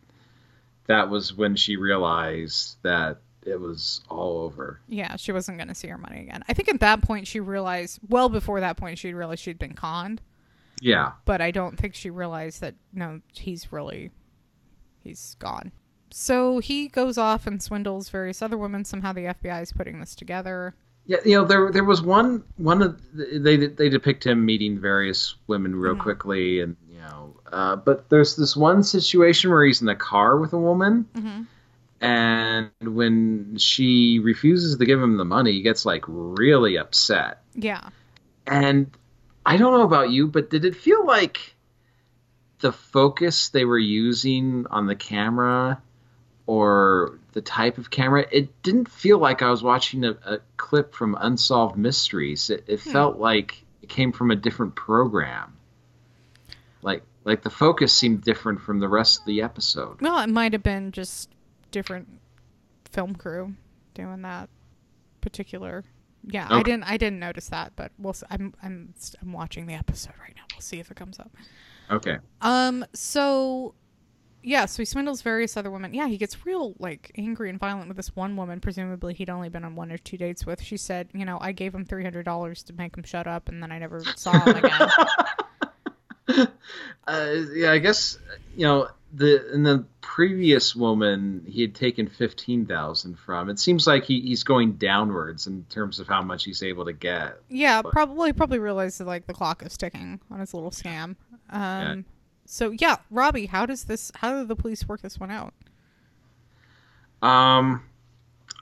that 0.87 1.09
was 1.09 1.33
when 1.33 1.55
she 1.55 1.77
realized 1.77 2.77
that 2.83 3.17
it 3.45 3.59
was 3.59 4.01
all 4.09 4.39
over. 4.41 4.79
Yeah, 4.87 5.15
she 5.17 5.31
wasn't 5.31 5.57
going 5.57 5.67
to 5.67 5.75
see 5.75 5.87
her 5.87 5.97
money 5.97 6.21
again. 6.21 6.43
I 6.47 6.53
think 6.53 6.67
at 6.69 6.79
that 6.79 7.01
point 7.01 7.27
she 7.27 7.39
realized, 7.39 7.99
well 8.07 8.29
before 8.29 8.59
that 8.59 8.77
point, 8.77 8.97
she 8.97 9.13
realized 9.13 9.41
she'd 9.41 9.59
been 9.59 9.73
conned. 9.73 10.21
Yeah. 10.81 11.13
But 11.25 11.41
I 11.41 11.51
don't 11.51 11.77
think 11.77 11.95
she 11.95 12.09
realized 12.09 12.61
that 12.61 12.75
no, 12.93 13.21
he's 13.33 13.71
really, 13.71 14.11
he's 15.03 15.35
gone. 15.39 15.71
So 16.11 16.59
he 16.59 16.87
goes 16.87 17.17
off 17.17 17.45
and 17.47 17.61
swindles 17.61 18.09
various 18.09 18.41
other 18.41 18.57
women. 18.57 18.85
Somehow 18.85 19.13
the 19.13 19.25
FBI 19.25 19.61
is 19.61 19.73
putting 19.73 19.99
this 19.99 20.15
together. 20.15 20.75
Yeah, 21.07 21.17
you 21.23 21.35
know 21.35 21.45
there 21.45 21.71
there 21.71 21.83
was 21.83 22.01
one 22.01 22.43
one 22.57 22.81
of 22.81 22.99
the- 23.13 23.37
they 23.39 23.57
they 23.67 23.89
depict 23.89 24.25
him 24.25 24.43
meeting 24.45 24.79
various 24.79 25.35
women 25.47 25.75
real 25.75 25.95
Mhm. 25.95 25.99
quickly 25.99 26.61
and 26.61 26.75
you 26.91 26.97
know 26.99 27.35
uh, 27.51 27.75
but 27.75 28.09
there's 28.09 28.35
this 28.35 28.55
one 28.55 28.81
situation 28.83 29.51
where 29.51 29.63
he's 29.63 29.81
in 29.81 29.87
the 29.87 29.95
car 29.95 30.37
with 30.39 30.53
a 30.53 30.57
woman 30.57 31.05
Mm-hmm. 31.15 31.41
and 32.01 32.71
when 32.81 33.57
she 33.57 34.19
refuses 34.19 34.77
to 34.77 34.85
give 34.85 35.01
him 35.01 35.17
the 35.17 35.25
money 35.25 35.51
he 35.53 35.61
gets 35.61 35.85
like 35.85 36.03
really 36.07 36.77
upset 36.77 37.43
Yeah. 37.53 37.89
and 38.47 38.89
I 39.45 39.57
don't 39.57 39.73
know 39.73 39.83
about 39.85 40.09
you 40.09 40.27
but 40.27 40.49
did 40.49 40.65
it 40.65 40.75
feel 40.75 41.05
like 41.05 41.55
the 42.61 42.71
focus 42.71 43.49
they 43.49 43.63
were 43.65 43.77
using 43.77 44.65
on 44.71 44.87
the 44.87 44.95
camera 44.95 45.81
or 46.47 47.19
the 47.33 47.41
type 47.41 47.77
of 47.77 47.89
camera 47.89 48.25
it 48.31 48.61
didn't 48.63 48.89
feel 48.89 49.17
like 49.17 49.41
i 49.41 49.49
was 49.49 49.63
watching 49.63 50.03
a, 50.05 50.11
a 50.25 50.39
clip 50.57 50.93
from 50.93 51.17
unsolved 51.19 51.77
mysteries 51.77 52.49
it, 52.49 52.63
it 52.67 52.79
Hmm. 52.81 52.91
felt 52.91 53.17
like 53.17 53.63
it 53.81 53.89
came 53.89 54.11
from 54.11 54.31
a 54.31 54.35
different 54.35 54.75
program 54.75 55.57
like 56.81 57.03
like 57.23 57.41
the 57.41 57.49
focus 57.49 57.91
seemed 57.91 58.21
different 58.23 58.61
from 58.61 58.79
the 58.79 58.87
rest 58.87 59.19
of 59.21 59.25
the 59.25 59.41
episode 59.41 59.99
Well, 60.01 60.19
it 60.19 60.29
might 60.29 60.53
have 60.53 60.61
been 60.63 60.91
just 60.91 61.29
different 61.71 62.07
film 62.91 63.15
crew 63.15 63.55
doing 63.95 64.21
that 64.21 64.49
particular. 65.21 65.83
Yeah, 66.27 66.47
I 66.49 66.61
didn't. 66.63 66.83
I 66.83 66.97
didn't 66.97 67.19
notice 67.19 67.49
that, 67.49 67.73
but 67.75 67.91
we'll. 67.99 68.15
I'm. 68.31 68.53
I'm. 68.63 68.93
I'm 69.21 69.31
watching 69.33 69.65
the 69.67 69.73
episode 69.73 70.13
right 70.19 70.33
now. 70.35 70.41
We'll 70.53 70.61
see 70.61 70.79
if 70.79 70.89
it 70.91 70.97
comes 70.97 71.19
up. 71.19 71.31
okay 71.91 72.17
Um. 72.41 72.83
So, 72.93 73.73
yeah. 74.45 74.65
So 74.65 74.81
he 74.81 74.85
swindles 74.85 75.21
various 75.21 75.57
other 75.57 75.71
women. 75.71 75.93
Yeah, 75.93 76.07
he 76.07 76.17
gets 76.17 76.45
real 76.45 76.75
like 76.79 77.11
angry 77.17 77.49
and 77.49 77.59
violent 77.59 77.87
with 77.87 77.97
this 77.97 78.15
one 78.15 78.35
woman. 78.37 78.59
Presumably, 78.61 79.13
he'd 79.13 79.29
only 79.29 79.49
been 79.49 79.65
on 79.65 79.75
one 79.75 79.91
or 79.91 79.97
two 79.97 80.17
dates 80.17 80.45
with. 80.45 80.61
She 80.61 80.77
said, 80.77 81.09
"You 81.13 81.25
know, 81.25 81.37
I 81.41 81.51
gave 81.51 81.73
him 81.75 81.85
three 81.85 82.03
hundred 82.03 82.23
dollars 82.25 82.63
to 82.63 82.73
make 82.73 82.95
him 82.95 83.03
shut 83.03 83.27
up, 83.27 83.49
and 83.49 83.61
then 83.61 83.71
I 83.71 83.79
never 83.79 84.03
saw 84.15 84.31
him 84.39 84.55
again." 84.57 84.89
uh, 87.07 87.35
yeah 87.53 87.71
i 87.71 87.77
guess 87.77 88.17
you 88.55 88.65
know 88.65 88.87
the 89.13 89.53
in 89.53 89.61
the 89.63 89.85
previous 90.01 90.75
woman 90.75 91.45
he 91.47 91.61
had 91.61 91.75
taken 91.75 92.07
15000 92.07 93.17
from 93.19 93.49
it 93.49 93.59
seems 93.59 93.85
like 93.85 94.03
he, 94.05 94.19
he's 94.21 94.43
going 94.43 94.73
downwards 94.73 95.45
in 95.47 95.63
terms 95.69 95.99
of 95.99 96.07
how 96.07 96.21
much 96.21 96.43
he's 96.43 96.63
able 96.63 96.83
to 96.85 96.93
get 96.93 97.37
Yeah, 97.47 97.81
But- 97.81 97.91
probably 97.93 98.33
probably 98.33 98.59
realized 98.59 98.99
that 98.99 99.05
like 99.07 99.27
the 99.27 99.33
clock 99.33 99.63
is 99.63 99.77
ticking 99.77 100.19
on 100.31 100.39
his 100.39 100.53
little 100.53 100.71
scam. 100.71 101.15
Um 101.49 102.05
so 102.45 102.71
yeah, 102.71 102.97
Robbie, 103.11 103.45
how 103.47 103.65
does 103.65 103.85
this 103.85 104.11
how 104.15 104.37
did 104.37 104.47
the 104.47 104.55
police 104.55 104.87
work 104.87 105.01
this 105.01 105.19
one 105.19 105.31
out? 105.31 105.53
Um, 107.21 107.83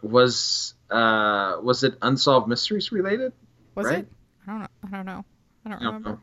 was 0.01 0.73
uh 0.89 1.57
was 1.61 1.83
it 1.83 1.95
unsolved 2.01 2.47
mysteries 2.47 2.91
related? 2.91 3.33
Was 3.75 3.87
Right. 3.87 3.99
it? 3.99 4.07
I 4.47 4.51
don't 4.51 4.59
know. 4.61 4.67
I 4.85 4.87
don't 4.97 5.05
know. 5.05 5.25
I 5.65 5.69
don't 5.69 5.81
No, 5.81 5.87
remember. 5.87 6.09
no. 6.09 6.19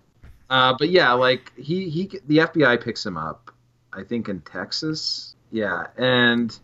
Uh, 0.48 0.74
but 0.78 0.88
yeah, 0.90 1.12
like 1.12 1.52
he 1.56 1.88
he 1.90 2.06
the 2.26 2.38
FBI 2.38 2.82
picks 2.82 3.04
him 3.04 3.16
up, 3.16 3.50
I 3.92 4.02
think 4.04 4.28
in 4.28 4.40
Texas. 4.40 5.34
Yeah, 5.52 5.86
and 5.96 6.56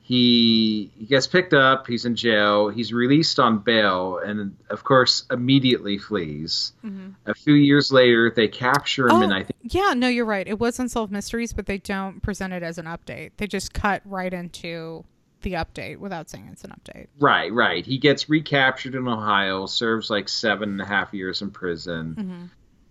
he 0.00 0.90
he 0.96 1.04
gets 1.06 1.26
picked 1.26 1.52
up. 1.54 1.86
He's 1.86 2.04
in 2.04 2.14
jail. 2.16 2.68
He's 2.68 2.92
released 2.92 3.38
on 3.40 3.58
bail, 3.58 4.18
and 4.18 4.56
of 4.70 4.84
course 4.84 5.24
immediately 5.30 5.98
flees. 5.98 6.72
Mhm. 6.84 7.14
A 7.26 7.34
few 7.34 7.54
years 7.54 7.90
later, 7.92 8.30
they 8.34 8.48
capture 8.48 9.08
him, 9.08 9.16
Oh, 9.16 9.22
and 9.22 9.32
I 9.34 9.42
think 9.42 9.55
yeah, 9.76 9.92
no, 9.94 10.08
you're 10.08 10.24
right. 10.24 10.46
It 10.46 10.58
was 10.58 10.78
unsolved 10.78 11.12
mysteries, 11.12 11.52
but 11.52 11.66
they 11.66 11.78
don't 11.78 12.22
present 12.22 12.52
it 12.52 12.62
as 12.62 12.78
an 12.78 12.86
update. 12.86 13.32
They 13.36 13.46
just 13.46 13.74
cut 13.74 14.02
right 14.04 14.32
into 14.32 15.04
the 15.42 15.52
update 15.52 15.98
without 15.98 16.30
saying 16.30 16.48
it's 16.50 16.64
an 16.64 16.72
update. 16.72 17.08
Right, 17.20 17.52
right. 17.52 17.84
He 17.84 17.98
gets 17.98 18.28
recaptured 18.28 18.94
in 18.94 19.06
Ohio, 19.06 19.66
serves 19.66 20.08
like 20.10 20.28
seven 20.28 20.70
and 20.70 20.80
a 20.80 20.86
half 20.86 21.12
years 21.12 21.42
in 21.42 21.50
prison, 21.50 22.14
hmm 22.14 22.44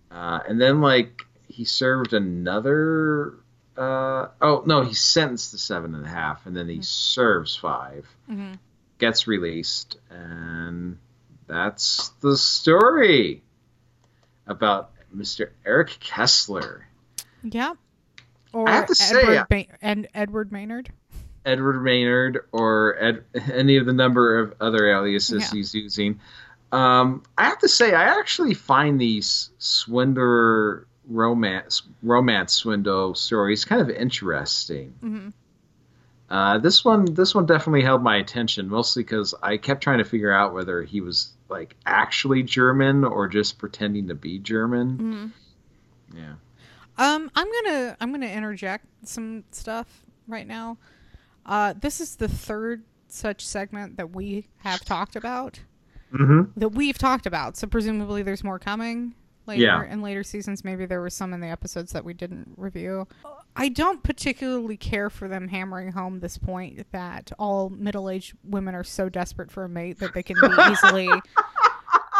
uh, 0.08 0.38
and 0.48 0.60
then 0.60 0.80
like 0.80 1.22
he 1.48 1.64
served 1.64 2.12
another. 2.12 3.34
Uh, 3.76 4.28
oh 4.40 4.62
no, 4.64 4.82
he's 4.82 5.00
sentenced 5.00 5.50
to 5.50 5.58
seven 5.58 5.94
and 5.94 6.06
a 6.06 6.08
half, 6.08 6.46
and 6.46 6.56
then 6.56 6.68
he 6.68 6.80
serves 6.82 7.56
five, 7.56 8.06
hmm 8.26 8.54
gets 8.98 9.26
released, 9.26 9.98
and 10.08 10.96
that's 11.46 12.08
the 12.20 12.36
story 12.36 13.42
about 14.46 14.95
Mr. 15.14 15.50
Eric 15.64 15.98
Kessler. 16.00 16.86
Yeah. 17.42 17.74
Or 18.52 18.68
I 18.68 18.72
have 18.72 18.86
to 18.86 18.94
say, 18.94 19.20
Edward, 19.20 19.36
uh, 19.38 19.44
Ba- 19.50 19.64
and 19.82 20.08
Edward 20.14 20.52
Maynard. 20.52 20.88
Edward 21.44 21.80
Maynard 21.82 22.40
or 22.52 22.96
Ed, 22.98 23.24
any 23.52 23.76
of 23.76 23.86
the 23.86 23.92
number 23.92 24.38
of 24.38 24.54
other 24.60 24.88
aliases 24.88 25.42
Yeah. 25.42 25.50
he's 25.58 25.74
using. 25.74 26.20
Um, 26.72 27.22
I 27.38 27.44
have 27.44 27.58
to 27.60 27.68
say, 27.68 27.94
I 27.94 28.18
actually 28.18 28.54
find 28.54 29.00
these 29.00 29.50
swindler 29.58 30.86
romance 31.08 31.82
romance 32.02 32.52
swindle 32.52 33.14
stories 33.14 33.64
kind 33.64 33.80
of 33.80 33.88
interesting. 33.90 34.92
hmm 35.00 35.28
Uh, 36.28 36.58
this 36.58 36.84
one, 36.84 37.04
this 37.14 37.32
one 37.36 37.46
definitely 37.46 37.82
held 37.82 38.02
my 38.02 38.16
attention, 38.16 38.68
mostly 38.68 39.04
because 39.04 39.32
I 39.40 39.56
kept 39.58 39.80
trying 39.84 39.98
to 39.98 40.04
figure 40.04 40.32
out 40.32 40.52
whether 40.52 40.82
he 40.82 41.00
was 41.00 41.35
like 41.48 41.76
actually 41.86 42.42
German 42.42 43.04
or 43.04 43.28
just 43.28 43.58
pretending 43.58 44.08
to 44.08 44.14
be 44.14 44.38
German. 44.38 45.32
hmm 46.10 46.16
Yeah. 46.16 46.34
Um, 46.98 47.30
I'm 47.34 47.46
gonna 47.64 47.96
I'm 48.00 48.10
gonna 48.12 48.26
interject 48.26 48.86
some 49.04 49.44
stuff 49.50 50.02
right 50.28 50.46
now. 50.46 50.78
Uh, 51.44 51.74
this 51.78 52.00
is 52.00 52.16
the 52.16 52.28
third 52.28 52.82
such 53.08 53.44
segment 53.46 53.96
that 53.98 54.10
we 54.14 54.46
have 54.58 54.84
talked 54.84 55.16
about 55.16 55.60
Mm-hmm. 56.12 56.58
that 56.58 56.68
we've 56.70 56.96
talked 56.96 57.26
about. 57.26 57.56
So 57.56 57.66
presumably 57.66 58.22
there's 58.22 58.44
more 58.44 58.58
coming 58.60 59.14
later 59.46 59.62
Yeah. 59.62 59.84
in 59.84 60.02
later 60.02 60.22
seasons. 60.22 60.64
Maybe 60.64 60.86
there 60.86 61.00
were 61.00 61.10
some 61.10 61.32
in 61.32 61.40
the 61.40 61.48
episodes 61.48 61.92
that 61.92 62.04
we 62.04 62.14
didn't 62.14 62.52
review. 62.56 63.06
I 63.54 63.68
don't 63.68 64.02
particularly 64.02 64.76
care 64.76 65.08
for 65.10 65.28
them 65.28 65.48
hammering 65.48 65.92
home 65.92 66.20
this 66.20 66.36
point 66.38 66.90
that 66.92 67.32
all 67.38 67.70
middle-aged 67.70 68.34
women 68.44 68.74
are 68.74 68.84
so 68.84 69.08
desperate 69.08 69.50
for 69.50 69.64
a 69.64 69.68
mate 69.68 69.98
that 70.00 70.12
they 70.14 70.22
can 70.22 70.36
be 70.40 70.48
easily 70.70 71.08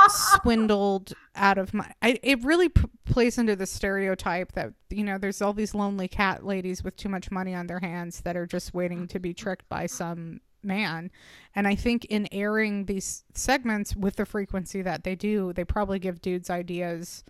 swindled 0.08 1.12
out 1.34 1.58
of 1.58 1.74
money. 1.74 1.92
I, 2.02 2.18
it 2.22 2.42
really 2.44 2.68
p- 2.68 2.84
plays 3.04 3.38
into 3.38 3.56
the 3.56 3.66
stereotype 3.66 4.52
that 4.52 4.72
you 4.90 5.04
know 5.04 5.18
there's 5.18 5.42
all 5.42 5.52
these 5.52 5.74
lonely 5.74 6.08
cat 6.08 6.44
ladies 6.44 6.84
with 6.84 6.96
too 6.96 7.08
much 7.08 7.30
money 7.30 7.54
on 7.54 7.66
their 7.66 7.80
hands 7.80 8.20
that 8.22 8.36
are 8.36 8.46
just 8.46 8.74
waiting 8.74 9.06
to 9.08 9.18
be 9.18 9.34
tricked 9.34 9.68
by 9.68 9.86
some 9.86 10.40
man. 10.66 11.10
And 11.54 11.66
I 11.68 11.74
think 11.74 12.04
in 12.06 12.28
airing 12.32 12.86
these 12.86 13.24
segments 13.34 13.96
with 13.96 14.16
the 14.16 14.26
frequency 14.26 14.82
that 14.82 15.04
they 15.04 15.14
do, 15.14 15.52
they 15.52 15.64
probably 15.64 15.98
give 15.98 16.20
dudes 16.20 16.50
ideas 16.50 17.24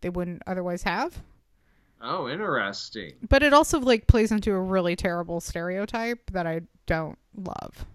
they 0.00 0.10
wouldn't 0.10 0.42
otherwise 0.46 0.82
have. 0.84 1.22
Oh, 2.00 2.28
interesting. 2.28 3.14
But 3.28 3.42
it 3.42 3.52
also 3.52 3.78
like 3.80 4.06
plays 4.06 4.32
into 4.32 4.52
a 4.52 4.60
really 4.60 4.96
terrible 4.96 5.40
stereotype 5.40 6.30
that 6.32 6.46
I 6.46 6.62
don't 6.86 7.18
love. 7.34 7.86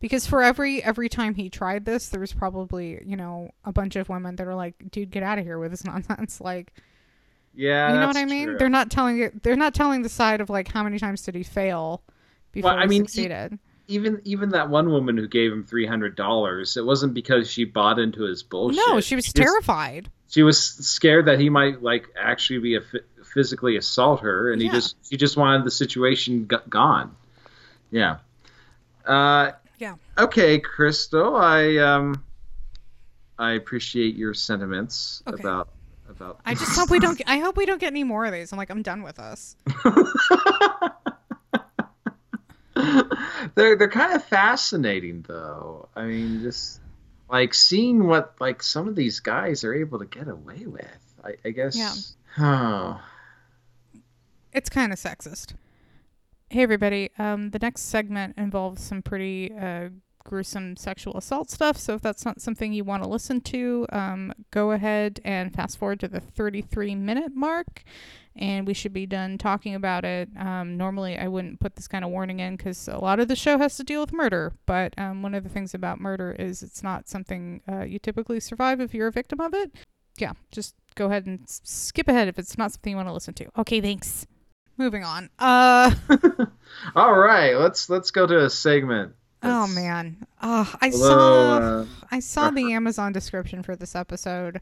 Because 0.00 0.26
for 0.26 0.42
every 0.42 0.82
every 0.82 1.08
time 1.08 1.34
he 1.34 1.50
tried 1.50 1.84
this, 1.84 2.08
there 2.08 2.20
was 2.20 2.32
probably, 2.32 3.02
you 3.04 3.16
know, 3.16 3.50
a 3.64 3.72
bunch 3.72 3.96
of 3.96 4.08
women 4.08 4.36
that 4.36 4.46
are 4.46 4.54
like, 4.54 4.76
dude, 4.90 5.10
get 5.10 5.22
out 5.24 5.38
of 5.38 5.44
here 5.44 5.58
with 5.58 5.70
this 5.72 5.84
nonsense. 5.86 6.40
Like 6.40 6.72
Yeah, 7.52 7.92
you 7.92 7.98
know 7.98 8.06
what 8.06 8.16
I 8.16 8.24
mean? 8.24 8.48
true. 8.50 8.58
They're 8.58 8.68
not 8.68 8.90
telling 8.90 9.18
it 9.20 9.42
they're 9.42 9.56
not 9.56 9.74
telling 9.74 10.02
the 10.02 10.08
side 10.08 10.40
of 10.40 10.50
like 10.50 10.68
how 10.68 10.82
many 10.84 10.98
times 10.98 11.22
did 11.22 11.34
he 11.34 11.42
fail 11.42 12.02
before 12.52 12.74
Well, 12.74 12.78
I 12.78 12.84
he 12.84 12.88
mean, 12.88 13.06
e- 13.06 13.08
succeeded. 13.08 13.58
Even 13.88 14.20
even 14.24 14.50
that 14.50 14.68
one 14.70 14.90
woman 14.90 15.16
who 15.16 15.26
gave 15.26 15.50
him 15.52 15.64
three 15.64 15.86
hundred 15.86 16.14
dollars, 16.14 16.76
it 16.76 16.84
wasn't 16.84 17.14
because 17.14 17.50
she 17.50 17.64
bought 17.64 17.98
into 17.98 18.22
his 18.22 18.42
bullshit. 18.42 18.80
no, 18.86 19.00
she 19.00 19.16
was 19.16 19.24
just- 19.24 19.36
terrified. 19.36 20.10
she 20.28 20.42
was 20.42 20.62
scared 20.62 21.26
that 21.26 21.40
he 21.40 21.48
might 21.50 21.82
like 21.82 22.06
actually 22.16 22.58
be 22.60 22.76
a 22.76 22.80
physically 23.34 23.76
assault 23.76 24.20
her, 24.20 24.52
and 24.52 24.60
he 24.62 24.68
just 24.68 24.96
she 25.08 25.16
just 25.16 25.36
wanted 25.36 25.64
the 25.64 25.70
situation 25.70 26.46
g- 26.50 26.56
gone. 26.68 27.14
Yeah. 27.90 28.18
Uh, 29.06 29.52
Yeah. 29.78 29.94
Okay, 30.18 30.58
Crystal, 30.58 31.34
I 31.36 31.76
um, 31.78 32.22
I 33.38 33.52
appreciate 33.52 34.16
your 34.16 34.34
sentiments 34.34 35.22
Okay. 35.26 35.42
about 35.42 35.68
about. 36.10 36.40
I 36.44 36.54
just 36.54 36.76
hope 36.78 36.90
we 36.90 36.98
don't 36.98 37.20
I 37.26 37.38
hope 37.38 37.56
we 37.56 37.64
don't 37.66 37.80
get 37.80 37.88
any 37.88 38.04
more 38.04 38.26
of 38.26 38.32
these. 38.32 38.52
I'm 38.52 38.58
like, 38.58 38.70
I'm 38.70 38.82
done 38.82 39.02
with 39.02 39.18
us. 39.18 39.56
they're 43.54 43.76
they're 43.76 43.88
kind 43.88 44.14
of 44.14 44.24
fascinating 44.24 45.24
though. 45.26 45.88
I 45.96 46.04
mean, 46.04 46.42
just 46.42 46.80
like 47.30 47.54
seeing 47.54 48.06
what 48.06 48.34
like 48.40 48.62
some 48.62 48.88
of 48.88 48.96
these 48.96 49.20
guys 49.20 49.64
are 49.64 49.74
able 49.74 49.98
to 49.98 50.06
get 50.06 50.28
away 50.28 50.64
with. 50.66 51.14
I, 51.24 51.34
I 51.44 51.50
guess. 51.50 51.76
Yeah. 51.76 51.94
Oh. 52.44 53.00
It's 54.52 54.68
kind 54.68 54.92
of 54.92 54.98
sexist. 54.98 55.54
Hey 56.50 56.62
everybody, 56.62 57.10
um, 57.18 57.50
the 57.50 57.58
next 57.58 57.82
segment 57.82 58.38
involves 58.38 58.82
some 58.82 59.02
pretty 59.02 59.52
uh, 59.52 59.90
gruesome 60.24 60.76
sexual 60.76 61.16
assault 61.16 61.50
stuff. 61.50 61.76
So 61.76 61.94
if 61.94 62.02
that's 62.02 62.24
not 62.24 62.40
something 62.40 62.72
you 62.72 62.84
want 62.84 63.02
to 63.02 63.08
listen 63.08 63.40
to, 63.42 63.86
um, 63.90 64.32
go 64.50 64.72
ahead 64.72 65.20
and 65.24 65.54
fast 65.54 65.78
forward 65.78 66.00
to 66.00 66.08
the 66.08 66.20
33 66.20 66.94
minute 66.94 67.32
mark, 67.34 67.82
and 68.36 68.66
we 68.66 68.74
should 68.74 68.92
be 68.92 69.06
done 69.06 69.38
talking 69.38 69.74
about 69.74 70.04
it. 70.04 70.28
Um, 70.38 70.76
normally, 70.76 71.18
I 71.18 71.28
wouldn't 71.28 71.60
put 71.60 71.76
this 71.76 71.88
kind 71.88 72.04
of 72.04 72.10
warning 72.10 72.40
in 72.40 72.56
because 72.56 72.88
a 72.88 72.98
lot 72.98 73.20
of 73.20 73.28
the 73.28 73.36
show 73.36 73.58
has 73.58 73.76
to 73.76 73.84
deal 73.84 74.00
with 74.00 74.12
murder. 74.12 74.52
But 74.66 74.94
um, 74.98 75.22
one 75.22 75.34
of 75.34 75.42
the 75.42 75.48
things 75.50 75.74
about 75.74 76.00
murder 76.00 76.36
is 76.38 76.62
it's 76.62 76.82
not 76.82 77.08
something 77.08 77.60
uh, 77.70 77.82
you 77.82 77.98
typically 77.98 78.40
survive 78.40 78.80
if 78.80 78.94
you're 78.94 79.08
a 79.08 79.12
victim 79.12 79.40
of 79.40 79.54
it. 79.54 79.72
Yeah, 80.18 80.32
just 80.52 80.74
go 80.94 81.06
ahead 81.06 81.26
and 81.26 81.40
s- 81.42 81.60
skip 81.64 82.08
ahead 82.08 82.28
if 82.28 82.38
it's 82.38 82.58
not 82.58 82.72
something 82.72 82.90
you 82.90 82.96
want 82.96 83.08
to 83.08 83.12
listen 83.12 83.34
to. 83.34 83.46
Okay, 83.58 83.80
thanks. 83.80 84.26
Moving 84.76 85.04
on. 85.04 85.30
Uh. 85.38 85.92
All 86.94 87.18
right, 87.18 87.54
let's 87.54 87.90
let's 87.90 88.10
go 88.10 88.26
to 88.26 88.44
a 88.44 88.50
segment. 88.50 89.14
Oh 89.42 89.66
man. 89.68 90.26
Oh, 90.42 90.72
I 90.80 90.90
saw 90.90 91.58
uh, 91.58 91.86
I 92.10 92.20
saw 92.20 92.50
the 92.50 92.72
Amazon 92.72 93.12
description 93.12 93.62
for 93.62 93.76
this 93.76 93.94
episode. 93.94 94.60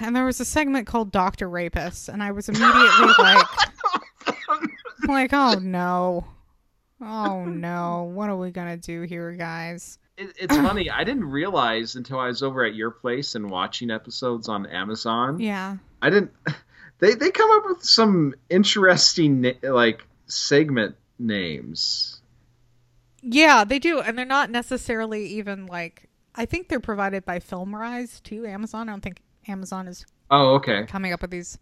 And 0.00 0.14
there 0.14 0.24
was 0.24 0.38
a 0.38 0.44
segment 0.44 0.86
called 0.86 1.10
Doctor 1.10 1.48
Rapist 1.48 2.08
and 2.08 2.22
I 2.22 2.30
was 2.30 2.48
immediately 2.48 3.12
like 3.18 3.46
like 5.08 5.32
oh 5.32 5.54
no. 5.54 6.26
Oh 7.00 7.44
no. 7.44 8.10
What 8.14 8.30
are 8.30 8.36
we 8.36 8.50
going 8.50 8.68
to 8.68 8.76
do 8.76 9.02
here, 9.02 9.32
guys? 9.32 9.98
It, 10.16 10.32
it's 10.38 10.56
funny. 10.56 10.90
I 10.90 11.02
didn't 11.02 11.24
realize 11.24 11.96
until 11.96 12.20
I 12.20 12.28
was 12.28 12.42
over 12.42 12.64
at 12.64 12.76
your 12.76 12.92
place 12.92 13.34
and 13.34 13.50
watching 13.50 13.90
episodes 13.90 14.48
on 14.48 14.66
Amazon. 14.66 15.40
Yeah. 15.40 15.76
I 16.00 16.10
didn't. 16.10 16.30
They 17.00 17.14
they 17.14 17.30
come 17.30 17.50
up 17.50 17.64
with 17.66 17.82
some 17.82 18.34
interesting 18.48 19.54
like 19.62 20.06
segment 20.26 20.94
names. 21.18 22.20
Yeah, 23.26 23.64
they 23.64 23.78
do 23.78 24.00
and 24.00 24.18
they're 24.18 24.24
not 24.26 24.50
necessarily 24.50 25.26
even 25.26 25.66
like 25.66 26.08
I 26.34 26.44
think 26.46 26.68
they're 26.68 26.80
provided 26.80 27.24
by 27.24 27.38
FilmRise 27.38 28.22
to 28.24 28.46
Amazon. 28.46 28.88
I 28.88 28.92
don't 28.92 29.00
think 29.00 29.22
Amazon 29.48 29.88
is 29.88 30.04
Oh, 30.30 30.54
okay. 30.56 30.84
coming 30.86 31.12
up 31.12 31.22
with 31.22 31.30
these 31.30 31.58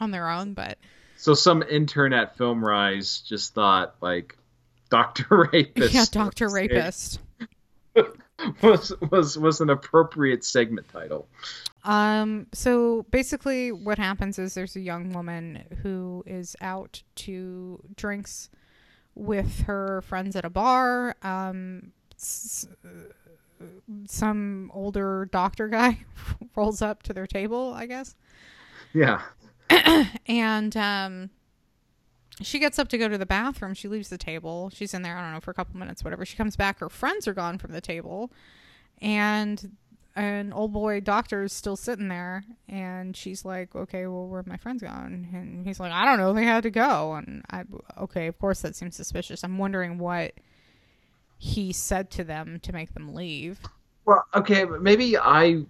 on 0.00 0.10
their 0.10 0.28
own, 0.28 0.52
but 0.54 0.78
So 1.16 1.34
some 1.34 1.62
intern 1.62 2.12
at 2.12 2.36
FilmRise 2.36 3.24
just 3.26 3.54
thought 3.54 3.94
like 4.00 4.36
Doctor 4.90 5.48
Rapist. 5.52 5.94
yeah, 5.94 6.04
Doctor 6.10 6.48
Rapist. 6.48 7.20
was 8.62 8.92
was 9.10 9.36
was 9.38 9.60
an 9.60 9.70
appropriate 9.70 10.44
segment 10.44 10.88
title. 10.88 11.28
Um, 11.84 12.46
so 12.52 13.04
basically, 13.10 13.72
what 13.72 13.98
happens 13.98 14.38
is 14.38 14.54
there's 14.54 14.76
a 14.76 14.80
young 14.80 15.12
woman 15.12 15.64
who 15.82 16.22
is 16.26 16.56
out 16.60 17.02
to 17.16 17.82
drinks 17.96 18.50
with 19.18 19.62
her 19.62 20.00
friends 20.02 20.36
at 20.36 20.44
a 20.44 20.50
bar. 20.50 21.16
Um, 21.22 21.92
s- 22.16 22.66
some 24.06 24.70
older 24.72 25.28
doctor 25.32 25.68
guy 25.68 25.98
rolls 26.56 26.80
up 26.80 27.02
to 27.04 27.12
their 27.12 27.26
table, 27.26 27.72
I 27.74 27.86
guess, 27.86 28.14
Yeah. 28.94 29.22
and 30.26 30.76
um, 30.76 31.30
she 32.40 32.58
gets 32.60 32.78
up 32.78 32.88
to 32.88 32.98
go 32.98 33.08
to 33.08 33.18
the 33.18 33.26
bathroom. 33.26 33.74
She 33.74 33.88
leaves 33.88 34.08
the 34.08 34.18
table. 34.18 34.70
She's 34.72 34.94
in 34.94 35.02
there, 35.02 35.16
I 35.16 35.22
don't 35.22 35.32
know, 35.34 35.40
for 35.40 35.50
a 35.50 35.54
couple 35.54 35.76
minutes, 35.78 36.04
whatever. 36.04 36.24
She 36.24 36.36
comes 36.36 36.54
back. 36.56 36.78
Her 36.78 36.88
friends 36.88 37.26
are 37.26 37.34
gone 37.34 37.58
from 37.58 37.72
the 37.72 37.80
table, 37.80 38.30
and 39.02 39.76
an 40.18 40.52
old 40.52 40.72
boy 40.72 41.00
doctor 41.00 41.44
is 41.44 41.52
still 41.52 41.76
sitting 41.76 42.08
there. 42.08 42.44
And 42.68 43.16
she's 43.16 43.44
like, 43.44 43.74
"Okay, 43.74 44.06
well, 44.06 44.26
where 44.26 44.42
my 44.46 44.56
friends 44.56 44.82
gone?" 44.82 45.28
And 45.32 45.66
he's 45.66 45.80
like, 45.80 45.92
"I 45.92 46.04
don't 46.04 46.18
know. 46.18 46.32
They 46.32 46.44
had 46.44 46.64
to 46.64 46.70
go." 46.70 47.14
And 47.14 47.44
I, 47.50 47.64
okay, 47.98 48.26
of 48.26 48.38
course 48.38 48.62
that 48.62 48.76
seems 48.76 48.96
suspicious. 48.96 49.44
I'm 49.44 49.58
wondering 49.58 49.98
what 49.98 50.34
he 51.38 51.72
said 51.72 52.10
to 52.12 52.24
them 52.24 52.60
to 52.60 52.72
make 52.72 52.94
them 52.94 53.14
leave. 53.14 53.60
Well, 54.04 54.24
okay, 54.34 54.64
but 54.64 54.82
maybe 54.82 55.16
I 55.16 55.64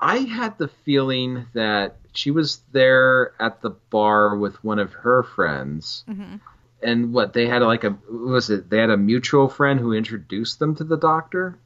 I 0.00 0.18
had 0.18 0.58
the 0.58 0.68
feeling 0.68 1.46
that 1.54 1.96
she 2.12 2.30
was 2.30 2.62
there 2.72 3.32
at 3.40 3.62
the 3.62 3.70
bar 3.70 4.36
with 4.36 4.62
one 4.64 4.78
of 4.78 4.92
her 4.92 5.22
friends 5.22 6.04
hmm 6.06 6.36
and 6.82 7.12
what 7.12 7.32
they 7.32 7.46
had 7.46 7.62
like 7.62 7.84
a 7.84 7.96
was 8.10 8.50
it 8.50 8.68
they 8.70 8.78
had 8.78 8.90
a 8.90 8.96
mutual 8.96 9.48
friend 9.48 9.80
who 9.80 9.92
introduced 9.92 10.58
them 10.58 10.74
to 10.76 10.84
the 10.84 10.96
doctor. 10.96 11.58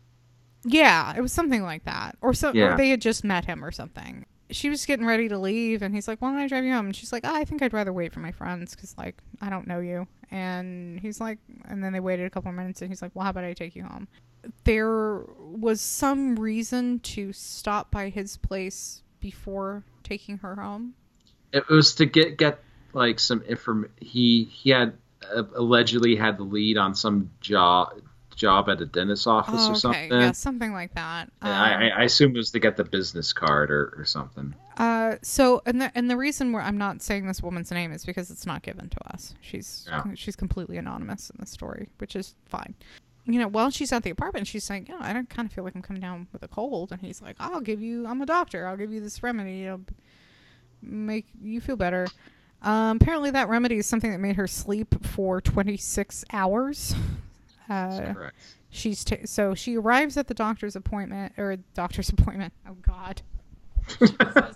Yeah, 0.64 1.14
it 1.16 1.20
was 1.20 1.33
something 1.33 1.62
like 1.62 1.85
that, 1.85 2.16
or 2.20 2.35
so. 2.35 2.53
Yeah. 2.53 2.75
Or 2.75 2.77
they 2.77 2.90
had 2.90 3.01
just 3.01 3.25
met 3.25 3.44
him 3.44 3.64
or 3.64 3.70
something. 3.70 4.27
She 4.51 4.68
was 4.68 4.85
getting 4.85 5.07
ready 5.07 5.29
to 5.29 5.38
leave, 5.38 5.83
and 5.83 5.94
he's 5.94 6.09
like, 6.09 6.20
"Why 6.20 6.31
don't 6.31 6.40
I 6.40 6.49
drive 6.49 6.64
you 6.64 6.73
home?" 6.73 6.87
And 6.87 6.96
she's 6.96 7.12
like, 7.12 7.25
oh, 7.25 7.35
"I 7.35 7.44
think 7.44 7.62
I'd 7.62 7.73
rather 7.73 7.92
wait 7.92 8.12
for 8.12 8.20
my 8.20 8.33
friends 8.33 8.75
because, 8.75 8.96
like, 8.99 9.16
I 9.40 9.49
don't 9.49 9.66
know 9.66 9.81
you." 9.81 10.07
And 10.31 11.01
he's 11.01 11.20
like, 11.20 11.38
and 11.66 11.83
then 11.83 11.92
they 11.92 12.01
waited 12.01 12.27
a 12.27 12.31
couple 12.31 12.53
minutes, 12.53 12.83
and 12.83 12.90
he's 12.90 13.01
like, 13.01 13.12
"Well, 13.14 13.25
how 13.25 13.31
about 13.31 13.44
I 13.44 13.55
take 13.55 13.75
you 13.75 13.85
home?" 13.85 14.09
There 14.64 15.23
was 15.38 15.81
some 15.81 16.37
reason 16.37 17.01
to 17.01 17.33
stop 17.33 17.90
by 17.90 18.09
his 18.09 18.37
place 18.37 19.03
before 19.20 19.85
taking 20.03 20.38
her 20.38 20.57
home. 20.57 20.94
It 21.53 21.68
was 21.68 21.94
to 21.96 22.07
get 22.07 22.37
get 22.37 22.61
like 22.92 23.18
some 23.18 23.42
inform. 23.49 23.90
He 24.01 24.44
he 24.44 24.70
had 24.70 24.94
uh, 25.35 25.44
allegedly 25.55 26.16
had 26.16 26.38
the 26.38 26.42
lead 26.42 26.77
on 26.77 26.94
some 26.94 27.31
job 27.40 28.01
job 28.40 28.68
at 28.70 28.81
a 28.81 28.87
dentist's 28.87 29.26
office 29.26 29.55
Oh, 29.59 29.66
or 29.68 29.70
okay, 29.72 29.79
something. 29.79 30.11
yeah, 30.12 30.33
something 30.33 30.72
like 30.72 30.94
that. 30.94 31.31
Um, 31.42 31.50
I, 31.53 31.90
I 31.90 32.03
assume 32.05 32.35
it 32.35 32.38
was 32.38 32.50
to 32.53 32.59
get 32.59 32.76
the 32.76 32.85
business 32.85 33.33
card 33.33 33.70
or, 33.70 33.94
or 33.98 34.05
something. 34.07 34.55
Uh, 34.79 35.16
so 35.22 35.61
and 35.66 35.81
the 35.83 35.92
and 35.94 36.11
the 36.11 36.16
reason 36.16 36.53
where 36.53 36.62
I'm 36.62 36.79
not 36.79 37.03
saying 37.03 37.26
this 37.26 37.42
woman's 37.42 37.70
name 37.70 37.92
is 37.92 38.05
because 38.07 38.31
it's 38.31 38.46
not 38.46 38.62
given 38.62 38.88
to 38.88 39.12
us. 39.12 39.35
She's 39.42 39.87
Yeah. 39.88 40.05
she's 40.14 40.37
completely 40.37 40.79
anonymous 40.79 41.29
in 41.31 41.37
the 41.38 41.46
story, 41.46 41.88
which 41.98 42.16
is 42.16 42.35
fine. 42.46 42.74
You 43.26 43.38
know, 43.38 43.48
while 43.48 43.68
she's 43.70 43.92
at 43.92 44.03
the 44.03 44.11
apartment, 44.11 44.46
she's 44.46 44.64
saying, 44.64 44.87
"Yeah, 44.88 44.96
I 45.00 45.12
don't 45.12 45.29
kind 45.29 45.46
of 45.46 45.53
feel 45.53 45.62
like 45.62 45.74
I'm 45.74 45.83
coming 45.83 46.00
down 46.00 46.26
with 46.33 46.42
a 46.42 46.48
cold," 46.48 46.90
and 46.90 47.00
he's 47.03 47.20
like, 47.20 47.37
"I'll 47.38 47.61
give 47.61 47.83
you. 47.83 48.07
I'm 48.07 48.22
a 48.22 48.26
doctor. 48.26 48.66
I'll 48.66 48.79
give 48.79 48.90
you 48.92 49.00
this 49.00 49.22
remedy. 49.22 49.66
It'll 49.66 49.83
make 50.83 51.26
you 51.42 51.61
feel 51.61 51.76
better." 51.76 52.07
Um, 52.62 52.96
apparently, 52.96 53.31
that 53.31 53.48
remedy 53.50 53.76
is 53.79 53.87
something 53.87 54.11
that 54.12 54.18
made 54.18 54.37
her 54.37 54.46
sleep 54.46 55.05
for 55.07 55.40
26 55.42 56.24
hours. 56.33 56.94
Uh, 57.71 58.13
Correct. 58.13 58.37
she's 58.71 59.05
t- 59.05 59.25
so 59.27 59.55
she 59.55 59.77
arrives 59.79 60.17
at 60.17 60.27
the 60.27 60.35
doctor's 60.35 60.75
appointment 60.77 61.33
or 61.39 61.57
doctor's 61.75 62.09
appointment. 62.11 62.53
Oh 62.69 62.77
God. 62.83 63.23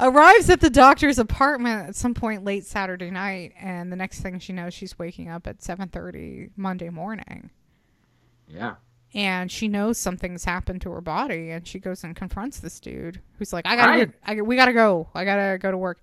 arrives 0.00 0.50
at 0.50 0.60
the 0.60 0.70
doctor's 0.70 1.18
apartment 1.18 1.88
at 1.88 1.94
some 1.96 2.14
point 2.14 2.44
late 2.44 2.64
Saturday 2.64 3.10
night, 3.10 3.52
and 3.60 3.90
the 3.92 3.96
next 3.96 4.20
thing 4.20 4.38
she 4.38 4.52
knows, 4.52 4.74
she's 4.74 4.98
waking 4.98 5.28
up 5.28 5.46
at 5.46 5.58
7:30 5.60 6.50
Monday 6.56 6.90
morning, 6.90 7.50
Yeah. 8.48 8.74
and 9.14 9.50
she 9.50 9.68
knows 9.68 9.98
something's 9.98 10.44
happened 10.44 10.80
to 10.82 10.90
her 10.90 11.00
body, 11.00 11.50
and 11.50 11.66
she 11.66 11.78
goes 11.78 12.02
and 12.04 12.16
confronts 12.16 12.58
this 12.60 12.80
dude, 12.80 13.20
who's 13.38 13.52
like, 13.52 13.66
"I 13.66 13.76
gotta, 13.76 13.90
Right. 13.98 14.12
I, 14.24 14.42
we 14.42 14.56
gotta 14.56 14.72
go. 14.72 15.08
I 15.14 15.24
gotta 15.24 15.58
go 15.58 15.70
to 15.70 15.76
work." 15.78 16.00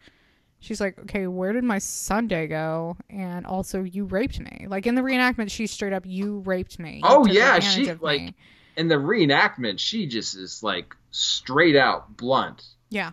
She's 0.61 0.79
like, 0.79 0.97
"Okay, 0.99 1.27
where 1.27 1.51
did 1.51 1.63
my 1.65 1.79
Sunday 1.79 2.47
go?" 2.47 2.95
And 3.09 3.45
also, 3.45 3.83
you 3.83 4.05
raped 4.05 4.39
me. 4.39 4.67
Like 4.69 4.87
in 4.87 4.95
the 4.95 5.01
reenactment, 5.01 5.51
she's 5.51 5.71
straight 5.71 5.91
up, 5.91 6.05
"You 6.05 6.39
raped 6.45 6.79
me." 6.79 6.95
You 6.97 7.01
Oh, 7.03 7.25
yeah, 7.25 7.59
she, 7.59 7.91
like- 7.95 8.21
me." 8.21 8.35
In 8.77 8.87
the 8.87 8.95
reenactment, 8.95 9.79
she 9.79 10.07
just 10.07 10.35
is 10.37 10.63
like 10.63 10.95
straight 11.11 11.75
out 11.75 12.15
blunt. 12.15 12.63
Yeah. 12.89 13.11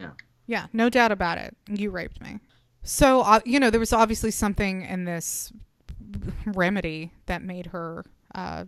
Yeah. 0.00 0.10
Yeah, 0.48 0.66
no 0.72 0.88
doubt 0.90 1.12
about 1.12 1.38
it. 1.38 1.56
You 1.68 1.90
raped 1.90 2.20
me. 2.20 2.40
So, 2.82 3.20
uh, 3.22 3.40
you 3.44 3.58
know, 3.60 3.70
there 3.70 3.80
was 3.80 3.92
obviously 3.92 4.30
something 4.30 4.82
in 4.82 5.04
this 5.04 5.52
remedy 6.44 7.12
that 7.26 7.42
made 7.42 7.66
her 7.66 8.04
uh, 8.34 8.64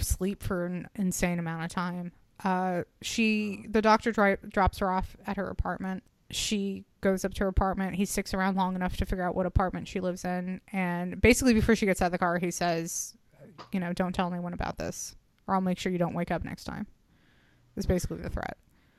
sleep 0.00 0.42
for 0.42 0.66
an 0.66 0.88
insane 0.94 1.38
amount 1.38 1.64
of 1.64 1.70
time. 1.70 2.12
Uh, 2.44 2.82
she, 3.02 3.66
the 3.68 3.82
doctor 3.82 4.12
dri- 4.12 4.36
drops 4.48 4.78
her 4.78 4.90
off 4.90 5.16
at 5.26 5.36
her 5.36 5.48
apartment. 5.48 6.02
She 6.30 6.84
goes 7.06 7.24
up 7.24 7.34
to 7.34 7.44
her 7.44 7.48
apartment. 7.48 7.94
He 7.94 8.04
sticks 8.04 8.34
around 8.34 8.56
long 8.56 8.74
enough 8.74 8.96
to 8.96 9.06
figure 9.06 9.24
out 9.24 9.36
what 9.36 9.46
apartment 9.46 9.86
she 9.86 10.00
lives 10.00 10.24
in. 10.24 10.60
And 10.72 11.20
basically, 11.20 11.54
before 11.54 11.76
she 11.76 11.86
gets 11.86 12.02
out 12.02 12.06
of 12.06 12.12
the 12.12 12.18
car, 12.18 12.38
he 12.38 12.50
says, 12.50 13.14
you 13.70 13.78
know, 13.78 13.92
don't 13.92 14.12
tell 14.12 14.30
anyone 14.32 14.52
about 14.52 14.76
this, 14.76 15.14
or 15.46 15.54
I'll 15.54 15.60
make 15.60 15.78
sure 15.78 15.92
you 15.92 15.98
don't 15.98 16.14
wake 16.14 16.32
up 16.32 16.44
next 16.44 16.64
time. 16.64 16.86
Is 17.76 17.86
basically 17.86 18.16
the 18.18 18.30
threat. 18.30 18.56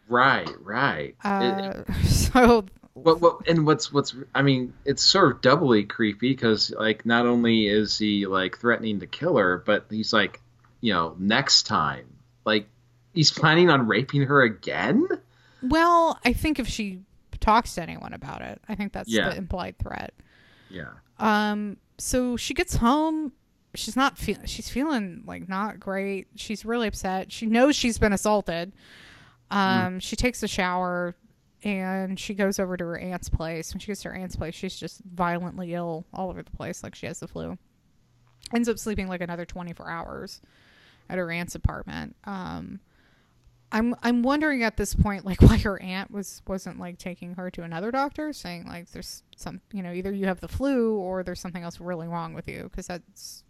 Right, 0.08 0.50
right. 0.62 1.16
It- 1.26 1.86
Uh, 1.90 1.94
so 2.06 2.66
what, 2.94 3.20
what, 3.20 3.48
and 3.48 3.66
what's 3.66 3.92
what's 3.92 4.16
I 4.34 4.42
mean, 4.42 4.74
it's 4.86 5.04
sort 5.04 5.32
of 5.36 5.42
doubly 5.42 5.84
creepy 5.84 6.30
because 6.30 6.72
like 6.72 7.06
not 7.06 7.26
only 7.26 7.68
is 7.68 7.98
he 7.98 8.26
like 8.26 8.58
threatening 8.58 9.02
to 9.02 9.08
kill 9.08 9.36
her, 9.38 9.62
but 9.66 9.86
he's 9.90 10.14
like, 10.14 10.40
you 10.80 10.94
know, 10.94 11.16
next 11.20 11.64
time, 11.64 12.06
like 12.46 12.68
he's 13.14 13.32
planning 13.32 13.70
on 13.70 13.86
raping 13.88 14.22
her 14.24 14.42
again. 14.44 15.06
well, 15.62 16.20
I 16.24 16.32
think 16.34 16.58
if 16.60 16.68
she 16.68 17.02
talks 17.48 17.76
to 17.76 17.82
anyone 17.82 18.14
about 18.14 18.42
it, 18.42 18.62
I 18.68 18.76
think 18.76 18.92
that's 18.94 19.10
Yeah. 19.10 19.30
the 19.30 19.38
implied 19.38 19.80
threat. 19.80 20.14
Yeah. 20.70 20.90
Um, 21.18 21.78
so 21.98 22.36
she 22.38 22.54
gets 22.54 22.76
home. 22.76 23.32
She's 23.74 23.96
not 23.96 24.18
feeling. 24.18 24.46
She's 24.46 24.70
feeling 24.70 25.24
like 25.26 25.48
not 25.48 25.80
great. 25.80 26.28
She's 26.36 26.66
really 26.66 26.88
upset. 26.88 27.32
She 27.32 27.46
knows 27.46 27.76
she's 27.76 27.98
been 27.98 28.12
assaulted. 28.14 28.74
Um, 29.50 30.00
she 30.00 30.16
takes 30.16 30.44
a 30.44 30.48
shower 30.48 31.16
and 31.64 32.20
she 32.20 32.34
goes 32.34 32.60
over 32.60 32.76
to 32.76 32.84
her 32.84 32.98
aunt's 33.00 33.30
place. 33.30 33.74
When 33.74 33.80
she 33.80 33.88
gets 33.88 34.02
to 34.02 34.10
her 34.10 34.16
aunt's 34.16 34.36
place, 34.36 34.54
she's 34.56 34.76
just 34.76 35.02
violently 35.06 35.74
ill 35.74 36.06
all 36.14 36.30
over 36.30 36.44
the 36.44 36.52
place, 36.52 36.84
like 36.84 36.96
she 36.96 37.06
has 37.06 37.20
the 37.20 37.28
flu. 37.28 37.58
Ends 38.54 38.68
up 38.70 38.78
sleeping 38.78 39.08
like 39.08 39.22
another 39.22 39.46
twenty 39.46 39.74
four 39.74 39.90
hours 39.90 40.42
at 41.10 41.18
her 41.18 41.32
aunt's 41.32 41.56
apartment. 41.56 42.16
Um, 42.26 42.80
I'm 43.72 43.96
I'm 44.02 44.24
wondering 44.24 44.64
at 44.64 44.78
this 44.78 44.94
point 44.94 45.26
like 45.26 45.42
why 45.42 45.58
her 45.58 45.82
aunt 45.82 46.12
was 46.12 46.42
wasn't 46.48 46.80
like 46.80 46.98
taking 46.98 47.36
her 47.36 47.50
to 47.52 47.64
another 47.64 47.92
doctor 47.92 48.32
saying 48.34 48.66
like 48.66 48.92
there's 48.92 49.24
some 49.36 49.62
you 49.72 49.84
know 49.84 49.92
either 49.92 50.12
you 50.12 50.26
have 50.26 50.40
the 50.40 50.48
flu 50.48 50.96
or 50.98 51.24
there's 51.24 51.40
something 51.40 51.64
else 51.64 51.80
really 51.80 52.08
wrong 52.08 52.34
with 52.34 52.48
you 52.48 52.64
because 52.64 52.88
that's 52.88 53.44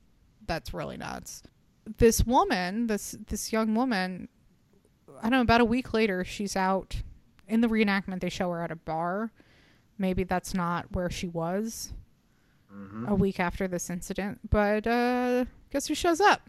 that's 0.48 0.74
really 0.74 0.98
nuts. 0.98 1.44
This 1.98 2.26
woman, 2.26 2.88
this 2.88 3.16
this 3.28 3.54
young 3.54 3.76
woman, 3.76 4.28
I 5.20 5.24
don't 5.24 5.32
know. 5.32 5.42
About 5.42 5.62
a 5.62 5.66
week 5.66 5.94
later, 5.94 6.24
she's 6.24 6.56
out 6.56 6.96
in 7.48 7.62
the 7.62 7.68
reenactment. 7.68 8.22
They 8.22 8.30
show 8.30 8.52
her 8.52 8.62
at 8.62 8.72
a 8.72 8.76
bar. 8.76 9.32
Maybe 9.98 10.24
that's 10.24 10.54
not 10.54 10.88
where 10.92 11.10
she 11.10 11.28
was 11.28 11.94
hmm 12.70 13.06
a 13.08 13.16
week 13.16 13.40
after 13.40 13.68
this 13.68 13.90
incident, 13.90 14.50
but 14.50 14.86
uh, 14.86 15.46
guess 15.72 15.88
who 15.88 15.96
shows 15.96 16.20
up? 16.20 16.42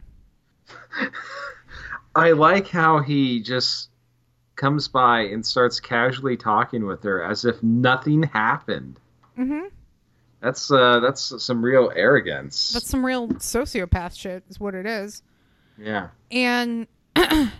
I 2.14 2.33
like 2.33 2.68
how 2.68 3.00
he 3.00 3.40
just 3.42 3.90
comes 4.57 4.88
by 4.88 5.20
and 5.20 5.44
starts 5.46 5.78
casually 5.78 6.37
talking 6.37 6.85
with 6.87 7.02
her 7.04 7.22
as 7.22 7.44
if 7.44 7.62
nothing 7.62 8.24
happened. 8.24 8.98
Mm-hmm. 9.38 9.66
That's 10.40 10.70
uh 10.70 11.00
that's 11.00 11.42
some 11.42 11.64
real 11.64 11.92
arrogance. 11.94 12.70
That's 12.72 12.88
some 12.88 13.04
real 13.04 13.28
sociopath 13.28 14.16
shit, 14.16 14.44
is 14.48 14.59
what 14.61 14.74
it 14.74 14.87
is. 14.87 15.22
yeah. 15.76 16.09
And 16.31 16.87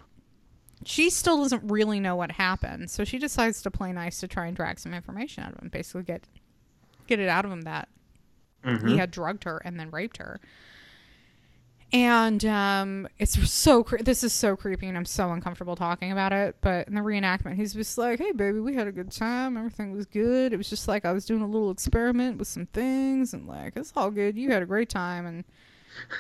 she 0.85 1.11
still 1.11 1.39
doesn't 1.43 1.63
really 1.71 2.01
know 2.01 2.17
what 2.17 2.33
happened, 2.33 2.91
so 2.91 3.05
she 3.05 3.19
decides 3.19 3.63
to 3.63 3.71
play 3.71 3.93
nice 3.93 4.21
to 4.21 4.29
try 4.29 4.47
and 4.47 4.57
drag 4.57 4.79
some 4.79 4.95
information 4.95 5.45
out 5.45 5.53
of 5.55 5.59
him. 5.63 5.69
Basically, 5.69 6.03
get 6.03 6.25
get 7.07 7.19
it 7.21 7.29
out 7.29 7.45
of 7.45 7.51
him 7.53 7.63
that 7.63 7.89
Mhm. 8.65 8.89
he 8.89 8.97
had 8.97 9.11
drugged 9.13 9.45
her 9.45 9.59
and 9.65 9.79
then 9.79 9.91
raped 9.91 10.17
her. 10.19 10.41
And 11.91 12.45
um, 12.45 13.09
it's 13.19 13.51
so 13.51 13.83
cre- 13.83 14.03
this 14.03 14.23
is 14.23 14.35
so 14.35 14.57
creepy, 14.57 14.89
and 14.89 14.97
I'm 14.97 15.07
so 15.07 15.31
uncomfortable 15.33 15.75
talking 15.75 16.13
about 16.13 16.35
it. 16.35 16.57
But 16.61 16.87
in 16.87 16.95
the 16.95 17.01
reenactment, 17.01 17.55
he's 17.57 17.73
just 17.73 17.97
like, 17.97 18.19
"Hey, 18.19 18.33
baby, 18.33 18.61
we 18.61 18.75
had 18.75 18.87
a 18.87 18.93
good 18.93 19.11
time. 19.11 19.57
Everything 19.57 19.93
was 19.93 20.05
good. 20.05 20.53
It 20.53 20.59
was 20.59 20.69
just 20.69 20.87
like 20.87 21.07
I 21.07 21.13
was 21.13 21.25
doing 21.25 21.41
a 21.41 21.47
little 21.47 21.71
experiment 21.71 22.37
with 22.39 22.47
some 22.47 22.67
things, 22.67 23.33
and 23.33 23.47
like 23.49 23.73
it's 23.77 23.93
all 23.97 24.11
good. 24.11 24.37
You 24.37 24.51
had 24.53 24.63
a 24.63 24.67
great 24.67 24.91
time." 24.91 25.25
And 25.25 25.45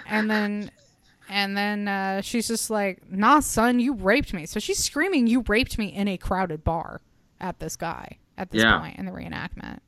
and 0.06 0.30
then 0.30 0.70
and 1.28 1.54
then 1.54 1.86
uh, 1.86 2.22
she's 2.22 2.48
just 2.48 2.70
like, 2.70 3.02
"Nah, 3.10 3.40
son, 3.40 3.78
you 3.78 3.92
raped 3.92 4.32
me." 4.32 4.46
So 4.46 4.58
she's 4.60 4.82
screaming, 4.82 5.26
"You 5.26 5.44
raped 5.48 5.76
me!" 5.76 5.88
in 5.94 6.08
a 6.08 6.16
crowded 6.16 6.64
bar 6.64 7.02
at 7.42 7.58
this 7.60 7.76
guy 7.76 8.16
at 8.38 8.50
this 8.50 8.62
Yeah. 8.62 8.78
point 8.78 8.98
in 8.98 9.04
the 9.04 9.12
reenactment. 9.12 9.80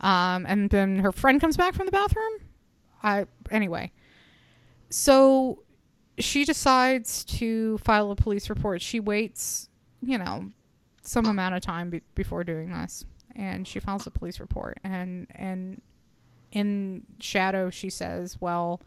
Um, 0.00 0.46
and 0.46 0.70
then 0.70 1.00
her 1.00 1.10
friend 1.10 1.40
comes 1.40 1.56
back 1.56 1.74
from 1.74 1.86
the 1.86 1.92
bathroom. 1.92 2.34
I 3.02 3.26
anyway. 3.50 3.90
So 4.90 5.62
she 6.18 6.44
decides 6.44 7.24
to 7.24 7.78
file 7.78 8.10
a 8.10 8.16
police 8.16 8.50
report. 8.50 8.82
She 8.82 9.00
waits, 9.00 9.68
you 10.02 10.18
know, 10.18 10.50
some 11.02 11.26
amount 11.26 11.54
of 11.54 11.62
time 11.62 11.90
be- 11.90 12.02
before 12.14 12.44
doing 12.44 12.70
this, 12.72 13.04
and 13.34 13.66
she 13.66 13.80
files 13.80 14.06
a 14.06 14.10
police 14.10 14.40
report. 14.40 14.78
And 14.84 15.26
and 15.30 15.80
in 16.52 17.04
shadow, 17.20 17.70
she 17.70 17.88
says, 17.88 18.40
"Well, 18.40 18.80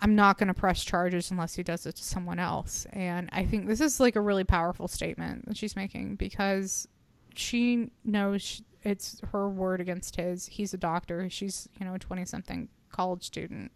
I'm 0.00 0.14
not 0.14 0.38
going 0.38 0.48
to 0.48 0.54
press 0.54 0.84
charges 0.84 1.30
unless 1.30 1.54
he 1.54 1.62
does 1.62 1.84
it 1.86 1.96
to 1.96 2.04
someone 2.04 2.38
else." 2.38 2.86
And 2.92 3.28
I 3.32 3.44
think 3.44 3.66
this 3.66 3.80
is 3.80 4.00
like 4.00 4.16
a 4.16 4.20
really 4.20 4.44
powerful 4.44 4.88
statement 4.88 5.46
that 5.46 5.56
she's 5.56 5.76
making 5.76 6.16
because 6.16 6.88
she 7.34 7.90
knows 8.04 8.62
it's 8.82 9.20
her 9.32 9.48
word 9.48 9.80
against 9.80 10.16
his. 10.16 10.46
He's 10.46 10.72
a 10.72 10.78
doctor. 10.78 11.28
She's, 11.28 11.68
you 11.78 11.84
know, 11.84 11.94
a 11.94 11.98
20 11.98 12.24
something 12.24 12.68
college 12.90 13.24
student. 13.24 13.72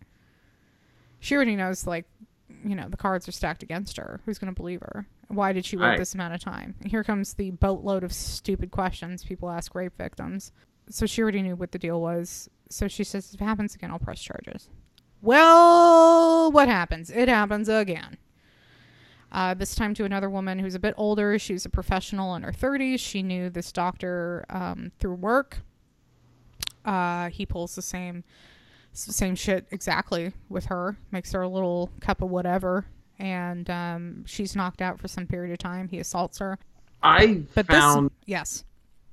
She 1.21 1.35
already 1.37 1.55
knows, 1.57 1.87
like, 1.87 2.07
you 2.65 2.75
know, 2.75 2.89
the 2.89 2.97
cards 2.97 3.29
are 3.29 3.33
stacked 3.33 3.63
against 3.63 3.97
her. 3.99 4.21
Who's 4.27 4.39
going 4.39 4.53
to 4.53 4.59
believe 4.61 4.81
her? 4.81 5.07
Why 5.29 5.53
did 5.53 5.65
she 5.65 5.77
wait 5.77 5.87
Right. 5.87 5.99
this 5.99 6.15
amount 6.15 6.35
of 6.35 6.41
time? 6.41 6.75
Here 6.85 7.05
comes 7.05 7.35
the 7.35 7.53
boatload 7.53 8.03
of 8.05 8.13
stupid 8.13 8.71
questions 8.71 9.23
people 9.25 9.49
ask 9.51 9.75
rape 9.75 9.97
victims. 9.97 10.53
so 10.89 11.07
she 11.07 11.23
already 11.23 11.41
knew 11.43 11.55
what 11.55 11.71
the 11.73 11.79
deal 11.79 12.01
was. 12.01 12.51
So 12.69 12.89
she 12.89 13.05
says, 13.05 13.33
if 13.33 13.41
it 13.41 13.45
happens 13.45 13.75
again, 13.77 13.91
I'll 13.93 13.99
press 14.01 14.21
charges. 14.21 14.69
Well, 15.23 16.51
what 16.51 16.69
happens? 16.69 17.11
It 17.11 17.29
happens 17.29 17.69
again. 17.69 18.17
Uh, 19.33 19.55
this 19.55 19.77
time 19.77 19.95
to 19.95 20.05
another 20.05 20.29
woman 20.29 20.59
who's 20.59 20.75
a 20.75 20.81
bit 20.81 20.95
older. 20.97 21.39
She 21.39 21.53
was 21.53 21.65
a 21.65 21.69
professional 21.69 22.35
in 22.35 22.43
her 22.43 22.51
30s. 22.53 22.99
She 22.99 23.23
knew 23.23 23.49
this 23.51 23.71
doctor 23.71 24.45
um, 24.51 24.91
through 24.99 25.15
work. 25.15 25.59
Uh, 26.85 27.29
he 27.31 27.47
pulls 27.47 27.75
the 27.77 27.83
same 27.83 28.25
same 28.93 29.35
shit 29.35 29.67
exactly 29.71 30.33
with 30.49 30.67
her. 30.67 30.97
Makes 31.11 31.33
her 31.33 31.43
a 31.43 31.49
little 31.49 31.91
cup 32.01 32.23
of 32.23 32.31
whatever, 32.31 32.85
and 33.19 33.69
um, 33.71 34.25
she's 34.27 34.55
knocked 34.57 34.83
out 34.83 34.99
for 35.01 35.09
some 35.09 35.27
period 35.27 35.53
of 35.53 35.59
time. 35.59 35.89
He 35.89 35.99
assaults 35.99 36.39
her. 36.39 36.59
I 37.03 37.43
But 37.55 37.67
found 37.67 38.11
this, 38.11 38.17
yes, 38.27 38.65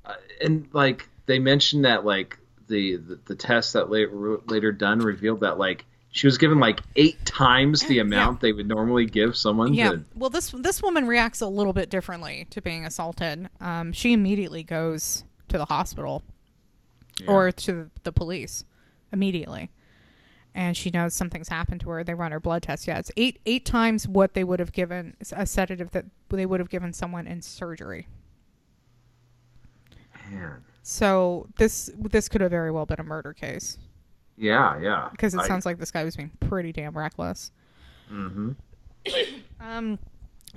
uh, 0.06 0.14
and 0.42 0.68
like 0.74 1.08
they 1.26 1.40
mentioned 1.40 1.86
that 1.86 2.06
like 2.06 2.38
the 2.68 2.98
the, 2.98 3.20
the 3.26 3.36
test 3.36 3.74
that 3.74 3.90
later 3.90 4.40
later 4.48 4.72
done 4.72 5.00
revealed 5.00 5.40
that 5.42 5.58
like 5.58 5.86
she 6.10 6.26
was 6.28 6.38
given 6.38 6.60
like 6.60 6.82
eight 6.96 7.24
times 7.26 7.84
the 7.84 8.00
amount 8.00 8.42
they 8.42 8.52
would 8.52 8.68
normally 8.68 9.06
give 9.06 9.38
someone. 9.38 9.74
yeah. 9.74 9.92
to- 9.92 10.04
Well, 10.16 10.30
this 10.32 10.50
this 10.52 10.82
woman 10.82 11.06
reacts 11.08 11.40
a 11.42 11.48
little 11.48 11.74
bit 11.74 11.90
differently 11.90 12.48
to 12.50 12.62
being 12.62 12.86
assaulted. 12.86 13.48
Um, 13.62 13.94
she 13.94 14.14
immediately 14.14 14.64
goes 14.64 15.24
to 15.50 15.58
the 15.58 15.66
hospital 15.66 16.24
Yeah. 17.22 17.28
or 17.32 17.52
to 17.52 17.90
the 18.04 18.12
police 18.12 18.64
immediately. 19.12 19.70
And 20.56 20.76
she 20.76 20.90
knows 20.90 21.14
something's 21.14 21.50
happened 21.50 21.82
to 21.82 21.90
her. 21.92 22.04
They 22.04 22.16
run 22.16 22.32
her 22.32 22.40
blood 22.40 22.64
test. 22.64 22.88
Yeah, 22.88 22.98
it's 22.98 23.12
eight 23.16 23.40
eight 23.46 23.64
times 23.66 24.08
what 24.08 24.34
they 24.34 24.44
would 24.44 24.60
have 24.60 24.72
given 24.72 25.16
a 25.32 25.46
sedative 25.46 25.92
that 25.92 26.06
they 26.30 26.46
would 26.48 26.60
have 26.60 26.70
given 26.70 26.94
someone 26.94 27.28
in 27.28 27.42
surgery. 27.44 28.08
Man. 30.32 30.64
So 30.84 31.48
this 31.58 31.90
this 31.98 32.28
could 32.30 32.42
have 32.42 32.52
very 32.52 32.72
well 32.72 32.86
been 32.86 33.00
a 33.00 33.04
murder 33.04 33.34
case 33.34 33.78
Yeah, 34.38 34.80
yeah. 34.80 35.10
because 35.12 35.34
it 35.34 35.40
I- 35.42 35.48
sounds 35.48 35.66
like 35.66 35.78
this 35.80 35.92
guy 35.92 36.04
was 36.04 36.16
being 36.16 36.32
pretty 36.40 36.72
damn 36.72 36.98
reckless. 36.98 37.52
Mm-hmm. 38.12 38.52
Um, 39.60 39.98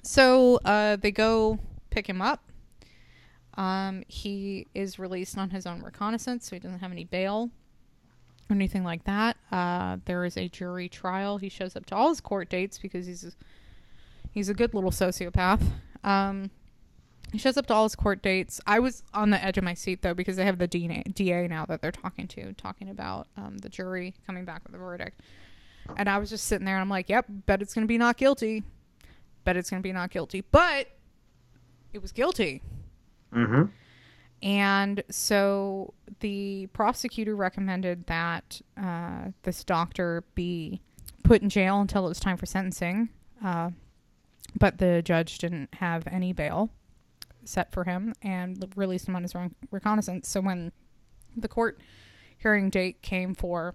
so 0.02 0.60
uh, 0.64 0.96
they 0.96 1.10
go 1.10 1.58
pick 1.90 2.06
him 2.08 2.20
up. 2.20 2.42
Um, 3.54 4.02
he 4.08 4.66
is 4.74 4.98
released 4.98 5.38
on 5.38 5.50
his 5.50 5.66
own 5.66 5.82
reconnaissance, 5.82 6.48
so 6.48 6.54
he 6.56 6.60
doesn't 6.60 6.80
have 6.80 6.92
any 6.92 7.04
bail 7.04 7.50
or 8.50 8.54
anything 8.54 8.84
like 8.84 9.04
that. 9.04 9.36
Uh, 9.52 9.98
there 10.04 10.24
is 10.24 10.36
a 10.36 10.48
jury 10.48 10.88
trial. 10.88 11.38
He 11.38 11.48
shows 11.48 11.76
up 11.76 11.86
to 11.86 11.94
all 11.96 12.08
his 12.08 12.20
court 12.20 12.48
dates 12.48 12.78
because 12.78 13.06
he's 13.06 13.24
a, 13.24 13.32
he's 14.32 14.48
a 14.48 14.54
good 14.54 14.74
little 14.74 14.90
sociopath. 14.90 15.62
Um, 16.04 16.50
he 17.32 17.38
shows 17.38 17.56
up 17.56 17.66
to 17.66 17.74
all 17.74 17.84
his 17.84 17.94
court 17.94 18.22
dates. 18.22 18.60
I 18.66 18.80
was 18.80 19.02
on 19.14 19.30
the 19.30 19.42
edge 19.44 19.56
of 19.56 19.62
my 19.64 19.74
seat 19.74 20.02
though 20.02 20.14
because 20.14 20.36
they 20.36 20.44
have 20.44 20.58
the 20.58 20.66
DA, 20.66 21.02
DA 21.14 21.46
now 21.46 21.64
that 21.66 21.80
they're 21.80 21.92
talking 21.92 22.26
to, 22.28 22.52
talking 22.54 22.88
about 22.90 23.28
um, 23.36 23.58
the 23.58 23.68
jury 23.68 24.14
coming 24.26 24.44
back 24.44 24.62
with 24.66 24.74
a 24.74 24.78
verdict. 24.78 25.20
And 25.96 26.08
I 26.08 26.18
was 26.18 26.30
just 26.30 26.44
sitting 26.44 26.64
there 26.64 26.74
and 26.76 26.82
I'm 26.82 26.88
like, 26.90 27.08
yep, 27.08 27.26
bet 27.28 27.62
it's 27.62 27.74
going 27.74 27.84
to 27.84 27.88
be 27.88 27.98
not 27.98 28.16
guilty. 28.16 28.64
Bet 29.44 29.56
it's 29.56 29.70
going 29.70 29.82
to 29.82 29.86
be 29.86 29.92
not 29.92 30.10
guilty. 30.10 30.42
But 30.50 30.88
it 31.92 32.02
was 32.02 32.12
guilty. 32.12 32.62
Mm 33.34 33.46
Mhm. 33.48 33.70
And 34.42 35.02
so 35.10 35.94
the 36.20 36.66
prosecutor 36.68 37.36
recommended 37.36 38.06
that 38.06 38.60
uh, 38.76 39.28
this 39.42 39.64
doctor 39.64 40.24
be 40.34 40.80
put 41.22 41.42
in 41.42 41.48
jail 41.48 41.80
until 41.80 42.06
it 42.06 42.08
was 42.08 42.20
time 42.20 42.36
for 42.36 42.46
sentencing. 42.46 43.10
Uh, 43.44 43.70
but 44.58 44.78
the 44.78 45.02
judge 45.02 45.38
didn't 45.38 45.74
have 45.74 46.06
any 46.06 46.32
bail 46.32 46.70
set 47.44 47.72
for 47.72 47.84
him 47.84 48.14
and 48.22 48.72
released 48.76 49.08
him 49.08 49.16
on 49.16 49.22
his 49.22 49.34
own 49.34 49.54
reconnaissance. 49.70 50.28
So 50.28 50.40
when 50.40 50.72
the 51.36 51.48
court 51.48 51.80
hearing 52.38 52.70
date 52.70 53.02
came 53.02 53.34
for 53.34 53.74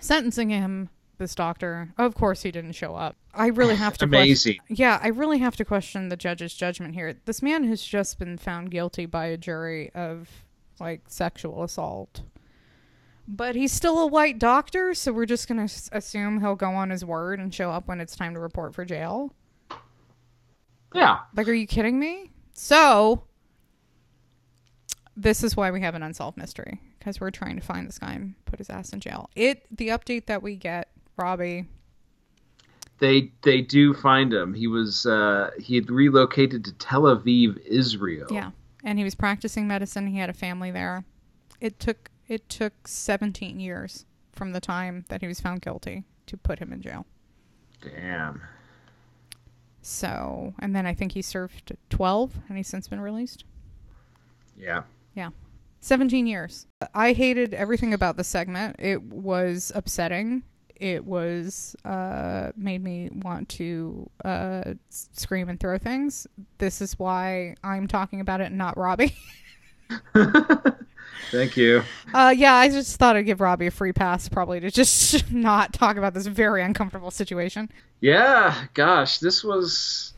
sentencing 0.00 0.50
him, 0.50 0.88
this 1.18 1.34
doctor, 1.34 1.92
of 1.98 2.14
course, 2.14 2.42
he 2.42 2.50
didn't 2.50 2.72
show 2.72 2.94
up. 2.94 3.16
I 3.32 3.46
really 3.48 3.76
have 3.76 3.94
to 3.98 4.06
question- 4.06 4.14
Amazing. 4.22 4.58
yeah, 4.68 4.98
I 5.02 5.08
really 5.08 5.38
have 5.38 5.56
to 5.56 5.64
question 5.64 6.08
the 6.08 6.16
judge's 6.16 6.54
judgment 6.54 6.94
here. 6.94 7.14
This 7.24 7.42
man 7.42 7.64
has 7.64 7.82
just 7.82 8.18
been 8.18 8.38
found 8.38 8.70
guilty 8.70 9.06
by 9.06 9.26
a 9.26 9.36
jury 9.36 9.90
of 9.94 10.28
like 10.80 11.02
sexual 11.08 11.62
assault. 11.62 12.22
But 13.26 13.54
he's 13.56 13.72
still 13.72 13.98
a 14.00 14.06
white 14.06 14.38
doctor, 14.38 14.92
so 14.92 15.12
we're 15.12 15.24
just 15.24 15.48
going 15.48 15.66
to 15.66 15.74
assume 15.92 16.40
he'll 16.40 16.56
go 16.56 16.72
on 16.72 16.90
his 16.90 17.04
word 17.04 17.40
and 17.40 17.54
show 17.54 17.70
up 17.70 17.88
when 17.88 18.00
it's 18.00 18.14
time 18.16 18.34
to 18.34 18.40
report 18.40 18.74
for 18.74 18.84
jail. 18.84 19.32
Yeah. 20.94 21.20
Like, 21.34 21.48
are 21.48 21.54
you 21.54 21.66
kidding 21.66 21.98
me? 21.98 22.32
So, 22.52 23.24
this 25.16 25.42
is 25.42 25.56
why 25.56 25.70
we 25.70 25.80
have 25.80 25.94
an 25.94 26.02
unsolved 26.02 26.36
mystery 26.36 26.80
because 26.98 27.20
we're 27.20 27.30
trying 27.30 27.56
to 27.56 27.62
find 27.62 27.86
this 27.86 27.98
guy 27.98 28.12
and 28.12 28.34
put 28.44 28.58
his 28.58 28.68
ass 28.70 28.92
in 28.92 29.00
jail. 29.00 29.30
It 29.34 29.66
the 29.74 29.88
update 29.88 30.26
that 30.26 30.42
we 30.42 30.56
get, 30.56 30.90
Robbie. 31.16 31.66
They 32.98 33.32
they 33.42 33.60
do 33.60 33.92
find 33.94 34.32
him. 34.32 34.54
He 34.54 34.66
was 34.66 35.04
uh 35.06 35.50
he 35.60 35.74
had 35.74 35.90
relocated 35.90 36.64
to 36.64 36.72
Tel 36.74 37.02
Aviv, 37.02 37.58
Israel. 37.66 38.28
Yeah, 38.30 38.50
and 38.84 38.98
he 38.98 39.04
was 39.04 39.14
practicing 39.14 39.66
medicine. 39.66 40.06
He 40.06 40.18
had 40.18 40.30
a 40.30 40.34
family 40.34 40.70
there. 40.70 41.04
It 41.60 41.78
took 41.78 42.10
it 42.28 42.48
took 42.48 42.88
17 42.88 43.60
years 43.60 44.06
from 44.32 44.52
the 44.52 44.60
time 44.60 45.04
that 45.08 45.20
he 45.20 45.26
was 45.26 45.40
found 45.40 45.62
guilty 45.62 46.04
to 46.26 46.36
put 46.36 46.58
him 46.58 46.72
in 46.72 46.80
jail. 46.80 47.06
Damn. 47.82 48.42
So, 49.82 50.54
and 50.58 50.74
then 50.74 50.86
I 50.86 50.94
think 50.94 51.12
he 51.12 51.20
served 51.20 51.76
12 51.90 52.34
and 52.48 52.56
he's 52.56 52.68
since 52.68 52.88
been 52.88 53.00
released. 53.00 53.44
Yeah. 54.56 54.84
Yeah. 55.14 55.30
17 55.80 56.26
years. 56.26 56.66
I 56.94 57.12
hated 57.12 57.52
everything 57.52 57.92
about 57.92 58.16
the 58.16 58.24
segment. 58.24 58.76
It 58.78 59.02
was 59.02 59.70
upsetting. 59.74 60.42
It 60.76 61.04
was 61.04 61.76
uh, 61.84 62.52
made 62.56 62.82
me 62.82 63.10
want 63.12 63.48
to 63.50 64.10
uh, 64.24 64.74
scream 64.90 65.48
and 65.48 65.58
throw 65.60 65.78
things. 65.78 66.26
This 66.58 66.80
is 66.80 66.98
why 66.98 67.54
I'm 67.62 67.86
talking 67.86 68.20
about 68.20 68.40
it, 68.40 68.44
and 68.46 68.58
not 68.58 68.76
Robbie. 68.76 69.14
Thank 71.30 71.56
you. 71.56 71.82
Uh, 72.12 72.32
yeah, 72.36 72.54
I 72.54 72.68
just 72.68 72.96
thought 72.96 73.16
I'd 73.16 73.22
give 73.22 73.40
Robbie 73.40 73.66
a 73.66 73.70
free 73.70 73.92
pass, 73.92 74.28
probably 74.28 74.60
to 74.60 74.70
just 74.70 75.30
not 75.32 75.72
talk 75.72 75.96
about 75.96 76.14
this 76.14 76.26
very 76.26 76.62
uncomfortable 76.62 77.10
situation. 77.10 77.70
Yeah, 78.00 78.66
gosh, 78.74 79.18
this 79.18 79.42
was. 79.42 80.12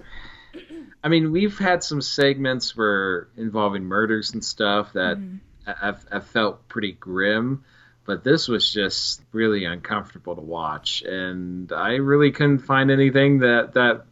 I 1.05 1.09
mean, 1.09 1.33
we've 1.33 1.59
had 1.59 1.83
some 1.85 2.01
segments 2.01 2.77
where 2.77 3.29
involving 3.37 3.85
murders 3.85 4.33
and 4.33 4.45
stuff 4.45 4.93
that 4.95 5.19
Mm-hmm. 5.19 5.37
I've, 5.67 6.05
I've 6.13 6.27
felt 6.29 6.69
pretty 6.69 6.93
grim, 6.93 7.65
but 8.07 8.25
this 8.25 8.49
was 8.49 8.73
just 8.73 9.23
really 9.33 9.65
uncomfortable 9.65 10.35
to 10.35 10.41
watch, 10.41 11.03
and 11.03 11.73
I 11.73 11.95
really 11.97 12.31
couldn't 12.31 12.61
find 12.61 12.91
anything 12.91 13.41
that 13.41 13.75
that 13.75 14.05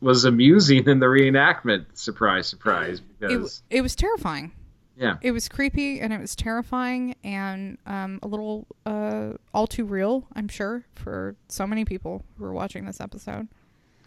was 0.00 0.24
amusing 0.24 0.88
in 0.88 0.98
the 1.00 1.06
reenactment. 1.06 1.86
Surprise, 1.94 2.46
surprise! 2.46 3.00
It, 3.20 3.28
Because 3.28 3.62
it 3.70 3.82
was 3.82 3.94
terrifying. 3.94 4.52
yeah, 4.96 5.16
It 5.22 5.32
was 5.32 5.48
creepy 5.48 6.00
and 6.00 6.12
it 6.12 6.20
was 6.20 6.34
terrifying 6.36 7.14
and 7.24 7.78
um, 7.86 8.18
a 8.22 8.28
little 8.28 8.66
uh, 8.84 9.32
all 9.54 9.66
too 9.66 9.84
real, 9.84 10.26
I'm 10.34 10.48
sure, 10.48 10.84
for 10.94 11.36
so 11.48 11.66
many 11.66 11.84
people 11.84 12.24
who 12.36 12.44
were 12.44 12.52
watching 12.52 12.84
this 12.84 13.00
episode. 13.00 13.48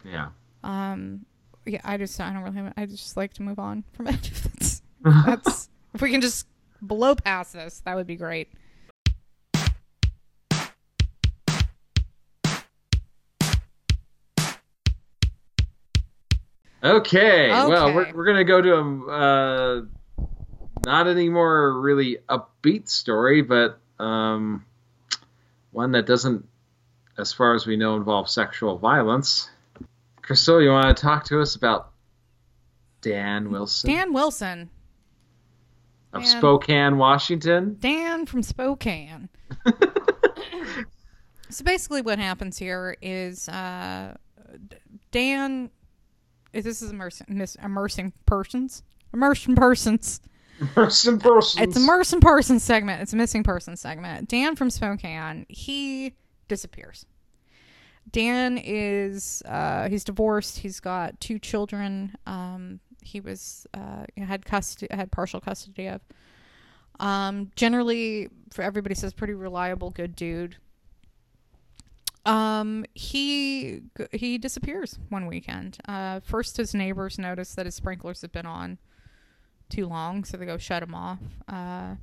yeah. 0.04 0.30
Um, 0.64 1.26
yeah, 1.66 1.82
I 1.84 1.98
just 1.98 2.20
I 2.20 2.32
don't 2.32 2.44
really 2.44 2.58
have, 2.58 2.74
I 2.78 2.86
just 2.86 3.18
like 3.18 3.34
to 3.36 3.44
move 3.44 3.60
on 3.60 3.84
from 3.94 4.08
it. 4.08 4.22
that's, 4.44 4.82
that's 5.04 5.70
if 5.94 6.02
we 6.02 6.12
can 6.12 6.22
just 6.22 6.48
blow 6.82 7.16
past 7.16 7.54
this, 7.54 7.82
that 7.86 7.96
would 7.96 8.08
be 8.08 8.16
great. 8.16 8.50
Okay, 16.86 17.50
well, 17.50 17.94
we're, 17.96 18.14
we're 18.14 18.26
gonna 18.26 18.44
go 18.44 18.62
to 18.62 18.76
a 18.76 19.08
uh, 19.10 19.82
not 20.86 21.08
any 21.08 21.30
more 21.30 21.82
really 21.82 22.20
upbeat 22.30 22.88
story, 22.88 23.42
but 23.42 23.80
um, 23.98 24.64
one 25.72 25.94
that 25.94 26.06
doesn't, 26.06 26.48
as 27.18 27.34
far 27.34 27.56
as 27.56 27.66
we 27.66 27.76
know, 27.76 27.96
involve 27.96 28.30
sexual 28.30 28.78
violence. 28.78 29.50
Crystal, 30.22 30.62
you 30.62 30.70
want 30.70 30.96
to 30.96 31.02
talk 31.02 31.26
to 31.26 31.42
us 31.42 31.56
about 31.56 31.90
Dan 33.02 33.50
Wilson 33.50 33.90
Dan 33.90 34.14
Wilson, 34.14 34.70
of 36.14 36.22
Dan. 36.22 36.38
Spokane, 36.38 36.98
Washington? 36.98 37.78
Dan 37.80 38.28
from 38.28 38.44
Spokane. 38.44 39.28
so 41.50 41.64
basically, 41.64 42.04
what 42.04 42.20
happens 42.20 42.60
here 42.60 42.96
is 43.02 43.50
uh, 43.50 44.16
D- 44.68 44.78
Dan. 46.56 46.64
This 46.64 46.82
is 46.82 46.92
immersing, 46.92 47.28
mis- 47.30 47.58
immersing 47.64 48.14
persons. 48.26 48.84
Immersion 49.14 49.56
persons. 49.56 50.20
Person, 50.74 51.20
persons. 51.20 51.62
It's 51.62 51.78
a 51.78 51.80
missing 51.82 52.22
person 52.22 52.60
segment. 52.60 53.02
It's 53.02 53.14
a 53.14 53.18
missing 53.18 53.44
person 53.44 53.76
segment. 53.76 54.30
Dan 54.30 54.56
from 54.56 54.70
Spokane, 54.70 55.46
he 55.50 56.14
disappears. 56.48 57.06
Dan 58.12 58.58
is 58.64 59.44
uh, 59.46 59.90
he's 59.90 60.04
divorced. 60.04 60.60
He's 60.60 60.80
got 60.80 61.20
two 61.20 61.40
children. 61.40 62.16
Um, 62.26 62.80
he 63.02 63.20
was 63.20 63.68
uh, 63.74 64.06
had 64.18 64.46
custody, 64.46 64.88
had 64.96 65.12
partial 65.12 65.42
custody 65.42 65.88
of. 65.88 66.02
Um, 67.00 67.52
generally, 67.56 68.30
for 68.52 68.62
everybody 68.62 68.96
says 68.96 69.14
pretty 69.14 69.34
reliable, 69.34 69.90
good 69.90 70.16
dude. 70.16 70.56
Um, 72.26 72.86
he 72.96 73.82
he 74.12 74.38
disappears 74.38 74.98
one 75.10 75.28
weekend. 75.28 75.78
Uh, 75.88 76.22
first 76.22 76.58
his 76.58 76.74
neighbors 76.74 77.20
notice 77.20 77.54
that 77.56 77.66
his 77.66 77.76
sprinklers 77.76 78.22
have 78.22 78.32
been 78.32 78.48
on 78.48 78.80
too 79.70 79.86
long, 79.88 80.24
so 80.24 80.38
they 80.38 80.46
go 80.46 80.58
shut 80.58 80.84
him 80.84 80.96
off. 80.96 81.20
Uh, 81.48 81.96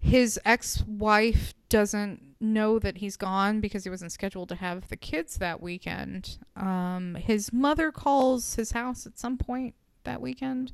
his 0.00 0.38
ex-wife 0.44 1.54
doesn't 1.70 2.20
know 2.38 2.78
that 2.78 2.98
he's 2.98 3.16
gone 3.16 3.60
because 3.60 3.84
he 3.84 3.90
wasn't 3.90 4.12
scheduled 4.12 4.50
to 4.50 4.54
have 4.56 4.88
the 4.88 4.96
kids 4.96 5.38
that 5.38 5.62
weekend. 5.62 6.36
Um, 6.56 7.14
his 7.14 7.52
mother 7.52 7.90
calls 7.90 8.56
his 8.56 8.72
house 8.72 9.06
at 9.06 9.18
some 9.18 9.38
point 9.38 9.74
that 10.04 10.20
weekend, 10.20 10.72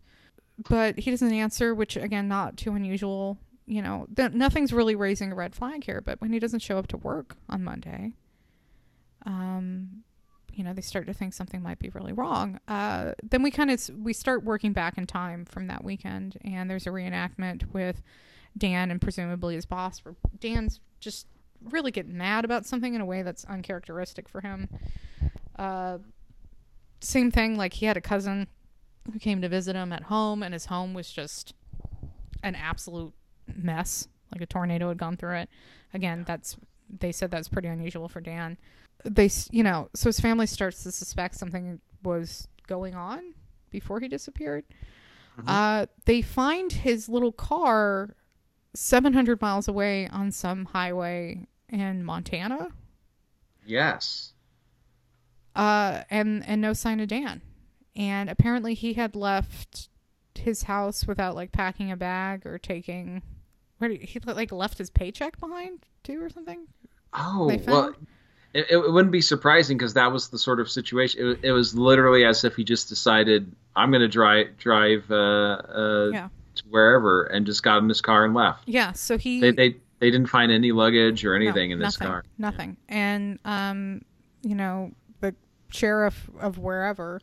but 0.68 0.99
he 0.99 1.12
doesn't 1.12 1.32
answer, 1.32 1.74
which 1.76 1.97
again, 1.97 2.26
not 2.26 2.57
too 2.57 2.72
unusual. 2.72 3.38
You 3.66 3.82
know, 3.82 4.09
th- 4.16 4.32
nothing's 4.32 4.72
really 4.72 4.97
raising 4.97 5.30
a 5.30 5.36
red 5.36 5.55
flag 5.55 5.84
here. 5.84 6.01
But 6.01 6.20
when 6.20 6.32
he 6.32 6.41
doesn't 6.41 6.59
show 6.59 6.76
up 6.76 6.88
to 6.88 6.97
work 6.97 7.36
on 7.49 7.62
Monday, 7.62 8.14
um, 9.27 10.03
you 10.53 10.64
know, 10.64 10.73
they 10.73 10.83
start 10.83 11.07
to 11.07 11.14
think 11.14 11.33
something 11.33 11.62
might 11.62 11.79
be 11.79 11.91
really 11.91 12.12
wrong. 12.12 12.61
Uh, 12.68 13.12
then 13.23 13.43
we 13.43 13.51
kind 13.51 13.71
of 13.71 13.89
we 13.99 14.12
start 14.12 14.45
working 14.45 14.73
back 14.73 14.99
in 14.99 15.07
time 15.07 15.45
from 15.45 15.66
that 15.68 15.85
weekend, 15.85 16.37
and 16.45 16.68
there's 16.68 16.87
a 16.87 16.91
reenactment 16.91 17.73
with 17.73 18.03
Dan 18.57 18.91
and 18.91 19.01
presumably 19.01 19.55
his 19.55 19.66
boss. 19.66 20.01
Where 20.01 20.14
Dan's 20.39 20.81
just 20.99 21.27
really 21.62 21.91
getting 21.91 22.16
mad 22.16 22.45
about 22.45 22.66
something 22.66 22.95
in 22.95 23.01
a 23.01 23.07
way 23.07 23.23
that's 23.23 23.45
uncharacteristic 23.45 24.29
for 24.29 24.41
him. 24.41 24.68
Uh, 25.57 25.99
same 27.01 27.31
thing, 27.31 27.57
like 27.57 27.75
he 27.75 27.87
had 27.87 27.97
a 27.97 28.01
cousin 28.01 28.47
who 29.12 29.18
came 29.18 29.41
to 29.41 29.49
visit 29.49 29.77
him 29.77 29.93
at 29.93 30.05
home, 30.05 30.43
and 30.43 30.53
his 30.53 30.66
home 30.66 30.95
was 30.95 31.11
just 31.11 31.55
an 32.43 32.55
absolute 32.55 33.12
mess. 33.55 34.09
Like 34.33 34.43
a 34.43 34.47
tornado 34.47 34.89
had 34.89 34.99
gone 34.99 35.16
through 35.16 35.37
it. 35.37 35.49
Again, 35.93 36.25
that's 36.27 36.57
they 36.99 37.12
said 37.12 37.31
that's 37.31 37.49
pretty 37.49 37.68
unusual 37.68 38.09
for 38.09 38.21
Dan. 38.21 38.59
They, 39.05 39.31
you 39.51 39.63
know, 39.63 39.89
so 39.95 40.09
his 40.09 40.21
family 40.21 40.47
starts 40.47 40.83
to 40.85 40.93
suspect 40.93 41.35
something 41.37 41.81
was 42.03 42.49
going 42.67 42.95
on 42.95 43.35
before 43.71 44.01
he 44.01 44.09
disappeared. 44.09 44.65
Mhm. 45.39 45.45
Uh, 45.47 45.87
they 46.05 46.23
find 46.23 46.73
his 46.73 47.09
little 47.09 47.33
car 47.33 48.17
700 48.75 49.41
miles 49.41 49.69
away 49.69 50.09
on 50.09 50.31
some 50.33 50.67
highway 50.67 51.47
in 51.69 52.05
Montana. 52.05 52.69
Yes. 53.67 54.33
uh, 55.57 56.03
and 56.11 56.45
and 56.47 56.61
no 56.61 56.73
sign 56.73 57.01
of 57.01 57.09
Dan. 57.09 57.43
And 57.97 58.31
apparently, 58.31 58.75
he 58.75 58.95
had 58.95 59.15
left 59.17 59.89
his 60.37 60.63
house 60.65 61.07
without 61.07 61.35
like 61.35 61.53
packing 61.53 61.91
a 61.91 61.97
bag 61.97 62.47
or 62.47 62.57
taking. 62.59 63.23
Where 63.79 63.91
did, 63.91 64.01
he 64.03 64.21
like 64.21 64.53
left 64.53 64.79
his 64.79 64.91
paycheck 64.91 65.39
behind 65.41 65.87
too, 66.05 66.23
or 66.23 66.31
something? 66.31 66.67
Oh 67.13 67.47
well, 67.67 67.95
it, 68.53 68.67
it 68.71 68.93
wouldn't 68.93 69.13
be 69.13 69.21
surprising 69.21 69.79
because 69.79 69.95
that 69.95 70.11
was 70.13 70.29
the 70.29 70.39
sort 70.39 70.61
of 70.61 70.71
situation. 70.71 71.21
It, 71.31 71.41
it 71.45 71.53
was 71.53 71.75
literally 71.75 72.25
as 72.25 72.45
if 72.45 72.57
he 72.57 72.65
just 72.65 72.89
decided, 72.89 73.51
"I'm 73.77 73.91
going 73.91 74.01
to 74.03 74.09
drive 74.09 74.57
drive 74.59 75.05
uh, 75.11 75.15
uh, 75.15 76.11
Yeah. 76.13 76.29
to 76.57 76.63
wherever," 76.69 77.25
and 77.25 77.47
just 77.47 77.63
got 77.63 77.79
in 77.83 77.89
his 77.89 78.01
car 78.01 78.25
and 78.25 78.35
left. 78.35 78.65
Yeah. 78.67 78.93
So 78.93 79.17
he 79.19 79.41
They 79.41 79.53
they 79.53 79.77
they 80.01 80.11
didn't 80.11 80.29
find 80.29 80.51
any 80.51 80.73
luggage 80.73 81.25
or 81.25 81.39
no, 81.39 81.45
anything 81.45 81.71
in 81.71 81.79
this 81.79 82.01
nothing, 82.01 82.09
car. 82.13 82.25
Nothing. 82.39 82.77
And 82.89 83.39
um, 83.45 84.03
you 84.43 84.55
know, 84.55 84.93
the 85.21 85.35
sheriff 85.71 86.29
of 86.41 86.59
wherever. 86.59 87.21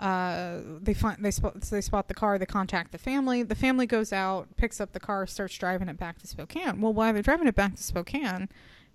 Uh, 0.00 0.60
they 0.80 0.94
find 0.94 1.24
they 1.24 1.30
spot 1.32 1.60
they 1.60 1.80
spot 1.80 2.06
the 2.06 2.14
car. 2.14 2.38
They 2.38 2.46
contact 2.46 2.92
the 2.92 2.98
family. 2.98 3.42
The 3.42 3.56
family 3.56 3.84
goes 3.86 4.12
out, 4.12 4.46
picks 4.56 4.80
up 4.80 4.92
the 4.92 5.00
car, 5.00 5.26
starts 5.26 5.58
driving 5.58 5.88
it 5.88 5.96
back 5.98 6.18
to 6.18 6.26
Spokane. 6.28 6.80
Well, 6.80 6.92
while 6.92 7.12
they're 7.12 7.22
driving 7.22 7.48
it 7.48 7.56
back 7.56 7.74
to 7.74 7.82
Spokane, 7.82 8.48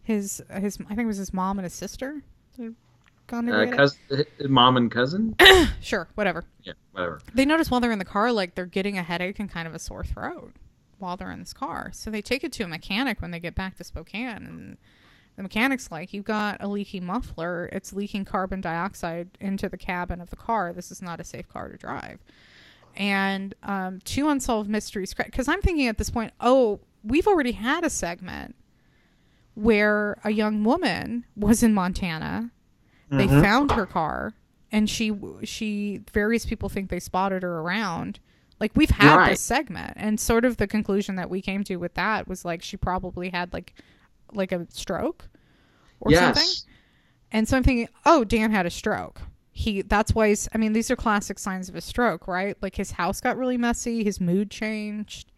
his 0.04 0.41
his 0.51 0.78
I 0.82 0.89
think 0.95 1.01
it 1.01 1.06
was 1.08 1.18
his 1.18 1.34
mom 1.34 1.58
and 1.60 1.64
his 1.64 1.74
sister. 1.74 2.22
had 2.58 2.76
Gone 3.28 3.45
to 3.45 3.54
Uh, 3.58 3.88
get 4.10 4.28
it. 4.39 4.49
mom 4.49 4.76
and 4.78 4.91
cousin. 4.91 5.36
Sure, 5.82 6.08
whatever. 6.16 6.43
yeah, 6.64 6.74
whatever. 6.91 7.22
They 7.34 7.45
notice 7.45 7.72
while 7.72 7.80
they're 7.80 7.91
in 7.91 7.99
the 7.99 8.06
car, 8.06 8.32
like 8.34 8.56
they're 8.56 8.66
getting 8.66 8.97
a 8.97 9.04
headache 9.04 9.39
and 9.39 9.49
kind 9.49 9.66
of 9.68 9.74
a 9.74 9.80
sore 9.80 10.04
throat 10.04 10.51
while 10.99 11.16
they're 11.18 11.32
in 11.32 11.39
this 11.39 11.54
car. 11.54 11.89
So 11.93 12.10
they 12.12 12.22
take 12.22 12.43
it 12.43 12.51
to 12.54 12.64
a 12.64 12.68
mechanic 12.68 13.22
when 13.22 13.32
they 13.32 13.39
get 13.39 13.56
back 13.56 13.78
to 13.78 13.84
Spokane, 13.86 14.28
and 14.45 14.78
the 15.38 15.43
mechanic's 15.43 15.89
like, 15.89 16.14
"You've 16.14 16.26
got 16.26 16.58
a 16.62 16.68
leaky 16.68 16.99
muffler. 16.99 17.70
It's 17.72 17.93
leaking 17.93 18.26
carbon 18.26 18.60
dioxide 18.62 19.30
into 19.39 19.70
the 19.70 19.78
cabin 19.78 20.20
of 20.22 20.30
the 20.30 20.36
car. 20.36 20.74
This 20.74 20.91
is 20.91 21.01
not 21.01 21.20
a 21.22 21.24
safe 21.24 21.47
car 21.47 21.70
to 21.70 21.78
drive." 21.78 22.20
And 22.95 23.56
um, 23.64 23.99
two 24.04 24.28
unsolved 24.30 24.70
mysteries. 24.70 25.14
Because 25.14 25.47
I'm 25.47 25.62
thinking 25.62 25.88
at 25.88 25.97
this 25.97 26.10
point, 26.10 26.34
oh, 26.39 26.80
we've 27.04 27.28
already 27.28 27.54
had 27.54 27.84
a 27.84 27.89
segment 27.89 28.56
where 29.56 30.18
a 30.24 30.32
young 30.32 30.64
woman 30.64 31.26
was 31.36 31.62
in 31.64 31.74
Montana. 31.74 32.51
They 33.10 33.28
Mhm. 33.28 33.41
found 33.41 33.72
her 33.74 33.86
car, 33.86 34.34
and 34.72 34.89
she 34.89 35.12
she 35.43 36.01
various 36.12 36.45
people 36.45 36.70
think 36.70 36.89
they 36.89 36.99
spotted 36.99 37.43
her 37.43 37.60
around. 37.60 38.20
Like 38.60 38.72
we've 38.76 38.89
had 38.89 39.16
Right. 39.16 39.30
this 39.32 39.41
segment, 39.41 39.93
and 39.97 40.20
sort 40.20 40.45
of 40.45 40.58
the 40.58 40.68
conclusion 40.68 41.16
that 41.16 41.30
we 41.30 41.41
came 41.41 41.64
to 41.66 41.76
with 41.78 41.93
that 41.95 42.28
was 42.28 42.43
like 42.45 42.62
she 42.64 42.78
probably 42.78 43.30
had 43.30 43.54
like 43.54 43.74
like 44.34 44.51
a 44.51 44.66
stroke 44.72 45.28
or 45.99 46.12
something. 46.12 46.41
yes. 46.43 46.66
And 47.32 47.47
so 47.47 47.58
I'm 47.58 47.64
thinking, 47.64 47.88
oh, 48.06 48.24
Dan 48.24 48.51
had 48.51 48.66
a 48.66 48.70
stroke. 48.72 49.22
He 49.51 49.84
that's 49.84 50.16
why 50.16 50.30
he's 50.30 50.49
I 50.56 50.58
mean, 50.58 50.74
these 50.74 50.89
are 50.89 50.95
classic 50.95 51.38
signs 51.38 51.70
of 51.70 51.76
a 51.76 51.82
stroke, 51.82 52.28
right? 52.28 52.58
Like 52.62 52.76
his 52.76 52.91
house 52.91 53.22
got 53.22 53.38
really 53.38 53.58
messy, 53.58 54.04
his 54.04 54.20
mood 54.20 54.49
changed. 54.49 55.32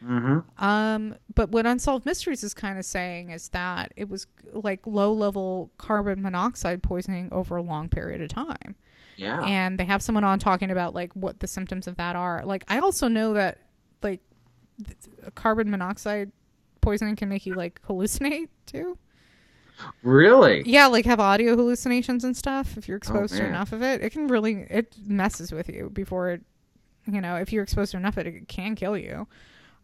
Hmm 0.00 0.38
Um, 0.58 1.16
but 1.34 1.50
what 1.50 1.66
Unsolved 1.66 2.06
Mysteries 2.06 2.44
is 2.44 2.54
kind 2.54 2.78
of 2.78 2.84
saying 2.84 3.30
is 3.30 3.48
that 3.50 3.92
it 3.96 4.08
was 4.08 4.26
like 4.52 4.86
low 4.86 5.12
level 5.12 5.70
carbon 5.78 6.22
monoxide 6.22 6.82
poisoning 6.82 7.28
over 7.32 7.56
a 7.56 7.62
long 7.62 7.88
period 7.88 8.20
of 8.22 8.28
time. 8.28 8.76
Yeah. 9.16 9.42
And 9.42 9.78
they 9.78 9.84
have 9.84 10.00
someone 10.02 10.22
on 10.24 10.38
talking 10.38 10.70
about 10.70 10.94
like 10.94 11.12
what 11.14 11.40
the 11.40 11.48
symptoms 11.48 11.88
of 11.88 11.96
that 11.96 12.14
are. 12.14 12.42
Like 12.44 12.64
I 12.68 12.78
also 12.78 13.08
know 13.08 13.32
that 13.34 13.58
like 14.02 14.20
th- 14.84 14.96
carbon 15.34 15.70
monoxide 15.70 16.30
poisoning 16.80 17.16
can 17.16 17.28
make 17.28 17.44
you 17.44 17.54
like 17.54 17.80
hallucinate 17.88 18.48
too. 18.66 18.96
really. 20.02 20.62
Yeah, 20.66 20.86
like 20.86 21.04
have 21.06 21.20
audio 21.20 21.56
hallucinations 21.56 22.24
and 22.24 22.36
stuff. 22.36 22.76
If 22.76 22.88
you're 22.88 22.96
exposed 22.96 23.34
to 23.36 23.44
enough 23.46 23.72
of 23.72 23.82
it, 23.82 24.02
it 24.02 24.10
can 24.10 24.28
really 24.28 24.66
it 24.70 24.94
messes 25.04 25.52
with 25.52 25.68
you 25.68 25.90
before 25.90 26.30
it. 26.30 26.42
You 27.06 27.20
know, 27.20 27.36
if 27.36 27.52
you're 27.52 27.62
exposed 27.62 27.92
to 27.92 27.96
enough 27.96 28.16
of 28.16 28.26
it, 28.26 28.34
it 28.34 28.48
can 28.48 28.74
kill 28.74 28.96
you. 28.96 29.26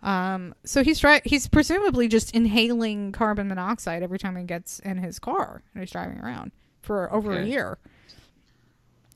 Um, 0.04 0.54
so 0.64 0.84
he's 0.84 0.98
try 1.00 1.20
he's 1.24 1.48
presumably 1.48 2.08
just 2.08 2.34
inhaling 2.34 3.10
carbon 3.12 3.48
monoxide 3.48 4.02
every 4.02 4.18
time 4.18 4.36
he 4.36 4.44
gets 4.44 4.78
in 4.80 4.98
his 4.98 5.18
car 5.18 5.62
and 5.74 5.82
he's 5.82 5.90
driving 5.90 6.18
around 6.20 6.52
for 6.82 7.10
over 7.12 7.32
a 7.32 7.44
year. 7.44 7.78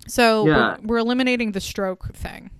So 0.06 0.46
Yeah. 0.46 0.76
we're, 0.80 0.86
we're 0.86 0.98
eliminating 0.98 1.52
the 1.52 1.60
stroke 1.60 2.14
thing. 2.14 2.50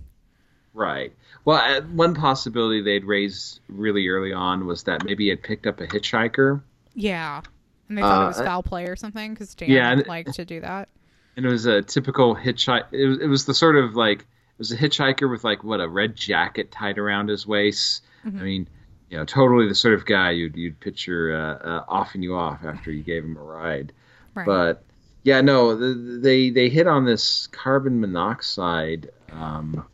Right. 0.73 1.11
Well, 1.45 1.57
uh, 1.57 1.81
one 1.81 2.13
possibility 2.13 2.81
they'd 2.81 3.03
raised 3.05 3.59
really 3.67 4.07
early 4.07 4.31
on 4.33 4.67
was 4.67 4.83
that 4.83 5.03
maybe 5.03 5.23
he 5.25 5.29
had 5.31 5.41
picked 5.41 5.65
up 5.65 5.79
a 5.81 5.87
hitchhiker, 5.87 6.61
Yeah, 6.93 7.41
and 7.87 7.97
they 7.97 8.01
thought 8.01 8.21
it 8.21 8.25
Uh, 8.25 8.27
was 8.27 8.37
foul 8.41 8.61
play 8.63 8.85
or 8.85 8.95
something 8.95 9.33
because 9.33 9.55
Dan 9.55 9.69
yeah, 9.71 9.91
and- 9.91 10.05
liked 10.07 10.33
to 10.35 10.45
do 10.45 10.61
that. 10.61 10.89
and 11.35 11.45
it 11.45 11.49
was 11.49 11.65
a 11.65 11.81
typical 11.81 12.35
hitchhiker. 12.35 12.85
It 12.91 13.07
was, 13.07 13.17
it 13.19 13.27
was 13.27 13.45
the 13.45 13.53
sort 13.55 13.75
of 13.77 13.95
like 13.95 14.19
it 14.19 14.59
was 14.59 14.71
a 14.71 14.77
hitchhiker 14.77 15.29
with 15.29 15.43
like 15.43 15.63
what 15.63 15.79
a 15.81 15.87
red 15.87 16.15
jacket 16.15 16.71
tied 16.71 16.97
around 16.99 17.29
his 17.29 17.47
waist. 17.47 18.03
Mhm. 18.25 18.39
I 18.39 18.43
mean, 18.43 18.67
you 19.09 19.17
know, 19.17 19.25
totally 19.25 19.67
the 19.67 19.75
sort 19.75 19.93
of 19.93 20.05
guy 20.05 20.31
you'd 20.31 20.55
you'd 20.55 20.79
picture 20.79 21.33
uh, 21.33 21.67
uh, 21.67 21.85
offing 21.87 22.21
you 22.21 22.35
off 22.35 22.63
after 22.63 22.91
you 22.91 23.03
gave 23.03 23.23
him 23.23 23.37
a 23.37 23.41
ride. 23.41 23.91
Right. 24.35 24.45
But 24.45 24.83
yeah, 25.23 25.41
no, 25.41 25.75
the, 25.75 26.19
they 26.19 26.49
they 26.49 26.69
hit 26.69 26.87
on 26.87 27.05
this 27.05 27.47
carbon 27.47 27.99
monoxide 27.99 29.09
um, 29.31 29.85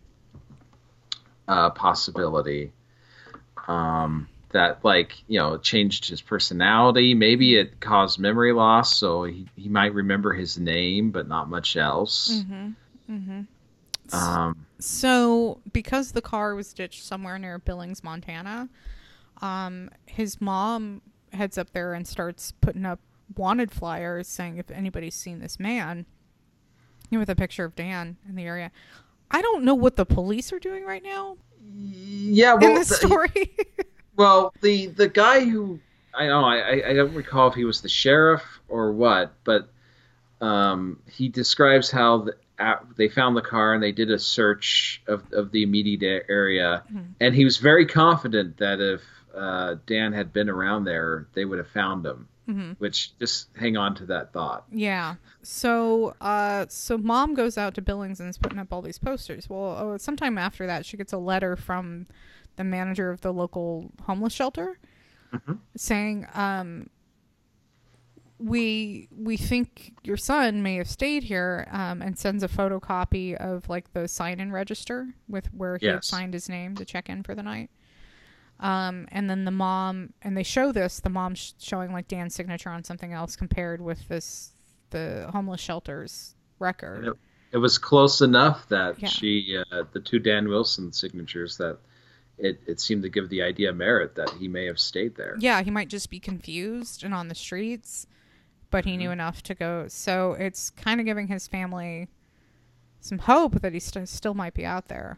uh, 1.47 1.69
possibility 1.71 2.71
um, 3.67 4.27
that, 4.51 4.83
like, 4.83 5.23
you 5.27 5.39
know, 5.39 5.57
changed 5.57 6.07
his 6.07 6.21
personality. 6.21 7.13
Maybe 7.13 7.55
it 7.55 7.79
caused 7.79 8.19
memory 8.19 8.53
loss, 8.53 8.95
so 8.95 9.23
he, 9.23 9.47
he 9.55 9.69
might 9.69 9.93
remember 9.93 10.33
his 10.33 10.57
name, 10.57 11.11
but 11.11 11.27
not 11.27 11.49
much 11.49 11.75
else. 11.75 12.29
mm-hmm. 12.29 12.69
Mm-hmm. 13.11 13.41
Um, 14.13 14.65
So, 14.79 15.61
because 15.73 16.11
the 16.11 16.21
car 16.21 16.55
was 16.55 16.73
ditched 16.73 17.03
somewhere 17.03 17.39
near 17.39 17.57
Billings, 17.59 18.03
Montana, 18.03 18.69
um, 19.41 19.89
his 20.05 20.39
mom 20.41 21.01
heads 21.33 21.57
up 21.57 21.71
there 21.71 21.93
and 21.93 22.07
starts 22.07 22.51
putting 22.61 22.85
up 22.85 22.99
wanted 23.35 23.71
flyers 23.71 24.27
saying 24.27 24.57
if 24.57 24.69
anybody's 24.69 25.15
seen 25.15 25.39
this 25.39 25.59
man, 25.59 26.05
you 27.09 27.17
know, 27.17 27.19
with 27.19 27.29
a 27.29 27.35
picture 27.35 27.65
of 27.65 27.75
Dan 27.75 28.17
in 28.27 28.35
the 28.35 28.43
area. 28.43 28.71
I 29.31 29.41
don't 29.41 29.63
know 29.63 29.73
what 29.73 29.95
the 29.95 30.05
police 30.05 30.53
are 30.53 30.59
doing 30.59 30.85
right 30.85 31.03
now 31.03 31.37
yeah, 31.77 32.53
well, 32.53 32.69
in 32.69 32.75
this 32.75 32.89
the- 32.89 32.95
story. 32.95 33.55
Well, 34.17 34.53
the 34.61 34.85
the 34.87 35.09
guy 35.09 35.43
who 35.43 35.79
I 36.13 36.27
don't 36.27 36.41
know, 36.41 36.47
I 36.47 36.57
I- 36.59 36.89
I 36.91 36.93
don't 36.93 37.13
recall 37.13 37.49
if 37.49 37.55
he 37.55 37.65
was 37.65 37.81
the 37.81 37.89
sheriff 37.89 38.43
or 38.69 38.93
what, 38.93 39.33
but 39.43 39.67
um, 40.39 40.99
he 41.11 41.27
describes 41.27 41.91
how 41.91 42.19
the, 42.19 42.35
at, 42.59 42.83
they 42.95 43.07
found 43.09 43.35
the 43.35 43.41
car 43.41 43.73
and 43.73 43.81
they 43.83 43.91
did 43.91 44.09
a 44.11 44.19
search 44.19 45.01
of, 45.07 45.23
of 45.33 45.51
the 45.51 45.63
immediate 45.63 46.25
area, 46.29 46.83
Mhm. 46.93 47.13
and 47.19 47.35
he 47.35 47.43
was 47.45 47.57
very 47.57 47.85
confident 47.85 48.57
that 48.57 48.79
if 48.79 49.01
uh, 49.35 49.75
Dan 49.85 50.13
had 50.13 50.31
been 50.31 50.49
around 50.49 50.85
there, 50.85 51.27
they 51.33 51.43
would 51.43 51.57
have 51.57 51.67
found 51.67 52.05
him. 52.05 52.27
hmm 52.45 52.71
Which 52.77 53.17
just 53.19 53.49
hang 53.57 53.75
on 53.75 53.95
to 53.95 54.05
that 54.05 54.31
thought. 54.31 54.63
Yeah. 54.71 55.15
So, 55.41 56.15
uh, 56.21 56.67
so 56.69 56.97
mom 56.97 57.33
goes 57.33 57.57
out 57.57 57.73
to 57.75 57.81
Billings 57.81 58.19
and 58.21 58.29
is 58.29 58.37
putting 58.37 58.59
up 58.59 58.71
all 58.71 58.81
these 58.81 58.99
posters. 58.99 59.49
Well, 59.49 59.77
oh, 59.77 59.97
sometime 59.97 60.37
after 60.37 60.65
that, 60.67 60.85
she 60.85 60.95
gets 60.95 61.11
a 61.11 61.17
letter 61.17 61.55
from 61.57 62.05
the 62.55 62.63
manager 62.63 63.09
of 63.11 63.21
the 63.21 63.33
local 63.33 63.91
homeless 64.03 64.31
shelter 64.31 64.77
Mhm. 65.33 65.57
saying, 65.75 66.27
um, 66.33 66.89
"We 68.37 69.07
we 69.15 69.37
think 69.37 69.93
your 70.03 70.17
son 70.17 70.61
may 70.61 70.75
have 70.75 70.89
stayed 70.89 71.23
here," 71.23 71.67
um, 71.71 72.01
and 72.01 72.17
sends 72.17 72.43
a 72.43 72.47
photocopy 72.47 73.35
of 73.35 73.69
like 73.69 73.93
the 73.93 74.07
sign-in 74.07 74.51
register 74.51 75.07
with 75.27 75.47
where 75.53 75.77
he 75.77 75.85
had 75.85 75.95
Yes. 75.95 76.07
signed 76.07 76.33
his 76.33 76.49
name 76.49 76.75
to 76.75 76.85
check 76.85 77.09
in 77.09 77.23
for 77.23 77.33
the 77.35 77.43
night. 77.43 77.69
Um, 78.59 79.07
and 79.11 79.29
then 79.29 79.43
the 79.45 79.51
mom, 79.51 80.13
and 80.21 80.35
they 80.37 80.43
show 80.43 80.71
this, 80.71 80.99
the 81.01 81.09
mom 81.09 81.35
sh- 81.35 81.51
showing 81.59 81.91
like 81.91 82.07
Dan's 82.07 82.33
signature 82.35 82.69
on 82.69 82.83
something 82.85 83.11
else 83.11 83.35
compared 83.35 83.81
with 83.81 84.07
this, 84.07 84.53
the 84.91 85.29
homeless 85.33 85.59
shelter's 85.59 86.35
record. 86.59 87.03
Yep. 87.05 87.17
It 87.51 87.57
was 87.57 87.77
close 87.77 88.21
enough 88.21 88.67
that 88.69 89.01
Yeah. 89.01 89.09
she, 89.09 89.61
uh, 89.71 89.83
the 89.91 89.99
two 89.99 90.19
Dan 90.19 90.47
Wilson 90.47 90.93
signatures, 90.93 91.57
that 91.57 91.79
it, 92.37 92.61
it 92.65 92.79
seemed 92.79 93.03
to 93.03 93.09
give 93.09 93.27
the 93.29 93.41
idea 93.41 93.71
merit 93.73 94.15
that 94.15 94.29
he 94.39 94.47
may 94.47 94.65
have 94.65 94.79
stayed 94.79 95.15
there. 95.15 95.35
Yeah, 95.39 95.61
he 95.61 95.69
might 95.71 95.89
just 95.89 96.09
be 96.09 96.19
confused 96.19 97.03
and 97.03 97.13
on 97.13 97.27
the 97.27 97.35
streets, 97.35 98.07
but 98.75 98.83
he 98.83 98.97
knew 98.97 99.09
enough 99.09 99.41
to 99.41 99.55
go. 99.55 99.85
So 99.87 100.33
it's 100.33 100.69
kind 100.71 100.99
of 100.99 101.05
giving 101.05 101.27
his 101.27 101.47
family 101.47 102.09
some 102.99 103.19
hope 103.19 103.61
that 103.61 103.71
he 103.71 103.79
st- 103.79 104.09
still 104.09 104.33
might 104.33 104.53
be 104.53 104.65
out 104.65 104.89
there. 104.89 105.17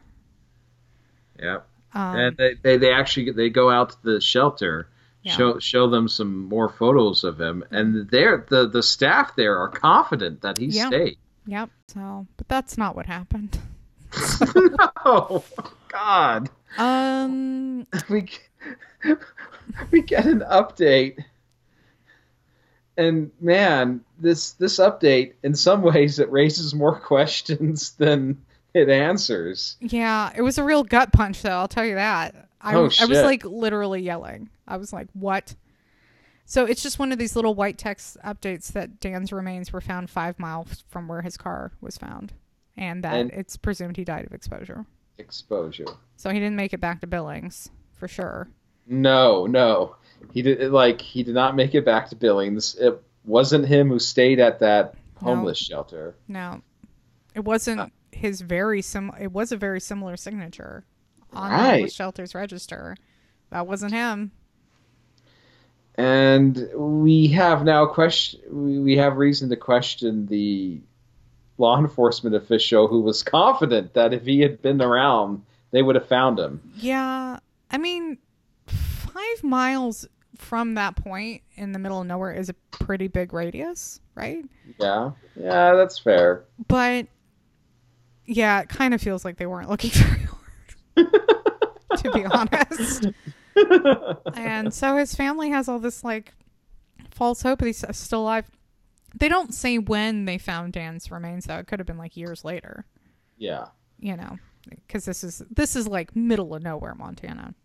Yeah. 1.40 1.62
Um, 1.92 2.16
and 2.16 2.38
they, 2.38 2.54
they, 2.62 2.78
they 2.78 2.94
actually 2.94 3.32
they 3.32 3.50
go 3.50 3.72
out 3.72 3.90
to 3.90 3.98
the 4.04 4.22
shelter, 4.22 4.90
Yeah. 5.24 5.32
show 5.34 5.58
show 5.58 5.90
them 5.90 6.08
some 6.08 6.46
more 6.48 6.70
photos 6.70 7.24
of 7.24 7.42
him, 7.42 7.64
and 7.72 8.08
they're 8.12 8.46
the 8.48 8.68
the 8.70 8.84
staff 8.84 9.36
there 9.36 9.58
are 9.58 9.70
confident 9.70 10.42
that 10.42 10.60
he 10.60 10.68
Yeah. 10.68 10.90
stayed. 10.90 11.18
Yep. 11.48 11.72
So, 11.88 12.28
but 12.38 12.48
that's 12.48 12.78
not 12.78 12.96
what 12.96 13.08
happened. 13.08 13.58
oh 15.04 15.44
God, 15.88 16.48
Um. 16.78 17.88
we 18.10 18.30
we 19.92 20.04
get 20.04 20.28
an 20.28 20.42
update, 20.42 21.24
and 22.98 23.32
man, 23.40 24.02
this 24.20 24.52
this 24.54 24.80
update 24.80 25.34
in 25.44 25.56
some 25.56 25.82
ways 25.82 26.20
it 26.20 26.32
raises 26.32 26.74
more 26.74 27.00
questions 27.00 27.92
than 27.92 28.42
it 28.74 28.90
answers. 28.90 29.78
Yeah, 29.80 30.32
it 30.36 30.42
was 30.42 30.58
a 30.58 30.64
real 30.64 30.84
gut 30.84 31.12
punch, 31.14 31.42
though. 31.42 31.52
I'll 31.52 31.68
tell 31.68 31.86
you 31.86 31.96
that. 31.96 32.50
I, 32.60 32.74
Oh, 32.76 32.90
I 33.00 33.06
was 33.06 33.22
like 33.22 33.46
literally 33.46 34.02
yelling. 34.02 34.50
I 34.68 34.78
was 34.78 34.92
like, 34.92 35.08
"What?" 35.14 35.56
So 36.46 36.66
it's 36.66 36.82
just 36.82 36.98
one 36.98 37.12
of 37.12 37.20
these 37.20 37.36
little 37.36 37.54
white 37.56 37.78
text 37.78 38.18
updates 38.26 38.72
that 38.74 39.00
Dan's 39.00 39.32
remains 39.34 39.72
were 39.74 39.82
found 39.82 40.10
five 40.10 40.40
miles 40.40 40.84
from 40.88 41.08
where 41.08 41.22
his 41.22 41.38
car 41.38 41.72
was 41.82 41.98
found, 41.98 42.34
and 42.76 43.04
that 43.04 43.14
And- 43.16 43.32
it's 43.32 43.58
presumed 43.58 43.98
he 43.98 44.04
died 44.04 44.26
of 44.26 44.34
exposure. 44.34 44.86
Exposure. 45.18 45.86
So 46.16 46.30
he 46.30 46.40
didn't 46.40 46.56
make 46.56 46.74
it 46.74 46.80
back 46.80 47.02
to 47.02 47.08
Billings 47.08 47.70
for 47.94 48.08
sure. 48.08 48.48
No, 48.88 49.46
no. 49.46 49.96
He 50.34 50.42
did 50.42 50.72
like 50.72 51.02
he 51.02 51.24
did 51.24 51.34
not 51.36 51.56
make 51.56 51.74
it 51.76 51.86
back 51.86 52.10
to 52.10 52.16
Billings. 52.16 52.76
It 52.76 53.02
wasn't 53.26 53.66
him 53.68 53.90
who 53.90 54.00
stayed 54.00 54.40
at 54.40 54.60
that 54.60 54.94
No. 55.22 55.30
homeless 55.36 55.58
shelter. 55.58 56.16
No, 56.28 56.62
it 57.36 57.44
wasn't 57.44 57.80
Uh. 57.82 57.88
his 58.12 58.42
very 58.42 58.82
sim. 58.82 59.12
It 59.20 59.32
was 59.32 59.52
a 59.52 59.58
very 59.58 59.80
similar 59.80 60.16
signature 60.18 60.84
on 61.34 61.50
the 61.52 61.58
homeless 61.58 61.94
shelter's 61.94 62.34
register. 62.36 62.96
That 63.50 63.66
wasn't 63.68 63.94
him. 63.94 64.32
And 65.96 66.70
we 66.76 67.28
have 67.30 67.64
now 67.64 67.86
question 67.88 68.40
we 68.84 68.98
have 68.98 69.18
reason 69.18 69.50
to 69.50 69.56
question 69.56 70.28
the 70.28 70.80
law 71.58 71.80
enforcement 71.80 72.36
official 72.36 72.88
who 72.88 73.02
was 73.02 73.24
confident 73.40 73.94
that 73.96 74.14
if 74.14 74.24
he 74.26 74.42
had 74.42 74.62
been 74.62 74.80
around, 74.82 75.42
they 75.72 75.82
would 75.82 75.96
have 75.96 76.08
found 76.08 76.38
him. 76.40 76.62
Yeah, 76.76 77.40
I 77.72 77.78
mean, 77.80 78.20
five 79.18 79.44
miles 79.44 80.08
from 80.38 80.76
that 80.76 80.96
point 80.96 81.42
in 81.56 81.72
the 81.72 81.80
middle 81.80 82.02
of 82.02 82.08
nowhere 82.08 82.32
is 82.32 82.50
a 82.50 82.54
pretty 82.72 83.08
big 83.08 83.34
radius, 83.34 84.00
right? 84.16 84.46
Yeah. 84.80 85.12
Yeah, 85.36 85.74
that's 85.74 85.98
fair. 85.98 86.46
But 86.68 87.08
yeah, 88.26 88.62
it 88.62 88.70
kind 88.70 88.94
of 88.94 89.02
feels 89.02 89.26
like 89.26 89.38
they 89.38 89.46
weren't 89.46 89.70
looking 89.70 89.92
very 89.94 90.28
hard, 90.96 91.12
to 91.98 92.12
be 92.12 92.26
honest. 92.26 93.08
And 94.36 94.72
so 94.72 94.98
his 94.98 95.16
family 95.16 95.50
has 95.50 95.68
all 95.68 95.80
this 95.80 96.04
like 96.04 96.34
false 97.10 97.42
hope 97.42 97.60
that 97.60 97.66
he's 97.66 97.84
still 97.92 98.22
alive. 98.22 98.46
They 99.16 99.30
don't 99.30 99.54
say 99.54 99.80
when 99.80 100.26
they 100.26 100.38
found 100.38 100.74
Dan's 100.74 101.10
remains, 101.10 101.46
though. 101.46 101.58
It 101.58 101.68
could 101.68 101.80
have 101.80 101.88
been 101.88 101.98
like 101.98 102.16
years 102.16 102.46
later, 102.46 102.86
yeah. 103.38 103.68
you 103.98 104.16
know, 104.16 104.38
because 104.70 105.06
this 105.06 105.24
is 105.24 105.42
this 105.50 105.76
is 105.76 105.88
like 105.88 106.16
middle 106.16 106.54
of 106.54 106.62
nowhere, 106.62 106.94
Montana. 106.94 107.56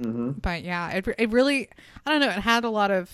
Hmm 0.00 0.30
but 0.32 0.64
yeah, 0.64 0.90
it 0.90 1.06
it 1.18 1.30
really 1.30 1.68
I 2.06 2.10
don't 2.10 2.20
know. 2.20 2.28
It 2.28 2.40
had 2.40 2.64
a 2.64 2.70
lot 2.70 2.90
of 2.90 3.10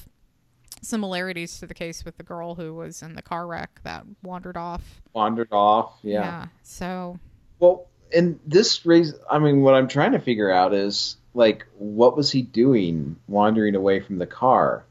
similarities 0.83 1.59
to 1.59 1.67
the 1.67 1.75
case 1.75 2.05
with 2.05 2.17
the 2.17 2.23
girl 2.23 2.55
who 2.55 2.75
was 2.75 3.03
in 3.03 3.15
the 3.15 3.23
car 3.23 3.47
wreck 3.47 3.81
that 3.83 4.05
wandered 4.23 4.57
off. 4.57 5.01
Wandered 5.13 5.49
off. 5.53 5.95
Yeah. 6.03 6.47
So 6.63 7.19
Well, 7.59 7.87
and 8.15 8.39
this 8.47 8.87
raise 8.87 9.15
I 9.31 9.39
mean 9.39 9.63
what 9.63 9.75
I'm 9.75 9.89
trying 9.89 10.13
to 10.13 10.21
figure 10.21 10.51
out 10.51 10.75
is 10.75 11.17
like 11.35 11.67
what 11.79 12.17
was 12.17 12.31
he 12.31 12.43
doing 12.43 13.17
wandering 13.27 13.75
away 13.75 14.01
from 14.01 14.19
the 14.19 14.27
car? 14.27 14.85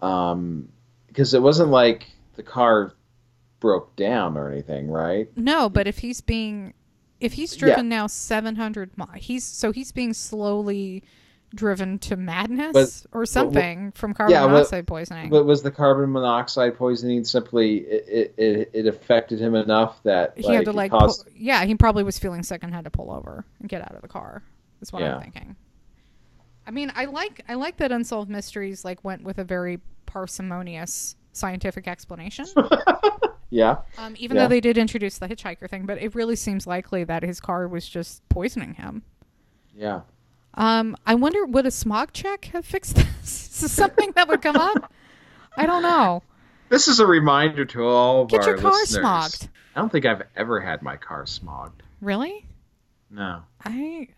Um 0.00 0.68
because 1.08 1.34
it 1.34 1.42
wasn't 1.42 1.70
like 1.70 2.06
the 2.36 2.42
car 2.42 2.92
broke 3.60 3.96
down 3.96 4.36
or 4.36 4.50
anything, 4.50 4.88
right? 4.88 5.28
no, 5.36 5.68
but 5.68 5.86
if 5.86 5.98
he's 5.98 6.20
being 6.20 6.72
if 7.20 7.32
he's 7.32 7.54
driven 7.56 7.88
now 7.88 8.06
700 8.06 8.96
miles, 8.96 9.10
he's 9.16 9.44
so 9.44 9.72
he's 9.72 9.92
being 9.92 10.12
slowly 10.12 11.02
driven 11.54 11.98
to 11.98 12.14
madness 12.16 12.72
But- 12.72 13.16
or 13.18 13.24
something 13.24 13.90
from 13.92 14.12
carbon 14.12 14.34
yeah, 14.34 14.46
monoxide 14.46 14.86
poisoning. 14.86 15.30
But 15.30 15.44
was 15.44 15.62
the 15.62 15.70
carbon 15.70 16.12
monoxide 16.12 16.76
poisoning 16.76 17.24
simply 17.24 17.78
it 17.78 18.34
it, 18.36 18.70
it 18.74 18.86
affected 18.86 19.40
him 19.40 19.54
enough 19.54 20.02
that 20.02 20.34
he 20.36 20.52
had 20.52 20.66
to 20.66 20.72
like 20.72 20.90
caused 20.90 21.24
pull, 21.24 21.32
yeah, 21.34 21.64
he 21.64 21.74
probably 21.74 22.04
was 22.04 22.18
feeling 22.18 22.42
sick 22.42 22.62
and 22.62 22.74
had 22.74 22.84
to 22.84 22.90
pull 22.90 23.10
over 23.10 23.44
and 23.60 23.68
get 23.68 23.80
out 23.82 23.94
of 23.94 24.02
the 24.02 24.08
car. 24.08 24.42
Is 24.80 24.92
what 24.92 25.00
Yeah. 25.02 25.16
I'm 25.16 25.22
thinking. 25.22 25.56
I 26.66 26.70
mean, 26.70 26.92
I 26.94 27.06
like 27.06 27.40
I 27.48 27.54
like 27.54 27.78
that 27.78 27.92
unsolved 27.92 28.28
mysteries 28.30 28.84
like 28.84 29.02
went 29.02 29.22
with 29.24 29.38
a 29.38 29.44
very 29.44 29.80
parsimonious 30.04 31.16
scientific 31.32 31.88
explanation. 31.88 32.46
Yeah. 33.50 33.78
Um, 33.96 34.14
even 34.18 34.36
Yeah. 34.36 34.42
though 34.44 34.48
they 34.48 34.60
did 34.60 34.76
introduce 34.78 35.18
the 35.18 35.26
hitchhiker 35.28 35.68
thing, 35.70 35.86
but 35.86 36.00
it 36.02 36.14
really 36.14 36.36
seems 36.36 36.66
likely 36.66 37.04
that 37.04 37.22
his 37.22 37.40
car 37.40 37.66
was 37.68 37.88
just 37.88 38.26
poisoning 38.28 38.74
him. 38.74 39.02
Yeah. 39.74 40.02
Um, 40.54 40.96
I 41.06 41.14
wonder 41.14 41.44
would 41.46 41.66
a 41.66 41.70
smog 41.70 42.12
check 42.12 42.46
have 42.46 42.64
fixed 42.64 42.96
this? 43.22 43.50
Is 43.52 43.60
this 43.60 43.72
something 43.72 44.12
that 44.16 44.28
would 44.28 44.42
come 44.42 44.56
up? 44.56 44.92
I 45.56 45.66
don't 45.66 45.82
know. 45.82 46.22
This 46.68 46.88
is 46.88 47.00
a 47.00 47.06
reminder 47.06 47.64
to 47.64 47.84
all 47.86 48.22
of 48.22 48.28
Get 48.28 48.42
our 48.42 48.48
your 48.50 48.58
car 48.58 48.72
listeners. 48.72 49.04
smogged. 49.04 49.48
I 49.74 49.80
don't 49.80 49.90
think 49.90 50.04
I've 50.04 50.22
ever 50.36 50.60
had 50.60 50.82
my 50.82 50.96
car 50.96 51.24
smogged. 51.24 51.80
Really? 52.00 52.44
No. 53.10 53.42
I 53.64 54.08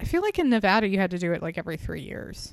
I 0.00 0.04
feel 0.04 0.22
like 0.22 0.38
in 0.38 0.50
Nevada 0.50 0.88
you 0.88 0.98
had 0.98 1.12
to 1.12 1.18
do 1.18 1.32
it 1.32 1.40
like 1.42 1.56
every 1.58 1.76
three 1.76 2.02
years. 2.02 2.52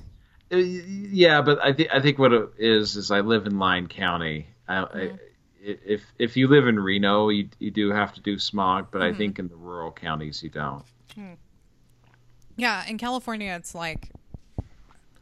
Uh, 0.52 0.56
Yeah, 0.58 1.42
but 1.42 1.58
I 1.62 1.72
think 1.72 1.88
I 1.92 2.00
think 2.00 2.18
what 2.18 2.32
it 2.32 2.48
is 2.58 2.94
is 2.96 3.10
I 3.10 3.20
live 3.20 3.46
in 3.46 3.58
Lyon 3.58 3.88
County. 3.88 4.46
I, 4.68 4.74
Mm-hmm. 4.76 4.98
I, 4.98 5.18
if 5.62 6.02
if 6.18 6.36
you 6.36 6.48
live 6.48 6.66
in 6.66 6.78
Reno, 6.78 7.28
you 7.28 7.48
you 7.58 7.70
do 7.70 7.90
have 7.90 8.12
to 8.14 8.20
do 8.20 8.38
smog, 8.38 8.88
but 8.90 9.00
Mm-hmm. 9.02 9.14
I 9.14 9.18
think 9.18 9.38
in 9.38 9.48
the 9.48 9.56
rural 9.56 9.92
counties 9.92 10.42
you 10.42 10.50
don't. 10.50 10.84
Yeah, 12.56 12.84
in 12.86 12.98
California 12.98 13.54
it's 13.54 13.74
like 13.74 14.10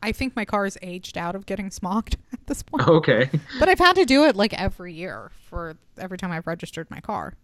I 0.02 0.12
think 0.12 0.34
my 0.34 0.44
car 0.44 0.64
is 0.66 0.78
aged 0.82 1.18
out 1.18 1.34
of 1.34 1.44
getting 1.46 1.68
smogged 1.70 2.14
at 2.32 2.46
this 2.46 2.62
point. 2.62 2.88
Okay. 2.88 3.28
But 3.58 3.68
I've 3.68 3.78
had 3.78 3.96
to 3.96 4.04
do 4.04 4.24
it 4.24 4.34
like 4.34 4.54
every 4.54 4.94
year 4.94 5.30
for 5.48 5.76
every 5.98 6.16
time 6.16 6.32
I've 6.32 6.46
registered 6.46 6.90
my 6.90 7.00
car. 7.00 7.34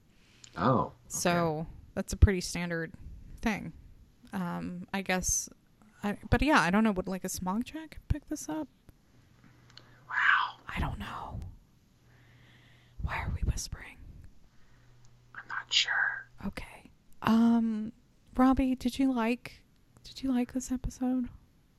Oh. 0.56 0.92
So 1.08 1.66
that's 1.94 2.12
a 2.14 2.16
pretty 2.16 2.40
standard 2.40 2.92
thing. 3.42 3.72
Um, 4.32 4.86
I 4.92 5.02
guess. 5.02 5.48
I, 6.02 6.16
but 6.30 6.40
yeah, 6.42 6.60
I 6.60 6.70
don't 6.70 6.82
know. 6.84 6.92
Would 6.92 7.08
like 7.08 7.24
a 7.24 7.28
smog 7.28 7.64
check 7.64 7.98
pick 8.08 8.28
this 8.28 8.48
up? 8.48 8.68
Wow. 10.08 10.56
I 10.74 10.80
don't 10.80 10.98
know. 10.98 11.40
Why 13.06 13.18
are 13.18 13.32
we 13.34 13.40
whispering? 13.50 13.96
I'm 15.34 15.48
not 15.48 15.72
sure. 15.72 16.26
Okay. 16.46 16.90
Um, 17.22 17.92
Robbie, 18.36 18.74
did 18.74 18.98
you 18.98 19.12
like? 19.12 19.62
Did 20.02 20.22
you 20.24 20.32
like 20.32 20.52
this 20.52 20.72
episode? 20.72 21.28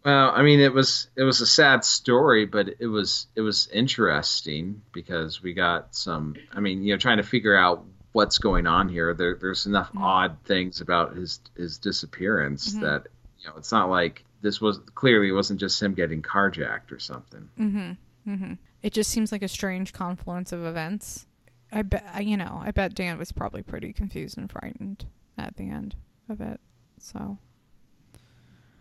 Well, 0.05 0.31
I 0.33 0.41
mean, 0.41 0.61
it 0.61 0.73
was 0.73 1.09
it 1.17 1.23
was 1.23 1.41
a 1.41 1.45
sad 1.45 1.83
story, 1.83 2.45
but 2.45 2.75
it 2.79 2.87
was 2.87 3.27
it 3.35 3.41
was 3.41 3.67
interesting 3.67 4.81
because 4.93 5.43
we 5.43 5.53
got 5.53 5.93
some. 5.93 6.35
I 6.53 6.61
mean, 6.61 6.83
you 6.83 6.93
know, 6.93 6.97
trying 6.97 7.17
to 7.17 7.23
figure 7.23 7.57
out 7.57 7.83
what's 8.13 8.37
going 8.37 8.65
on 8.65 8.87
here. 8.87 9.13
There, 9.13 9.35
there's 9.35 9.65
enough 9.65 9.89
mm-hmm. 9.89 10.03
odd 10.03 10.37
things 10.45 10.79
about 10.79 11.17
his 11.17 11.41
his 11.57 11.77
disappearance 11.77 12.69
mm-hmm. 12.69 12.85
that 12.85 13.07
you 13.39 13.49
know 13.49 13.55
it's 13.57 13.73
not 13.73 13.89
like 13.89 14.23
this 14.41 14.61
was 14.61 14.79
clearly 14.95 15.27
it 15.27 15.33
wasn't 15.33 15.59
just 15.59 15.81
him 15.81 15.93
getting 15.93 16.21
carjacked 16.21 16.93
or 16.93 16.99
something. 16.99 17.49
Mm-hmm. 17.59 18.53
It 18.87 18.93
just 18.93 19.09
seems 19.11 19.33
like 19.33 19.43
a 19.43 19.49
strange 19.49 19.91
confluence 19.91 20.53
of 20.53 20.63
events. 20.63 21.25
I 21.73 21.81
bet 21.81 22.23
you 22.23 22.37
know. 22.37 22.61
I 22.63 22.71
bet 22.71 22.95
Dan 22.95 23.17
was 23.17 23.33
probably 23.33 23.61
pretty 23.61 23.91
confused 23.91 24.37
and 24.37 24.49
frightened 24.49 25.07
at 25.37 25.57
the 25.57 25.69
end 25.69 25.97
of 26.29 26.39
it. 26.39 26.61
So 26.97 27.37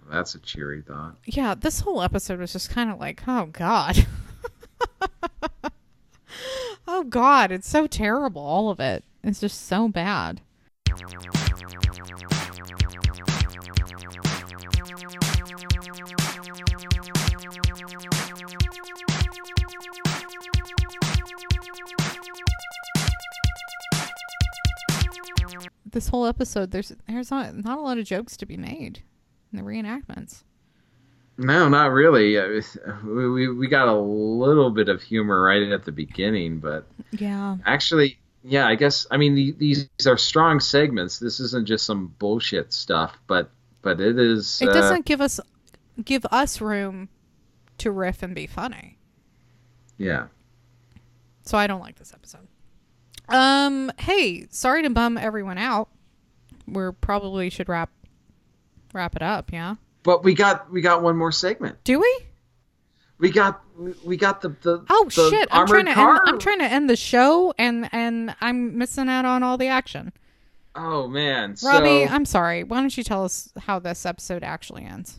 That's 0.09 0.37
a 0.37 0.39
cheery 0.39 0.83
thought. 0.83 1.17
yeah, 1.25 1.57
this 1.57 1.81
whole 1.81 2.01
episode 2.01 2.39
was 2.39 2.53
just 2.53 2.71
kind 2.71 2.89
of 2.89 3.01
like, 3.01 3.23
oh 3.27 3.47
god, 3.47 4.07
oh 6.87 7.03
god, 7.03 7.51
it's 7.51 7.69
so 7.69 7.89
terrible. 7.89 8.43
All 8.43 8.71
of 8.71 8.79
it. 8.79 9.03
It's 9.25 9.41
just 9.41 9.67
so 9.67 9.89
bad. 9.89 10.41
This 25.97 26.09
whole 26.09 26.27
episode, 26.27 26.73
there's 26.73 26.93
there's 27.09 27.31
not 27.31 27.57
not 27.57 27.79
a 27.79 27.81
lot 27.81 27.97
of 27.97 28.05
jokes 28.05 28.37
to 28.37 28.45
be 28.45 28.59
made 28.59 29.03
in 29.51 29.57
the 29.57 29.63
reenactments. 29.65 30.43
No, 31.39 31.71
not 31.71 31.91
really. 31.91 32.37
We, 33.03 33.31
we 33.31 33.49
we 33.49 33.67
got 33.67 33.89
a 33.89 33.99
little 33.99 34.69
bit 34.69 34.91
of 34.91 35.01
humor 35.01 35.41
right 35.41 35.63
at 35.63 35.87
the 35.87 35.93
beginning, 35.93 36.59
but 36.59 36.87
Yeah. 37.13 37.57
actually, 37.65 38.19
yeah, 38.45 38.67
I 38.67 38.75
guess 38.75 39.07
I 39.11 39.17
mean 39.17 39.35
the, 39.35 39.53
these 39.53 39.89
are 40.07 40.19
strong 40.19 40.61
segments. 40.61 41.19
This 41.19 41.41
isn't 41.41 41.67
just 41.67 41.87
some 41.87 42.15
bullshit 42.19 42.75
stuff, 42.75 43.17
but 43.27 43.51
but 43.81 43.99
it 43.99 44.19
is. 44.19 44.61
It 44.61 44.69
uh, 44.69 44.75
doesn't 44.75 45.07
give 45.07 45.23
us 45.23 45.41
give 46.05 46.27
us 46.31 46.61
room 46.61 47.09
to 47.79 47.91
riff 47.91 48.23
and 48.23 48.35
be 48.35 48.47
funny. 48.47 48.99
Yeah. 49.97 50.27
So 51.41 51.57
I 51.57 51.67
don't 51.67 51.81
like 51.81 51.97
this 51.97 52.13
episode. 52.13 52.46
Um, 53.29 53.91
hey, 53.99 54.47
sorry 54.51 54.83
to 54.83 54.91
bum 54.91 55.19
everyone 55.19 55.59
out. 55.59 55.89
We're 56.69 56.93
probably 56.93 57.51
should 57.51 57.69
wrap 57.69 57.91
wrap 58.93 59.15
it 59.17 59.23
up, 59.23 59.53
yeah? 59.53 59.77
But 60.03 60.25
we 60.25 60.35
got 60.35 60.71
we 60.73 60.81
got 60.81 61.03
one 61.03 61.17
more 61.17 61.33
segment. 61.33 61.83
Do 61.85 61.99
we? 62.01 62.19
We 63.19 63.31
got 63.31 63.63
we- 64.05 64.17
got 64.17 64.41
the 64.43 64.51
the 64.63 64.85
Oh 64.91 65.05
the 65.15 65.31
shit. 65.31 65.49
I'm 65.51 65.67
trying 65.67 65.87
to 65.87 65.95
car. 65.95 66.11
end, 66.13 66.21
I'm 66.27 66.39
trying 66.39 66.59
to 66.59 66.65
end 66.67 66.89
the 66.91 66.97
show 66.97 67.53
and 67.59 67.89
and 67.93 68.35
I'm 68.41 68.77
missing 68.79 69.09
out 69.09 69.25
on 69.25 69.43
all 69.43 69.57
the 69.59 69.69
action. 69.69 70.13
Oh 70.75 71.09
man, 71.09 71.57
Robbie, 71.65 72.07
so 72.07 72.13
I'm 72.13 72.25
sorry. 72.27 72.63
Why 72.63 72.81
don't 72.81 72.97
you 72.97 73.03
tell 73.05 73.25
us 73.25 73.51
how 73.59 73.79
this 73.79 74.05
episode 74.07 74.43
actually 74.45 74.85
ends? 74.85 75.19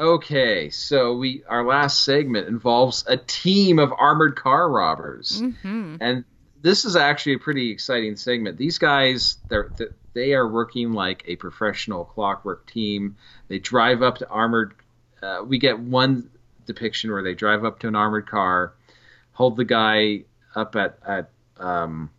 okay, 0.00 0.68
so 0.70 1.16
we 1.16 1.42
our 1.48 1.64
last 1.64 2.04
segment 2.04 2.48
involves 2.48 3.04
a 3.08 3.16
team 3.16 3.78
of 3.78 3.92
armored 3.96 4.36
car 4.36 4.68
robbers. 4.70 5.40
Mhm. 5.42 5.98
and 6.00 6.24
this 6.62 6.84
is 6.84 6.96
actually 6.96 7.34
a 7.34 7.38
pretty 7.38 7.70
exciting 7.70 8.16
segment. 8.16 8.56
These 8.56 8.78
guys, 8.78 9.36
they're 9.48 9.70
they 10.14 10.34
are 10.34 10.46
working 10.46 10.92
like 10.92 11.24
a 11.26 11.36
professional 11.36 12.04
clockwork 12.04 12.66
team. 12.66 13.16
They 13.48 13.58
drive 13.58 14.02
up 14.02 14.18
to 14.18 14.28
armored. 14.28 14.74
Uh, 15.22 15.42
we 15.46 15.58
get 15.58 15.78
one 15.78 16.30
depiction 16.66 17.10
where 17.10 17.22
they 17.22 17.34
drive 17.34 17.64
up 17.64 17.80
to 17.80 17.88
an 17.88 17.96
armored 17.96 18.28
car, 18.28 18.74
hold 19.32 19.56
the 19.56 19.64
guy 19.64 20.24
up 20.54 20.76
at 20.76 20.98
at. 21.06 21.30
Um, 21.58 22.10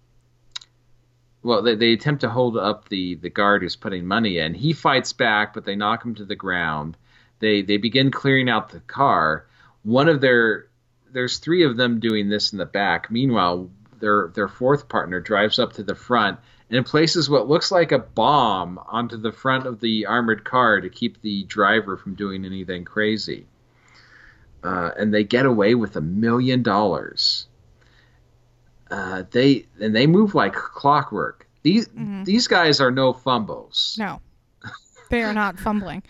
well, 1.42 1.62
they, 1.62 1.76
they 1.76 1.92
attempt 1.94 2.22
to 2.22 2.30
hold 2.30 2.56
up 2.56 2.88
the, 2.88 3.16
the 3.16 3.30
guard 3.30 3.64
who's 3.64 3.76
putting 3.76 4.06
money 4.06 4.38
in. 4.38 4.54
He 4.54 4.72
fights 4.72 5.12
back, 5.12 5.54
but 5.54 5.66
they 5.66 5.76
knock 5.76 6.06
him 6.06 6.16
to 6.16 6.26
the 6.26 6.36
ground. 6.36 6.96
They 7.40 7.62
they 7.62 7.78
begin 7.78 8.12
clearing 8.12 8.50
out 8.50 8.70
the 8.70 8.80
car. 8.82 9.46
One 9.84 10.10
of 10.10 10.22
their 10.22 10.68
there's 11.12 11.38
three 11.38 11.64
of 11.64 11.78
them 11.78 12.00
doing 12.00 12.30
this 12.30 12.54
in 12.54 12.58
the 12.58 12.66
back. 12.66 13.12
Meanwhile, 13.12 13.70
their 14.04 14.28
their 14.36 14.50
fourth 14.50 14.90
partner 14.90 15.22
drives 15.22 15.58
up 15.60 15.72
to 15.74 15.84
the 15.84 15.96
front 15.96 16.38
and 16.70 16.86
places 16.86 17.30
what 17.30 17.48
looks 17.48 17.72
like 17.72 17.94
a 17.94 18.00
bomb 18.00 18.78
onto 18.88 19.16
the 19.16 19.32
front 19.32 19.66
of 19.66 19.80
the 19.80 20.06
armored 20.06 20.44
car 20.44 20.82
to 20.82 20.90
keep 20.90 21.22
the 21.22 21.44
driver 21.46 21.96
from 21.96 22.14
doing 22.16 22.44
anything 22.46 22.84
crazy. 22.84 23.46
Uh, 24.64 24.92
and 24.98 25.14
they 25.14 25.24
get 25.24 25.46
away 25.46 25.74
with 25.76 25.96
a 25.96 26.02
million 26.02 26.62
dollars. 26.64 27.48
Uh, 28.92 29.24
they 29.32 29.66
and 29.80 29.96
they 29.96 30.06
move 30.08 30.36
like 30.36 30.54
clockwork. 30.54 31.48
These 31.64 31.88
these 32.26 32.48
guys 32.48 32.82
are 32.82 32.92
no 32.92 33.14
fumbles. 33.14 33.96
No. 33.98 34.20
They 35.10 35.22
are 35.24 35.34
not 35.34 35.60
fumbling. 35.60 36.04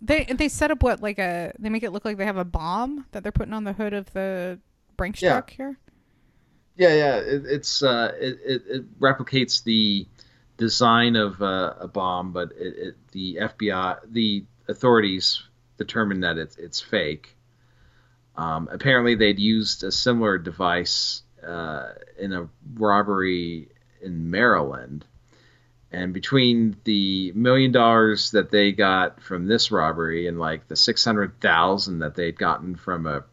They 0.00 0.24
they 0.24 0.48
set 0.48 0.70
up 0.70 0.82
what 0.82 1.02
like 1.02 1.18
a 1.18 1.52
they 1.58 1.68
make 1.68 1.82
it 1.82 1.90
look 1.90 2.04
like 2.04 2.16
they 2.16 2.24
have 2.24 2.36
a 2.36 2.44
bomb 2.44 3.04
that 3.12 3.22
they're 3.22 3.32
putting 3.32 3.52
on 3.52 3.64
the 3.64 3.72
hood 3.74 3.92
of 3.92 4.12
the 4.12 4.58
Brinks 4.96 5.20
Yeah. 5.22 5.32
truck 5.32 5.50
here. 5.50 5.78
Yeah, 6.78 6.94
yeah. 6.94 7.16
It, 7.16 7.42
it's 7.44 7.82
uh, 7.82 8.14
it, 8.18 8.38
it, 8.46 8.62
it 8.68 9.00
replicates 9.00 9.64
the 9.64 10.06
design 10.56 11.16
of 11.16 11.42
uh, 11.42 11.74
a 11.80 11.88
bomb, 11.88 12.32
but 12.32 12.52
it, 12.56 12.94
the 13.10 13.38
FBI, 13.42 13.98
the 14.10 14.44
authorities 14.68 15.42
determined 15.76 16.22
that 16.22 16.38
it's 16.38 16.56
it's 16.56 16.80
fake. 16.80 17.36
Um, 18.36 18.68
apparently, 18.70 19.16
they'd 19.16 19.40
used 19.40 19.82
a 19.82 19.90
similar 19.90 20.38
device 20.38 21.22
uh, 21.44 21.94
in 22.16 22.32
a 22.32 22.48
robbery 22.74 23.68
in 24.00 24.30
Maryland, 24.30 25.04
and 25.90 26.14
between 26.14 26.76
the 26.84 27.32
million 27.34 27.72
dollars 27.72 28.30
that 28.30 28.52
they 28.52 28.70
got 28.70 29.20
from 29.20 29.48
this 29.48 29.72
robbery 29.72 30.28
and 30.28 30.38
like 30.38 30.68
the 30.68 30.76
six 30.76 31.04
hundred 31.04 31.40
thousand 31.40 31.98
that 31.98 32.14
they'd 32.14 32.38
gotten 32.38 32.76
from 32.76 33.04
a 33.06 33.24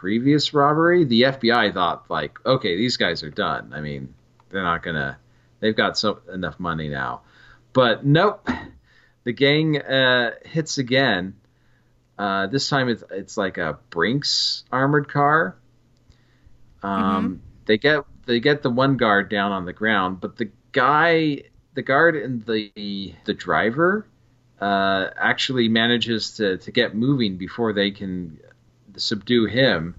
previous 0.00 0.54
robbery, 0.54 1.04
the 1.04 1.22
FBI 1.22 1.74
thought 1.74 2.08
like, 2.08 2.38
okay, 2.46 2.76
these 2.76 2.96
guys 2.96 3.24
are 3.24 3.30
done. 3.30 3.72
I 3.74 3.80
mean, 3.80 4.14
they're 4.48 4.62
not 4.62 4.84
gonna. 4.84 5.18
They've 5.58 5.74
got 5.74 5.98
so 5.98 6.20
enough 6.32 6.60
money 6.60 6.88
now, 6.88 7.22
but 7.72 8.04
nope. 8.04 8.48
The 9.24 9.32
gang 9.32 9.76
uh, 9.82 10.30
hits 10.44 10.78
again. 10.78 11.34
Uh, 12.16 12.46
this 12.46 12.68
time 12.68 12.88
it's 12.88 13.02
it's 13.10 13.36
like 13.36 13.58
a 13.58 13.78
Brinks 13.90 14.64
armored 14.72 15.08
car. 15.08 15.56
Um, 16.82 17.42
They 17.66 17.76
get 17.76 18.04
they 18.24 18.40
get 18.40 18.62
the 18.62 18.70
one 18.70 18.96
guard 18.96 19.28
down 19.28 19.52
on 19.52 19.66
the 19.66 19.74
ground, 19.74 20.20
but 20.20 20.36
the 20.36 20.50
guy, 20.72 21.42
the 21.74 21.82
guard 21.82 22.16
and 22.16 22.46
the 22.46 23.12
the 23.24 23.34
driver, 23.34 24.06
uh, 24.60 25.08
actually 25.16 25.68
manages 25.68 26.36
to 26.36 26.56
to 26.58 26.70
get 26.70 26.94
moving 26.94 27.36
before 27.36 27.72
they 27.74 27.90
can 27.90 28.38
subdue 28.98 29.46
him, 29.46 29.94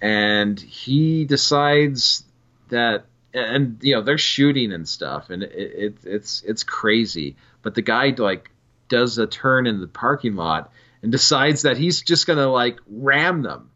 and 0.00 0.58
he 0.58 1.24
decides 1.24 2.24
that 2.68 3.06
and 3.34 3.78
you 3.82 3.94
know 3.94 4.02
they're 4.02 4.18
shooting 4.18 4.72
and 4.72 4.88
stuff, 4.88 5.30
and 5.30 5.42
it, 5.42 5.52
it 5.52 5.98
it's 6.04 6.42
it's 6.42 6.64
crazy. 6.64 7.36
But 7.62 7.74
the 7.74 7.82
guy 7.82 8.14
like 8.16 8.50
does 8.88 9.18
a 9.18 9.26
turn 9.26 9.66
in 9.66 9.80
the 9.80 9.86
parking 9.86 10.34
lot 10.34 10.72
and 11.02 11.12
decides 11.12 11.62
that 11.62 11.76
he's 11.76 12.02
just 12.02 12.26
gonna 12.26 12.50
like 12.50 12.78
ram 12.86 13.42
them, 13.42 13.70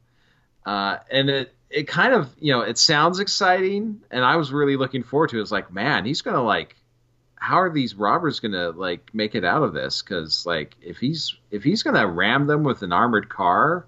uh, 0.64 0.98
and 1.10 1.28
it 1.28 1.54
it 1.70 1.88
kind 1.88 2.14
of 2.14 2.34
you 2.38 2.52
know 2.52 2.62
it 2.62 2.78
sounds 2.78 3.18
exciting, 3.18 4.00
and 4.10 4.24
I 4.24 4.36
was 4.36 4.52
really 4.52 4.76
looking 4.76 5.02
forward 5.02 5.30
to. 5.30 5.38
it. 5.38 5.42
It's 5.42 5.52
like 5.52 5.72
man, 5.72 6.04
he's 6.04 6.22
gonna 6.22 6.42
like 6.42 6.76
how 7.36 7.60
are 7.60 7.70
these 7.70 7.96
robbers 7.96 8.40
gonna 8.40 8.70
like 8.70 9.10
make 9.12 9.34
it 9.34 9.44
out 9.44 9.62
of 9.62 9.74
this? 9.74 10.00
Because 10.00 10.46
like 10.46 10.76
if 10.80 10.98
he's 10.98 11.36
if 11.50 11.62
he's 11.62 11.82
gonna 11.82 12.06
ram 12.06 12.46
them 12.46 12.62
with 12.62 12.82
an 12.82 12.92
armored 12.92 13.28
car, 13.28 13.86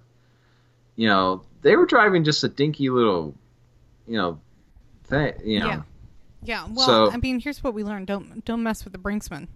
you 0.95 1.07
know 1.07 1.43
they 1.61 1.75
were 1.75 1.85
driving 1.85 2.23
just 2.23 2.43
a 2.43 2.47
dinky 2.47 2.89
little, 2.89 3.33
you 4.07 4.17
know, 4.17 4.39
thing. 5.05 5.33
You 5.43 5.59
know, 5.59 5.67
Yeah. 5.67 5.81
Yeah. 6.43 6.67
Well, 6.71 6.85
So- 6.85 7.11
I 7.11 7.17
mean, 7.17 7.39
here's 7.39 7.63
what 7.63 7.73
we 7.73 7.83
learned: 7.83 8.07
don't 8.07 8.43
don't 8.45 8.61
mess 8.63 8.83
with 8.83 8.93
the 8.93 8.99
Brinksman. 8.99 9.47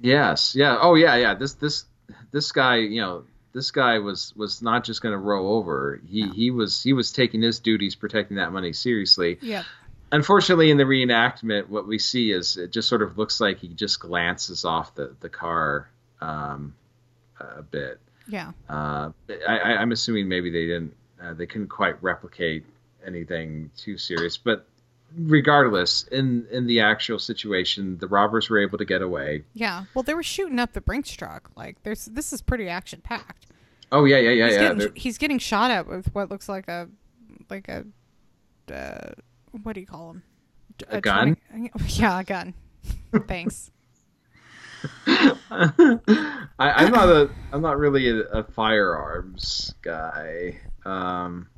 Yes, 0.00 0.54
yeah. 0.54 0.78
Oh 0.80 0.94
yeah, 0.94 1.16
yeah. 1.16 1.34
This 1.34 1.54
this 1.54 1.84
this 2.30 2.52
guy, 2.52 2.76
you 2.76 3.00
know, 3.00 3.24
this 3.52 3.70
guy 3.70 3.98
was 3.98 4.34
was 4.36 4.60
not 4.62 4.84
just 4.84 5.00
going 5.02 5.12
to 5.12 5.18
roll 5.18 5.56
over. 5.56 6.00
He 6.06 6.24
No. 6.24 6.32
he 6.32 6.50
was 6.50 6.82
he 6.82 6.92
was 6.92 7.12
taking 7.12 7.42
his 7.42 7.58
duties 7.58 7.94
protecting 7.94 8.36
that 8.36 8.52
money 8.52 8.72
seriously. 8.72 9.38
Yeah. 9.40 9.62
Unfortunately, 10.12 10.70
in 10.70 10.76
the 10.76 10.84
reenactment, 10.84 11.68
what 11.68 11.86
we 11.88 11.98
see 11.98 12.30
is 12.30 12.56
it 12.56 12.70
just 12.70 12.88
sort 12.88 13.02
of 13.02 13.18
looks 13.18 13.40
like 13.40 13.58
he 13.58 13.68
just 13.68 13.98
glances 14.00 14.64
off 14.64 14.94
the 14.94 15.14
the 15.20 15.28
car 15.28 15.88
um, 16.20 16.74
a 17.40 17.62
bit. 17.62 17.98
Yeah. 18.28 18.52
Uh, 18.68 19.10
I, 19.48 19.58
I'm 19.58 19.92
assuming 19.92 20.28
maybe 20.28 20.50
they 20.50 20.66
didn't 20.66 20.94
uh, 21.22 21.34
they 21.34 21.46
couldn't 21.46 21.68
quite 21.68 22.02
replicate 22.02 22.64
anything 23.06 23.70
too 23.76 23.96
serious, 23.96 24.36
but 24.36 24.66
regardless, 25.16 26.04
in 26.08 26.46
in 26.50 26.66
the 26.66 26.80
actual 26.80 27.18
situation, 27.18 27.98
the 27.98 28.08
robbers 28.08 28.50
were 28.50 28.58
able 28.58 28.78
to 28.78 28.84
get 28.84 29.02
away. 29.02 29.44
Yeah. 29.54 29.84
Well, 29.94 30.02
they 30.02 30.14
were 30.14 30.22
shooting 30.22 30.58
up 30.58 30.72
the 30.72 30.80
Brinks 30.80 31.10
truck. 31.10 31.50
Like, 31.56 31.82
there's 31.82 32.06
this 32.06 32.32
is 32.32 32.42
pretty 32.42 32.68
action 32.68 33.00
packed. 33.02 33.46
Oh 33.92 34.04
yeah, 34.04 34.18
yeah, 34.18 34.30
yeah, 34.30 34.46
he's, 34.46 34.54
yeah. 34.54 34.74
getting, 34.74 34.94
he's 34.94 35.18
getting 35.18 35.38
shot 35.38 35.70
at 35.70 35.86
with 35.86 36.12
what 36.14 36.30
looks 36.30 36.48
like 36.48 36.68
a 36.68 36.88
like 37.48 37.68
a 37.68 37.84
uh, 38.72 39.12
what 39.62 39.74
do 39.74 39.80
you 39.80 39.86
call 39.86 40.08
them? 40.08 40.22
A 40.90 41.00
gun? 41.00 41.36
20 41.50 41.70
yeah, 42.00 42.20
a 42.20 42.24
gun. 42.24 42.54
Thanks. 43.28 43.70
I, 45.10 46.48
I'm 46.58 46.92
not 46.92 47.08
a 47.08 47.30
I'm 47.52 47.62
not 47.62 47.78
really 47.78 48.08
a, 48.08 48.20
a 48.20 48.44
firearms 48.44 49.74
guy. 49.82 50.58
Um, 50.84 51.48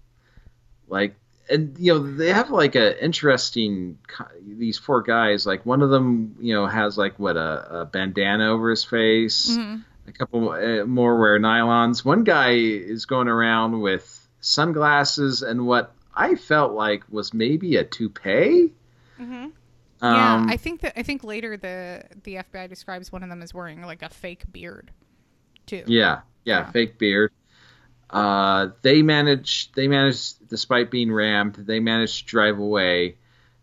like 0.88 1.14
and 1.50 1.76
you 1.78 1.94
know 1.94 2.16
they 2.16 2.32
have 2.32 2.50
like 2.50 2.74
a 2.74 3.02
interesting 3.02 3.98
these 4.46 4.78
four 4.78 5.02
guys. 5.02 5.46
Like 5.46 5.64
one 5.64 5.82
of 5.82 5.90
them 5.90 6.36
you 6.40 6.54
know 6.54 6.66
has 6.66 6.98
like 6.98 7.18
what 7.18 7.36
a, 7.36 7.80
a 7.80 7.84
bandana 7.86 8.50
over 8.50 8.70
his 8.70 8.84
face. 8.84 9.56
Mhm. 9.56 9.84
A 10.06 10.12
couple 10.12 10.50
uh, 10.50 10.84
more 10.84 11.18
wear 11.18 11.38
nylons. 11.38 12.04
One 12.04 12.24
guy 12.24 12.52
is 12.52 13.04
going 13.06 13.28
around 13.28 13.80
with 13.80 14.26
sunglasses 14.40 15.42
and 15.42 15.66
what 15.66 15.94
I 16.14 16.34
felt 16.34 16.72
like 16.72 17.04
was 17.10 17.34
maybe 17.34 17.76
a 17.76 17.84
toupee. 17.84 18.72
Mhm. 19.20 19.52
Um, 20.00 20.14
yeah, 20.48 20.54
I 20.54 20.56
think 20.56 20.80
that 20.82 20.92
I 20.98 21.02
think 21.02 21.24
later 21.24 21.56
the 21.56 22.04
the 22.24 22.36
FBI 22.36 22.68
describes 22.68 23.10
one 23.12 23.22
of 23.22 23.28
them 23.28 23.42
as 23.42 23.52
wearing 23.52 23.82
like 23.82 24.02
a 24.02 24.08
fake 24.08 24.44
beard, 24.52 24.90
too. 25.66 25.82
Yeah, 25.86 26.20
yeah, 26.44 26.60
Yeah. 26.60 26.70
fake 26.70 26.98
beard. 26.98 27.32
Uh, 28.10 28.68
they 28.82 29.02
managed. 29.02 29.74
They 29.74 29.88
managed, 29.88 30.48
despite 30.48 30.90
being 30.90 31.12
rammed, 31.12 31.56
they 31.56 31.80
managed 31.80 32.20
to 32.20 32.24
drive 32.26 32.58
away. 32.58 33.16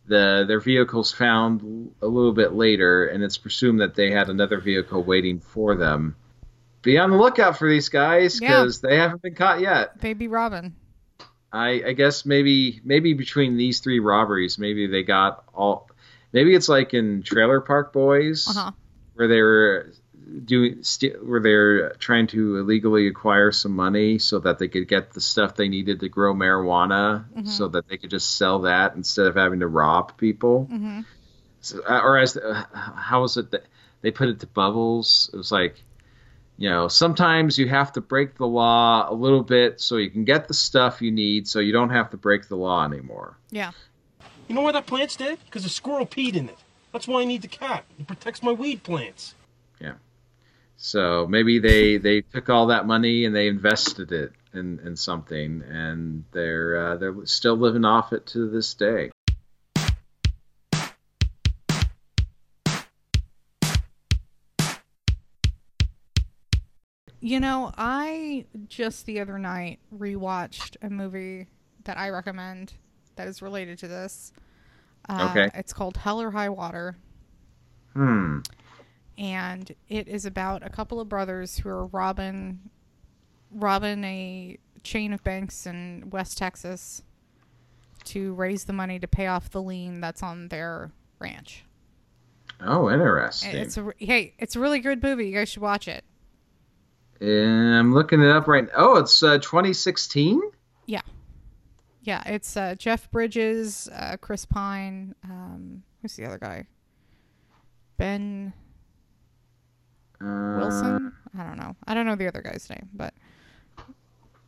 The 0.08 0.46
their 0.48 0.60
vehicles 0.60 1.12
found 1.12 1.92
a 2.02 2.08
little 2.08 2.34
bit 2.34 2.54
later, 2.54 3.08
and 3.08 3.24
it's 3.24 3.38
presumed 3.40 3.80
that 3.82 3.96
they 3.96 4.12
had 4.12 4.30
another 4.30 4.60
vehicle 4.60 5.04
waiting 5.04 5.40
for 5.40 5.76
them. 5.76 6.16
Be 6.84 7.00
on 7.00 7.10
the 7.10 7.18
lookout 7.18 7.58
for 7.58 7.68
these 7.68 7.90
guys 7.90 8.40
Yeah. 8.40 8.50
because 8.62 8.82
they 8.82 8.98
haven't 8.98 9.24
been 9.24 9.34
caught 9.34 9.62
yet. 9.62 10.00
Baby 10.00 10.28
Robin. 10.28 10.76
I, 11.52 11.82
I 11.88 11.94
guess 11.94 12.24
maybe 12.26 12.82
maybe 12.84 13.14
between 13.14 13.58
these 13.58 13.80
three 13.80 14.00
robberies, 14.00 14.60
maybe 14.60 14.86
they 14.86 15.02
got 15.02 15.44
all. 15.56 15.90
Maybe 16.36 16.54
it's 16.54 16.68
like 16.68 16.94
in 16.94 17.24
Trailer 17.24 17.62
Park 17.62 17.94
Boys 17.94 18.46
Uh 18.50 18.54
huh. 18.54 18.72
where 19.14 19.28
they 19.30 19.42
were 19.42 19.94
doing 20.44 20.84
st- 20.84 21.26
where 21.26 21.40
they're 21.40 21.92
trying 21.94 22.28
to 22.28 22.58
illegally 22.58 23.08
acquire 23.08 23.52
some 23.54 23.72
money 23.74 24.20
so 24.20 24.40
that 24.40 24.60
they 24.60 24.68
could 24.68 24.88
get 24.88 25.14
the 25.14 25.22
stuff 25.22 25.56
they 25.56 25.70
needed 25.70 26.02
to 26.02 26.10
grow 26.10 26.34
marijuana 26.34 27.24
Mhm. 27.38 27.48
so 27.48 27.70
that 27.70 27.88
they 27.88 27.96
could 27.98 28.10
just 28.10 28.36
sell 28.36 28.60
that 28.64 28.96
instead 28.96 29.28
of 29.28 29.36
having 29.36 29.62
to 29.62 29.68
rob 29.68 30.18
people 30.18 30.66
hmm 30.66 31.02
so, 31.62 31.80
uh, 31.88 32.02
or 32.04 32.18
as 32.18 32.36
uh, 32.38 32.64
how 32.74 33.22
was 33.22 33.38
it 33.38 33.52
that 33.52 33.66
they 34.02 34.12
put 34.12 34.28
it 34.30 34.40
to 34.42 34.48
bubbles 34.48 35.30
it 35.34 35.38
was 35.38 35.52
like 35.52 35.84
you 36.58 36.70
know 36.70 36.88
sometimes 36.90 37.58
you 37.58 37.68
have 37.70 37.92
to 37.94 38.02
break 38.02 38.36
the 38.36 38.46
law 38.48 39.08
a 39.10 39.14
little 39.14 39.44
bit 39.44 39.80
so 39.80 39.98
you 39.98 40.10
can 40.10 40.26
get 40.26 40.48
the 40.48 40.54
stuff 40.54 41.02
you 41.02 41.12
need 41.12 41.48
so 41.48 41.60
you 41.60 41.72
don't 41.72 41.92
have 41.92 42.10
to 42.10 42.18
break 42.18 42.48
the 42.50 42.58
law 42.58 42.84
anymore 42.84 43.38
Yeah. 43.52 43.72
You 44.48 44.54
know 44.54 44.62
why 44.62 44.72
that 44.74 44.86
plant's 44.86 45.16
dead? 45.16 45.40
Because 45.46 45.66
a 45.66 45.70
squirrel 45.70 46.06
peed 46.06 46.36
in 46.36 46.50
it. 46.50 46.58
That's 46.92 47.08
why 47.08 47.22
I 47.22 47.26
need 47.26 47.42
the 47.42 47.48
cat. 47.48 47.84
It 48.00 48.08
protects 48.08 48.44
my 48.44 48.52
weed 48.52 48.84
plants. 48.84 49.34
Yeah. 49.82 49.94
So 50.78 51.26
maybe 51.28 51.58
they 51.60 51.98
they 51.98 52.22
took 52.22 52.50
all 52.50 52.68
that 52.68 52.86
money 52.86 53.26
and 53.26 53.36
they 53.36 53.48
invested 53.48 54.12
it 54.12 54.34
in, 54.54 54.80
in 54.86 54.96
something, 54.96 55.64
and 55.68 56.26
they're 56.32 56.78
uh, 56.78 56.98
they're 56.98 57.26
still 57.26 57.56
living 57.56 57.86
off 57.86 58.14
it 58.14 58.28
to 58.28 58.50
this 58.50 58.74
day. 58.76 59.12
You 67.20 67.40
know, 67.40 67.74
I 67.76 68.46
just 68.68 69.08
the 69.08 69.20
other 69.20 69.40
night 69.40 69.80
rewatched 69.92 70.78
a 70.84 70.90
movie 70.92 71.48
that 71.86 71.98
I 71.98 72.10
recommend 72.10 72.74
that 73.16 73.28
is 73.28 73.42
related 73.42 73.78
to 73.80 73.88
this. 73.88 74.32
Uh, 75.10 75.28
Okay. 75.32 75.50
It's 75.54 75.74
called 75.74 75.98
Hell 75.98 76.22
or 76.22 76.32
High 76.32 76.50
Water, 76.50 76.96
Hmm. 77.94 78.40
and 79.18 79.72
it 79.88 80.08
is 80.08 80.26
about 80.26 80.66
a 80.66 80.70
couple 80.70 81.00
of 81.00 81.08
brothers 81.10 81.58
who 81.58 81.70
are 81.70 81.86
robbing 81.86 82.60
robbing 83.52 84.04
a 84.04 84.58
chain 84.84 85.14
of 85.14 85.24
banks 85.24 85.66
in 85.66 86.10
West 86.12 86.38
Texas 86.38 87.02
to 88.04 88.34
raise 88.34 88.66
the 88.66 88.74
money 88.74 89.00
to 89.00 89.08
pay 89.08 89.28
off 89.28 89.50
the 89.50 89.62
lien 89.62 90.02
that's 90.02 90.22
on 90.22 90.50
their 90.50 90.92
ranch. 91.20 91.64
Oh, 92.62 92.90
interesting. 92.90 93.56
It's 93.56 93.78
a 93.78 93.92
hey, 93.98 94.34
it's 94.40 94.56
a 94.56 94.60
really 94.60 94.80
good 94.80 95.02
movie. 95.02 95.28
You 95.30 95.36
guys 95.36 95.50
should 95.50 95.62
watch 95.62 95.88
it. 95.88 96.04
And 97.22 97.76
I'm 97.76 97.94
looking 97.94 98.22
it 98.22 98.28
up 98.30 98.48
right. 98.48 98.66
Now. 98.66 98.72
Oh, 98.76 98.96
it's 98.98 99.24
uh, 99.24 99.38
2016. 99.38 100.42
Yeah, 100.86 101.02
it's 102.08 102.56
uh, 102.58 102.76
Jeff 102.76 103.10
Bridges, 103.12 103.90
uh, 103.94 104.18
Chris 104.22 104.46
Pine. 104.46 105.16
Um, 105.24 105.84
who's 106.02 106.16
the 106.16 106.26
other 106.26 106.38
guy? 106.38 106.66
Ben 107.98 108.54
Uh, 110.22 110.58
Wilson. 110.60 111.14
I 111.38 111.44
don't 111.44 111.58
know. 111.58 111.76
I 111.88 111.94
don't 111.94 112.06
know 112.06 112.16
the 112.16 112.28
other 112.28 112.42
guy's 112.42 112.70
name, 112.70 112.90
but 112.94 113.14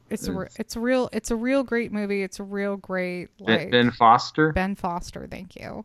it's 0.10 0.28
a 0.28 0.32
re- 0.34 0.46
It's- 0.58 0.76
a 0.76 0.80
real 0.80 1.10
it's 1.12 1.32
a 1.32 1.36
real 1.36 1.64
great 1.64 1.92
movie. 1.92 2.24
It's 2.24 2.40
a 2.40 2.44
real 2.44 2.78
great 2.78 3.30
like 3.40 3.72
ben 3.72 3.92
Foster. 3.92 4.54
Ben 4.54 4.76
Foster. 4.76 5.28
Thank 5.30 5.56
you. 5.58 5.84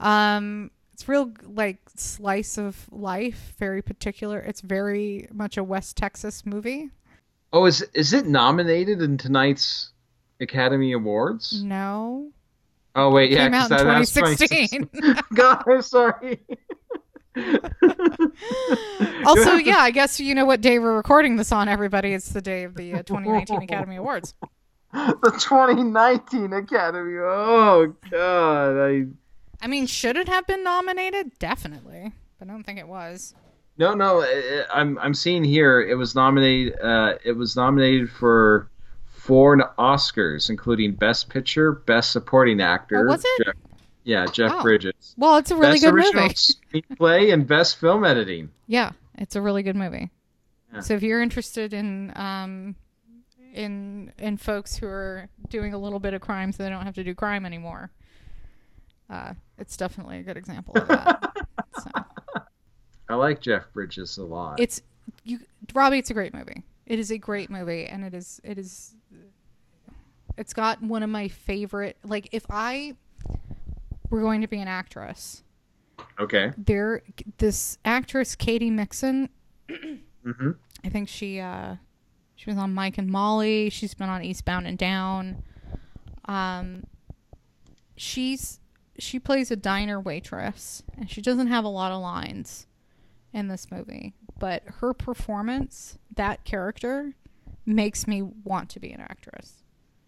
Um, 0.00 0.70
it's 0.92 1.08
real 1.08 1.32
like 1.42 1.78
slice 1.96 2.58
of 2.58 2.86
life. 2.92 3.54
Very 3.58 3.80
particular. 3.82 4.38
It's 4.40 4.60
very 4.60 5.26
much 5.32 5.56
a 5.56 5.64
West 5.64 5.96
Texas 5.96 6.44
movie. 6.44 6.90
Oh, 7.52 7.64
is 7.64 7.80
is 7.94 8.12
it 8.12 8.26
nominated 8.26 9.00
in 9.00 9.16
tonight's 9.16 9.90
Academy 10.40 10.92
Awards? 10.92 11.62
No, 11.62 12.30
Oh 12.96 13.10
wait, 13.10 13.30
yeah, 13.32 13.44
came 13.44 13.54
out 13.54 13.70
in 13.70 13.76
that- 13.76 14.06
2016. 14.06 14.88
God, 15.34 15.64
I'm 15.66 15.82
sorry. 15.82 16.40
Also, 19.26 19.54
yeah, 19.54 19.78
I 19.78 19.90
guess 19.90 20.20
you 20.20 20.34
know 20.34 20.44
what 20.44 20.60
day 20.60 20.78
we're 20.78 20.94
recording 20.94 21.36
this 21.36 21.50
on, 21.50 21.68
everybody. 21.68 22.12
It's 22.12 22.28
the 22.30 22.42
day 22.42 22.64
of 22.64 22.74
the 22.74 22.94
uh, 22.94 23.02
2019 23.02 23.62
Academy 23.62 23.96
Awards. 23.96 24.34
the 24.92 25.32
2019 25.40 26.52
Academy. 26.52 27.18
Oh 27.18 27.94
God, 28.10 28.76
I 28.78 29.06
I 29.62 29.66
mean, 29.66 29.86
should 29.86 30.16
it 30.16 30.28
have 30.28 30.46
been 30.46 30.62
nominated? 30.62 31.38
Definitely, 31.38 32.12
but 32.38 32.48
I 32.48 32.52
don't 32.52 32.62
think 32.64 32.78
it 32.78 32.86
was. 32.86 33.34
no 33.78 33.94
no. 33.94 34.24
I'm 34.72 34.98
I'm 34.98 35.14
seeing 35.14 35.42
here 35.42 35.80
it 35.80 35.94
was 35.96 36.14
nominated. 36.14 36.78
Uh, 36.80 37.14
it 37.24 37.32
was 37.32 37.56
nominated 37.56 38.10
for 38.10 38.68
four 39.24 39.56
Oscars, 39.78 40.50
including 40.50 40.92
Best 40.92 41.28
Picture, 41.30 41.72
Best 41.72 42.12
Supporting 42.12 42.60
Actor. 42.60 43.08
Oh, 43.08 43.12
was 43.12 43.24
it? 43.24 43.44
Jeff, 43.46 43.54
yeah, 44.04 44.26
Jeff. 44.26 44.62
Bridges. 44.62 45.14
Well, 45.16 45.36
it's 45.36 45.50
a 45.50 45.56
really 45.56 45.72
Best 45.72 45.84
good 45.84 45.94
original 45.94 46.22
movie. 46.24 46.34
screenplay 46.34 47.32
and 47.32 47.46
Best 47.46 47.78
Film 47.78 48.04
Editing. 48.04 48.50
Yeah, 48.66 48.92
it's 49.16 49.34
a 49.34 49.40
really 49.40 49.62
good 49.62 49.76
movie. 49.76 50.10
Yeah. 50.72 50.80
So 50.80 50.94
if 50.94 51.02
you're 51.02 51.22
interested 51.22 51.72
in 51.72 52.12
um 52.16 52.74
in 53.54 54.12
in 54.18 54.36
folks 54.36 54.76
who 54.76 54.86
are 54.86 55.28
doing 55.48 55.72
a 55.72 55.78
little 55.78 56.00
bit 56.00 56.12
of 56.12 56.20
crime 56.20 56.52
so 56.52 56.62
they 56.62 56.68
don't 56.68 56.84
have 56.84 56.96
to 56.96 57.04
do 57.04 57.14
crime 57.14 57.46
anymore, 57.46 57.90
uh, 59.08 59.32
it's 59.58 59.76
definitely 59.76 60.18
a 60.18 60.22
good 60.22 60.36
example 60.36 60.74
of 60.76 60.88
that. 60.88 61.32
so 61.82 61.90
I 63.08 63.14
like 63.14 63.40
Jeff 63.40 63.72
Bridges 63.72 64.18
a 64.18 64.24
lot. 64.24 64.60
it's 64.60 64.82
you, 65.22 65.38
Robbie. 65.72 65.98
It's 65.98 66.10
a 66.10 66.14
great 66.14 66.34
movie. 66.34 66.62
It 66.86 66.98
is 66.98 67.10
a 67.10 67.16
great 67.16 67.48
movie, 67.48 67.86
and 67.86 68.04
it 68.04 68.12
is 68.12 68.40
it 68.44 68.58
is. 68.58 68.94
It's 70.36 70.52
got 70.52 70.82
one 70.82 71.02
of 71.02 71.10
my 71.10 71.28
favorite. 71.28 71.96
Like 72.04 72.28
if 72.32 72.44
I 72.50 72.94
were 74.10 74.20
going 74.20 74.40
to 74.40 74.48
be 74.48 74.58
an 74.58 74.68
actress, 74.68 75.42
okay. 76.18 76.52
there 76.56 77.02
this 77.38 77.78
actress 77.84 78.34
Katy 78.34 78.70
Mixon 78.70 79.28
hmm 79.70 80.50
I 80.84 80.88
think 80.88 81.08
she 81.08 81.40
uh 81.40 81.76
she 82.36 82.50
was 82.50 82.58
on 82.58 82.74
Mike 82.74 82.98
and 82.98 83.08
Molly. 83.08 83.70
She's 83.70 83.94
been 83.94 84.08
on 84.08 84.22
Eastbound 84.22 84.66
and 84.66 84.76
Down. 84.76 85.42
Um 86.26 86.84
she's 87.96 88.60
she 88.98 89.18
plays 89.18 89.50
a 89.50 89.56
diner 89.56 90.00
waitress 90.00 90.82
and 90.96 91.10
she 91.10 91.20
doesn't 91.20 91.48
have 91.48 91.64
a 91.64 91.68
lot 91.68 91.92
of 91.92 92.00
lines 92.00 92.66
in 93.32 93.48
this 93.48 93.70
movie, 93.70 94.14
but 94.38 94.62
her 94.78 94.94
performance, 94.94 95.98
that 96.14 96.44
character 96.44 97.14
makes 97.66 98.06
me 98.06 98.22
want 98.22 98.68
to 98.70 98.78
be 98.80 98.92
an 98.92 99.00
actress. 99.00 99.63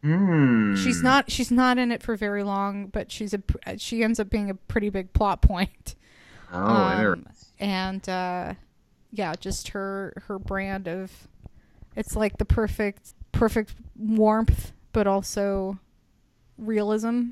Hmm. 0.07 0.75
She's 0.77 1.03
not 1.03 1.31
she's 1.31 1.51
not 1.51 1.79
in 1.79 1.91
it 1.91 2.01
for 2.03 2.15
very 2.17 2.43
long, 2.45 2.87
but 2.89 3.11
she's 3.11 3.35
a 3.35 3.43
she 3.77 4.05
ends 4.05 4.21
up 4.21 4.31
being 4.31 4.49
a 4.51 4.55
pretty 4.55 4.89
big 4.89 5.13
plot 5.13 5.43
point. 5.43 5.97
Oh, 6.53 6.59
Um, 6.59 7.27
and 7.59 8.09
uh, 8.09 8.55
yeah, 9.11 9.35
just 9.41 9.69
her 9.71 10.13
her 10.29 10.39
brand 10.39 10.87
of 10.87 11.27
it's 11.97 12.15
like 12.15 12.39
the 12.39 12.45
perfect 12.45 13.15
perfect 13.33 13.75
warmth, 13.97 14.73
but 14.93 15.07
also 15.09 15.79
realism 16.57 17.31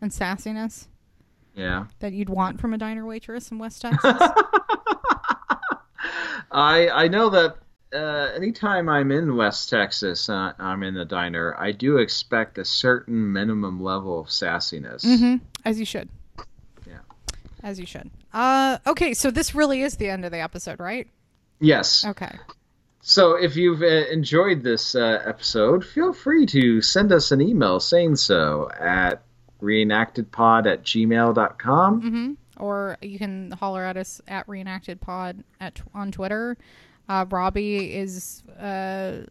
and 0.00 0.12
sassiness 0.12 0.86
Yeah. 1.56 1.86
that 1.98 2.12
you'd 2.12 2.30
want 2.30 2.60
from 2.60 2.72
a 2.72 2.78
diner 2.78 3.04
waitress 3.04 3.50
in 3.50 3.58
West 3.58 3.82
Texas. 3.82 4.16
I 6.50 6.88
I 6.92 7.08
know 7.08 7.28
that 7.30 7.56
uh, 7.92 8.32
anytime 8.34 8.88
I'm 8.88 9.10
in 9.10 9.36
West 9.36 9.68
Texas, 9.70 10.28
uh, 10.28 10.52
I'm 10.58 10.82
in 10.82 10.94
the 10.94 11.04
diner. 11.04 11.54
I 11.58 11.72
do 11.72 11.98
expect 11.98 12.58
a 12.58 12.64
certain 12.64 13.32
minimum 13.32 13.82
level 13.82 14.20
of 14.20 14.26
sassiness. 14.28 15.02
hmm 15.04 15.36
As 15.64 15.78
you 15.78 15.84
should. 15.86 16.08
Yeah, 16.86 16.98
As 17.62 17.80
you 17.80 17.86
should. 17.86 18.10
Uh, 18.32 18.78
okay, 18.86 19.14
so 19.14 19.30
this 19.30 19.54
really 19.54 19.82
is 19.82 19.96
the 19.96 20.08
end 20.08 20.24
of 20.24 20.32
the 20.32 20.38
episode, 20.40 20.80
right? 20.80 21.08
Yes. 21.60 22.04
Okay. 22.04 22.36
So 23.00 23.36
if 23.36 23.56
you've 23.56 23.82
uh, 23.82 23.86
enjoyed 24.12 24.62
this 24.62 24.94
uh, 24.94 25.22
episode, 25.24 25.84
feel 25.84 26.12
free 26.12 26.44
to 26.46 26.82
send 26.82 27.10
us 27.10 27.32
an 27.32 27.40
email 27.40 27.80
saying 27.80 28.16
so 28.16 28.70
at 28.78 29.22
reenactedpod 29.62 30.70
at 30.70 30.82
gmail.com. 30.84 32.00
hmm 32.00 32.32
Or 32.62 32.96
you 33.00 33.18
can 33.18 33.50
holler 33.52 33.82
at 33.84 33.96
us 33.96 34.20
at 34.28 34.46
reenactedpod 34.46 35.42
at 35.60 35.80
on 35.94 36.12
Twitter. 36.12 36.56
Uh, 37.08 37.24
Robbie 37.30 37.94
is 37.94 38.42
uh, 38.60 39.22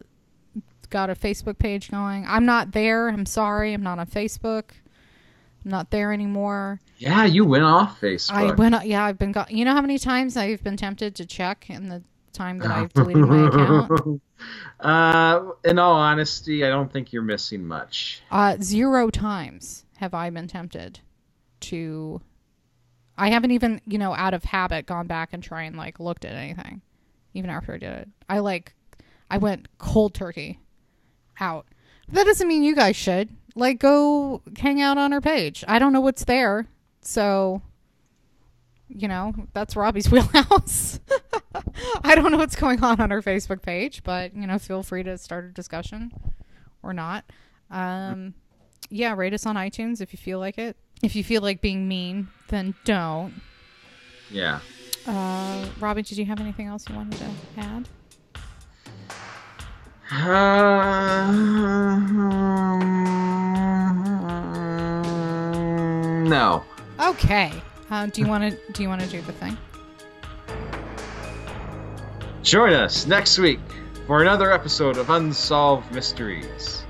got 0.90 1.10
a 1.10 1.14
Facebook 1.14 1.58
page 1.58 1.90
going. 1.90 2.24
I'm 2.26 2.44
not 2.44 2.72
there. 2.72 3.08
I'm 3.08 3.26
sorry. 3.26 3.72
I'm 3.72 3.82
not 3.82 3.98
on 3.98 4.06
Facebook. 4.06 4.70
I'm 5.64 5.70
not 5.70 5.90
there 5.90 6.12
anymore. 6.12 6.80
Yeah, 6.98 7.24
you 7.24 7.44
went 7.44 7.64
off 7.64 8.00
Facebook. 8.00 8.32
I 8.32 8.54
went. 8.54 8.86
Yeah, 8.86 9.04
I've 9.04 9.18
been. 9.18 9.32
Got, 9.32 9.50
you 9.50 9.64
know 9.64 9.72
how 9.72 9.80
many 9.80 9.98
times 9.98 10.36
I've 10.36 10.62
been 10.64 10.76
tempted 10.76 11.14
to 11.16 11.26
check 11.26 11.70
in 11.70 11.88
the 11.88 12.02
time 12.32 12.58
that 12.58 12.70
I've 12.70 12.92
deleted 12.92 13.26
my 13.26 13.46
account? 13.86 14.22
uh, 14.80 15.42
in 15.64 15.78
all 15.78 15.94
honesty, 15.94 16.64
I 16.64 16.68
don't 16.68 16.92
think 16.92 17.12
you're 17.12 17.22
missing 17.22 17.66
much. 17.66 18.22
Uh, 18.30 18.56
zero 18.60 19.10
times 19.10 19.84
have 19.98 20.14
I 20.14 20.30
been 20.30 20.48
tempted 20.48 21.00
to. 21.60 22.20
I 23.20 23.30
haven't 23.30 23.50
even, 23.50 23.80
you 23.84 23.98
know, 23.98 24.14
out 24.14 24.32
of 24.32 24.44
habit 24.44 24.86
gone 24.86 25.08
back 25.08 25.30
and 25.32 25.42
try 25.42 25.64
and 25.64 25.76
like 25.76 25.98
looked 25.98 26.24
at 26.24 26.34
anything, 26.34 26.82
even 27.34 27.50
after 27.50 27.74
I 27.74 27.78
did 27.78 27.92
it. 27.92 28.08
I 28.28 28.38
like, 28.40 28.74
I 29.30 29.38
went 29.38 29.68
cold 29.78 30.14
turkey, 30.14 30.58
out. 31.40 31.66
That 32.08 32.24
doesn't 32.24 32.48
mean 32.48 32.62
you 32.62 32.74
guys 32.74 32.96
should. 32.96 33.28
Like, 33.54 33.78
go 33.78 34.42
hang 34.58 34.80
out 34.80 34.98
on 34.98 35.12
our 35.12 35.20
page. 35.20 35.64
I 35.66 35.78
don't 35.78 35.92
know 35.92 36.00
what's 36.00 36.24
there, 36.24 36.66
so. 37.00 37.62
You 38.90 39.06
know, 39.06 39.34
that's 39.52 39.76
Robbie's 39.76 40.10
wheelhouse. 40.10 41.00
I 42.04 42.14
don't 42.14 42.32
know 42.32 42.38
what's 42.38 42.56
going 42.56 42.82
on 42.82 43.00
on 43.00 43.12
our 43.12 43.20
Facebook 43.20 43.60
page, 43.60 44.02
but 44.02 44.34
you 44.34 44.46
know, 44.46 44.58
feel 44.58 44.82
free 44.82 45.02
to 45.02 45.18
start 45.18 45.44
a 45.44 45.48
discussion 45.48 46.10
or 46.82 46.94
not. 46.94 47.24
Um, 47.70 48.32
yeah, 48.88 49.14
rate 49.14 49.34
us 49.34 49.44
on 49.44 49.56
iTunes 49.56 50.00
if 50.00 50.12
you 50.12 50.18
feel 50.18 50.38
like 50.38 50.56
it. 50.56 50.76
If 51.02 51.14
you 51.14 51.22
feel 51.22 51.42
like 51.42 51.60
being 51.60 51.86
mean, 51.86 52.28
then 52.48 52.74
don't. 52.84 53.34
Yeah. 54.30 54.60
Uh, 55.06 55.66
Robbie, 55.80 56.02
did 56.02 56.18
you 56.18 56.24
have 56.26 56.40
anything 56.40 56.66
else 56.66 56.88
you 56.88 56.94
wanted 56.94 57.18
to 57.18 57.30
add? 57.58 57.88
Um, 64.98 66.28
no. 66.28 66.64
Okay. 67.00 67.52
Uh, 67.90 68.06
do 68.06 68.20
you 68.20 68.26
want 68.26 68.44
to 68.50 68.72
do 68.72 68.82
you 68.82 68.88
want 68.88 69.00
to 69.02 69.06
do 69.08 69.20
the 69.22 69.32
thing? 69.32 69.56
Join 72.42 72.72
us 72.72 73.06
next 73.06 73.38
week 73.38 73.60
for 74.06 74.22
another 74.22 74.52
episode 74.52 74.96
of 74.96 75.10
Unsolved 75.10 75.92
Mysteries. 75.92 76.84